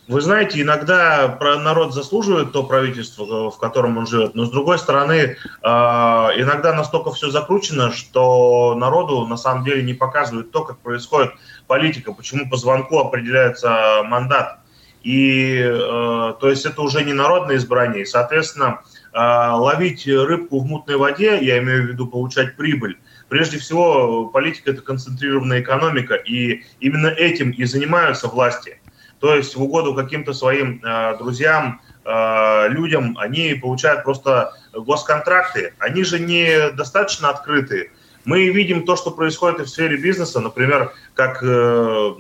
Вы 0.09 0.20
знаете, 0.20 0.61
иногда 0.61 1.38
народ 1.40 1.94
заслуживает 1.94 2.50
то 2.53 2.64
правительство, 2.64 3.50
в 3.50 3.59
котором 3.59 3.98
он 3.98 4.07
живет, 4.09 4.34
но 4.34 4.46
с 4.46 4.50
другой 4.50 4.78
стороны, 4.78 5.36
а, 5.62 6.30
иногда 6.36 6.74
настолько 6.74 7.12
все 7.12 7.30
закручено, 7.30 7.92
что 7.92 8.74
народу 8.74 9.26
на 9.26 9.36
самом 9.36 9.64
деле 9.64 9.82
не 9.82 9.94
показывают 9.94 10.50
то, 10.50 10.64
как 10.64 10.78
происходит 10.78 11.32
политика, 11.68 12.12
почему 12.12 12.50
по 12.50 12.57
звонку 12.57 12.98
определяется 12.98 14.03
мандат. 14.05 14.59
И 15.05 15.62
а, 15.62 16.32
то 16.32 16.50
есть 16.50 16.66
это 16.66 16.82
уже 16.82 17.05
не 17.05 17.12
народное 17.12 17.57
избрание, 17.57 18.03
и, 18.03 18.07
соответственно, 18.07 18.80
ловить 19.14 20.07
рыбку 20.07 20.59
в 20.59 20.64
мутной 20.64 20.96
воде, 20.96 21.38
я 21.44 21.59
имею 21.59 21.84
в 21.84 21.86
виду 21.86 22.07
получать 22.07 22.57
прибыль, 22.57 22.96
Прежде 23.32 23.59
всего, 23.59 24.26
политика– 24.26 24.70
это 24.72 24.82
концентрированная 24.82 25.62
экономика, 25.62 26.16
и 26.16 26.64
именно 26.80 27.07
этим 27.07 27.50
и 27.50 27.64
занимаются 27.64 28.28
власти. 28.28 28.81
То 29.22 29.36
есть 29.36 29.54
в 29.54 29.62
угоду 29.62 29.94
каким-то 29.94 30.32
своим 30.32 30.80
э, 30.84 31.16
друзьям, 31.16 31.80
э, 32.04 32.68
людям, 32.70 33.16
они 33.20 33.54
получают 33.54 34.02
просто 34.02 34.52
госконтракты. 34.72 35.74
Они 35.78 36.02
же 36.02 36.18
не 36.18 36.72
достаточно 36.72 37.30
открытые. 37.30 37.92
Мы 38.24 38.48
видим 38.48 38.84
то, 38.84 38.96
что 38.96 39.12
происходит 39.12 39.60
и 39.60 39.62
в 39.62 39.68
сфере 39.68 39.96
бизнеса, 39.96 40.40
например, 40.40 40.92
как 41.14 41.40
э, 41.40 42.14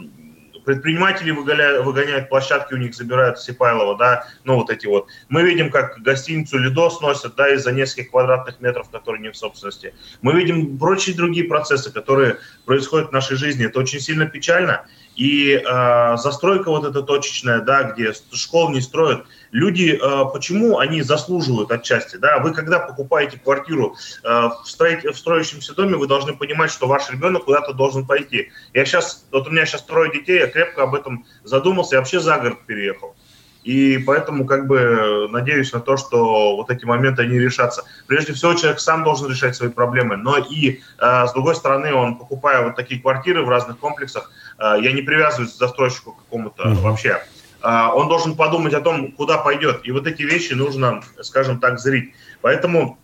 предприниматели 0.64 1.32
выгоняют, 1.32 1.84
выгоняют 1.84 2.28
площадки, 2.28 2.74
у 2.74 2.76
них 2.76 2.94
забирают 2.94 3.40
Сипайлова, 3.40 3.96
да, 3.96 4.26
ну 4.44 4.54
вот 4.54 4.70
эти 4.70 4.86
вот. 4.86 5.08
Мы 5.28 5.42
видим, 5.42 5.70
как 5.70 5.98
гостиницу 6.02 6.56
Лидо 6.58 6.88
сносят, 6.90 7.34
да, 7.34 7.52
из-за 7.54 7.72
нескольких 7.72 8.10
квадратных 8.10 8.60
метров, 8.60 8.90
которые 8.90 9.22
не 9.22 9.30
в 9.30 9.36
собственности. 9.36 9.92
Мы 10.20 10.34
видим 10.34 10.78
прочие 10.78 11.16
другие 11.16 11.46
процессы, 11.46 11.92
которые 11.92 12.38
происходят 12.64 13.08
в 13.08 13.12
нашей 13.12 13.36
жизни. 13.36 13.66
Это 13.66 13.80
очень 13.80 13.98
сильно 13.98 14.26
печально. 14.26 14.86
И 15.16 15.54
э, 15.54 16.16
застройка 16.16 16.70
вот 16.70 16.84
эта 16.84 17.02
точечная, 17.02 17.60
да, 17.60 17.82
где 17.84 18.12
школ 18.32 18.70
не 18.70 18.80
строят, 18.80 19.26
люди, 19.50 19.98
э, 20.00 20.24
почему 20.32 20.78
они 20.78 21.02
заслуживают 21.02 21.70
отчасти, 21.70 22.16
да, 22.16 22.38
вы 22.38 22.52
когда 22.52 22.80
покупаете 22.80 23.38
квартиру 23.38 23.96
э, 24.24 24.28
в, 24.28 24.62
строить, 24.64 25.04
в 25.04 25.14
строящемся 25.14 25.74
доме, 25.74 25.96
вы 25.96 26.06
должны 26.06 26.34
понимать, 26.34 26.70
что 26.70 26.86
ваш 26.86 27.10
ребенок 27.10 27.44
куда-то 27.44 27.74
должен 27.74 28.06
пойти. 28.06 28.50
Я 28.72 28.84
сейчас, 28.86 29.26
вот 29.30 29.46
у 29.46 29.50
меня 29.50 29.66
сейчас 29.66 29.82
трое 29.82 30.10
детей, 30.10 30.38
я 30.38 30.46
крепко 30.46 30.84
об 30.84 30.94
этом 30.94 31.26
задумался, 31.44 31.96
я 31.96 32.00
вообще 32.00 32.18
за 32.18 32.38
город 32.38 32.58
переехал. 32.66 33.14
И 33.62 33.98
поэтому 33.98 34.44
как 34.44 34.66
бы 34.66 35.28
надеюсь 35.30 35.72
на 35.72 35.80
то, 35.80 35.96
что 35.96 36.56
вот 36.56 36.70
эти 36.70 36.84
моменты, 36.84 37.22
они 37.22 37.38
решатся. 37.38 37.84
Прежде 38.06 38.32
всего, 38.32 38.54
человек 38.54 38.80
сам 38.80 39.04
должен 39.04 39.30
решать 39.30 39.54
свои 39.54 39.70
проблемы, 39.70 40.16
но 40.16 40.38
и 40.38 40.80
э, 40.98 41.26
с 41.26 41.32
другой 41.32 41.54
стороны, 41.54 41.94
он, 41.94 42.16
покупая 42.16 42.64
вот 42.64 42.74
такие 42.74 43.00
квартиры 43.00 43.44
в 43.44 43.48
разных 43.48 43.78
комплексах, 43.78 44.30
э, 44.58 44.78
я 44.80 44.92
не 44.92 45.02
привязываюсь 45.02 45.52
к 45.52 45.58
застройщику 45.58 46.12
какому-то 46.12 46.64
mm-hmm. 46.64 46.80
вообще, 46.80 47.22
э, 47.62 47.88
он 47.94 48.08
должен 48.08 48.34
подумать 48.34 48.74
о 48.74 48.80
том, 48.80 49.12
куда 49.12 49.38
пойдет. 49.38 49.80
И 49.84 49.92
вот 49.92 50.06
эти 50.08 50.22
вещи 50.22 50.54
нужно, 50.54 51.02
скажем 51.20 51.60
так, 51.60 51.78
зрить. 51.78 52.14
Поэтому 52.40 52.98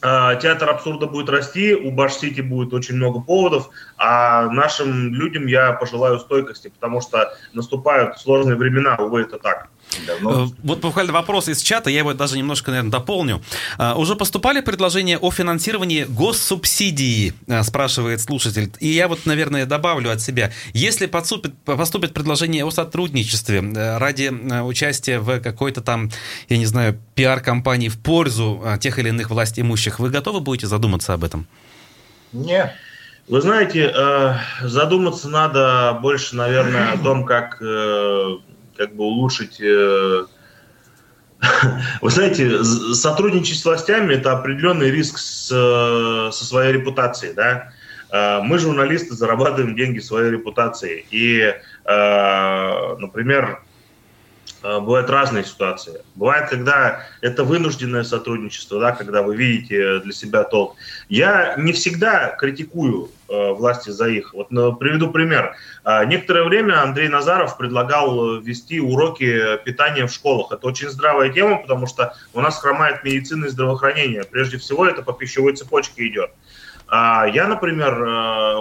театр 0.00 0.70
абсурда 0.70 1.08
будет 1.08 1.28
расти, 1.28 1.74
у 1.74 1.90
Баш-Сити 1.90 2.40
будет 2.40 2.72
очень 2.72 2.94
много 2.94 3.20
поводов, 3.20 3.70
а 3.96 4.48
нашим 4.48 5.12
людям 5.12 5.48
я 5.48 5.72
пожелаю 5.72 6.20
стойкости, 6.20 6.68
потому 6.68 7.00
что 7.00 7.34
наступают 7.52 8.16
сложные 8.16 8.54
времена, 8.54 8.94
увы, 8.94 9.22
это 9.22 9.40
так. 9.40 9.68
Давно. 10.06 10.46
Э, 10.46 10.48
вот 10.62 10.80
буквально 10.80 11.12
вопрос 11.12 11.48
из 11.48 11.60
чата, 11.62 11.90
я 11.90 11.98
его 11.98 12.14
даже 12.14 12.36
немножко, 12.36 12.70
наверное, 12.70 12.90
дополню. 12.90 13.42
А, 13.78 13.94
уже 13.94 14.14
поступали 14.16 14.60
предложения 14.60 15.18
о 15.18 15.30
финансировании 15.30 16.04
госсубсидии, 16.04 17.34
а, 17.48 17.62
спрашивает 17.62 18.20
слушатель. 18.20 18.72
И 18.80 18.88
я 18.88 19.08
вот, 19.08 19.26
наверное, 19.26 19.66
добавлю 19.66 20.10
от 20.10 20.20
себя. 20.20 20.52
Если 20.72 21.06
поступит, 21.06 21.56
поступит 21.64 22.14
предложение 22.14 22.64
о 22.64 22.70
сотрудничестве 22.70 23.58
э, 23.58 23.98
ради 23.98 24.30
э, 24.32 24.62
участия 24.62 25.18
в 25.18 25.40
какой-то 25.40 25.80
там, 25.80 26.10
я 26.48 26.58
не 26.58 26.66
знаю, 26.66 26.98
пиар-компании 27.14 27.88
в 27.88 27.98
пользу 27.98 28.62
тех 28.80 28.98
или 28.98 29.08
иных 29.08 29.30
власть 29.30 29.58
имущих, 29.58 29.98
вы 29.98 30.10
готовы 30.10 30.40
будете 30.40 30.66
задуматься 30.66 31.14
об 31.14 31.24
этом? 31.24 31.46
Нет. 32.32 32.72
Вы 33.28 33.42
знаете, 33.42 33.92
задуматься 34.62 35.28
надо 35.28 35.98
больше, 36.00 36.34
наверное, 36.34 36.92
о 36.92 36.98
том, 36.98 37.24
как, 37.26 37.60
как 38.78 38.94
бы 38.94 39.04
улучшить... 39.04 39.60
Э, 39.60 40.24
вы 42.00 42.10
знаете, 42.10 42.64
сотрудничать 42.64 43.58
с 43.58 43.64
властями– 43.64 44.14
это 44.14 44.32
определенный 44.32 44.90
риск 44.90 45.18
с, 45.18 45.48
со 45.48 46.44
своей 46.44 46.72
репутацией, 46.72 47.32
да? 47.32 47.70
Мы, 48.42 48.58
журналисты, 48.58 49.14
зарабатываем 49.14 49.76
деньги 49.76 49.98
своей 49.98 50.30
репутацией. 50.30 51.06
И, 51.10 51.54
например, 51.84 53.60
Э, 54.62 54.80
бывают 54.80 55.08
разные 55.10 55.44
ситуации. 55.44 56.02
Бывает, 56.14 56.50
когда 56.50 57.06
это 57.20 57.44
вынужденное 57.44 58.02
сотрудничество, 58.02 58.80
да, 58.80 58.92
когда 58.92 59.22
вы 59.22 59.36
видите 59.36 60.00
для 60.00 60.12
себя 60.12 60.44
толк. 60.44 60.76
Я 61.08 61.54
не 61.56 61.72
всегда 61.72 62.34
критикую 62.38 63.06
э, 63.06 63.08
власти 63.28 63.90
за 63.90 64.08
их. 64.08 64.34
Вот 64.34 64.50
ну, 64.50 64.74
приведу 64.74 65.10
пример. 65.10 65.54
Э, 65.84 66.04
некоторое 66.06 66.44
время 66.44 66.82
Андрей 66.82 67.08
Назаров 67.08 67.56
предлагал 67.58 68.40
ввести 68.40 68.80
уроки 68.80 69.58
питания 69.64 70.06
в 70.06 70.12
школах. 70.12 70.52
Это 70.52 70.66
очень 70.66 70.88
здравая 70.88 71.30
тема, 71.30 71.58
потому 71.58 71.86
что 71.86 72.14
у 72.34 72.40
нас 72.40 72.58
хромает 72.58 73.04
медицина 73.04 73.46
и 73.46 73.48
здравоохранение. 73.48 74.24
Прежде 74.24 74.58
всего, 74.58 74.86
это 74.86 75.02
по 75.02 75.12
пищевой 75.12 75.54
цепочке 75.54 76.06
идет. 76.06 76.30
А 76.90 77.26
я, 77.26 77.46
например, 77.46 77.94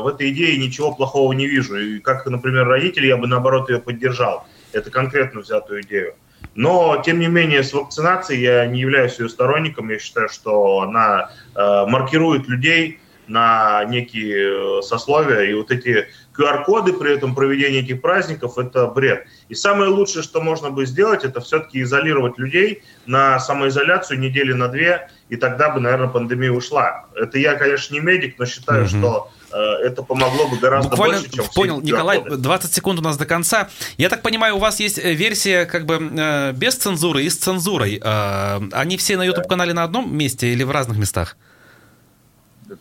в 0.02 0.08
этой 0.08 0.32
идее 0.32 0.58
ничего 0.58 0.94
плохого 0.94 1.32
не 1.32 1.48
вижу. 1.48 1.78
И 1.78 2.00
как, 2.00 2.26
например, 2.26 2.68
родитель, 2.68 3.06
я 3.06 3.16
бы 3.16 3.26
наоборот 3.26 3.70
ее 3.70 3.80
поддержал 3.80 4.46
это 4.72 4.92
конкретно 4.92 5.42
взятую 5.42 5.82
идею. 5.82 6.16
Но, 6.56 7.02
тем 7.06 7.20
не 7.20 7.28
менее, 7.28 7.64
с 7.64 7.74
вакцинацией 7.74 8.42
я 8.42 8.66
не 8.66 8.80
являюсь 8.80 9.20
ее 9.20 9.30
сторонником. 9.30 9.90
Я 9.90 10.00
считаю, 10.00 10.30
что 10.30 10.82
она 10.82 11.30
э, 11.56 11.86
маркирует 11.88 12.48
людей 12.48 13.00
на 13.28 13.84
некие 13.86 14.80
э, 14.80 14.82
сословия. 14.82 15.42
И 15.50 15.54
вот 15.54 15.72
эти 15.72 16.08
QR-коды 16.38 16.94
при 16.94 17.14
этом 17.14 17.36
проведении 17.36 17.80
этих 17.80 18.02
праздников– 18.02 18.58
это 18.58 18.88
бред. 18.88 19.26
И 19.50 19.56
самое 19.56 19.90
лучшее, 19.90 20.24
что 20.24 20.42
можно 20.42 20.70
бы 20.70 20.86
сделать, 20.86 21.24
это 21.24 21.42
все-таки 21.42 21.82
изолировать 21.82 22.38
людей 22.38 22.84
на 23.06 23.40
самоизоляцию 23.40 24.20
недели 24.20 24.54
на 24.54 24.68
две, 24.68 25.10
и 25.30 25.36
тогда 25.36 25.70
бы, 25.70 25.80
наверное, 25.80 26.08
пандемия 26.08 26.52
ушла. 26.52 27.06
Это 27.16 27.38
я, 27.40 27.56
конечно, 27.56 27.94
не 27.94 28.00
медик, 28.00 28.38
но 28.38 28.46
считаю, 28.46 28.84
угу. 28.84 28.90
что 28.90 29.32
э, 29.52 29.58
это 29.58 30.04
помогло 30.04 30.48
бы 30.48 30.58
гораздо 30.58 30.92
Буквально 30.92 31.18
больше, 31.18 31.32
чем 31.32 31.46
понял, 31.54 31.82
Николай, 31.82 32.24
20 32.24 32.74
секунд 32.74 33.00
у 33.00 33.02
нас 33.02 33.18
до 33.18 33.26
конца. 33.26 33.70
Я 33.98 34.10
так 34.10 34.22
понимаю, 34.22 34.56
у 34.56 34.60
вас 34.60 34.80
есть 34.80 35.00
э, 35.00 35.14
версия 35.14 35.66
как 35.66 35.86
бы 35.86 35.96
э, 35.96 36.54
без 36.54 36.76
цензуры 36.76 37.24
и 37.24 37.30
с 37.30 37.38
цензурой. 37.38 38.00
Э, 38.02 38.60
они 38.72 38.98
все 38.98 39.18
на 39.18 39.24
YouTube-канале 39.24 39.74
на 39.74 39.84
одном 39.84 40.16
месте 40.16 40.52
или 40.54 40.64
в 40.64 40.72
разных 40.72 40.98
местах? 40.98 41.36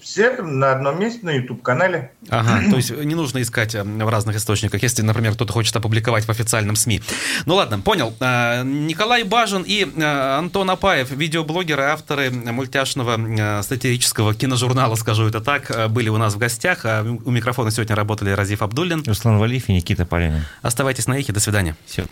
Все 0.00 0.42
на 0.42 0.72
одном 0.72 1.00
месте 1.00 1.20
на 1.22 1.30
YouTube-канале. 1.30 2.12
Ага, 2.28 2.70
то 2.70 2.76
есть 2.76 2.90
не 2.90 3.14
нужно 3.14 3.40
искать 3.42 3.74
э, 3.74 3.82
в 3.82 4.08
разных 4.08 4.36
источниках, 4.36 4.82
если, 4.82 5.02
например, 5.02 5.34
кто-то 5.34 5.52
хочет 5.52 5.74
опубликовать 5.76 6.24
в 6.24 6.30
официальном 6.30 6.76
СМИ. 6.76 7.02
Ну 7.44 7.54
ладно, 7.54 7.78
понял. 7.78 8.14
Э, 8.20 8.62
Николай 8.64 9.22
Бажин 9.22 9.62
и 9.66 9.84
э, 9.84 10.38
Антон 10.38 10.70
Апаев, 10.70 11.10
видеоблогеры, 11.10 11.84
авторы 11.84 12.30
мультяшного 12.30 13.62
сатирического 13.62 14.34
киножурнала, 14.34 14.94
скажу 14.96 15.26
это 15.26 15.40
так, 15.40 15.90
были 15.90 16.08
у 16.08 16.16
нас 16.16 16.34
в 16.34 16.38
гостях. 16.38 16.84
У 16.84 17.30
микрофона 17.30 17.70
сегодня 17.70 17.94
работали 17.94 18.30
Разиф 18.30 18.62
Абдуллин. 18.62 19.04
Руслан 19.06 19.38
Валиев 19.38 19.68
и 19.68 19.72
Никита 19.72 20.04
Полянин. 20.04 20.44
Оставайтесь 20.62 21.06
на 21.06 21.18
эхе, 21.18 21.32
до 21.32 21.40
свидания. 21.40 21.76
Все. 21.86 22.06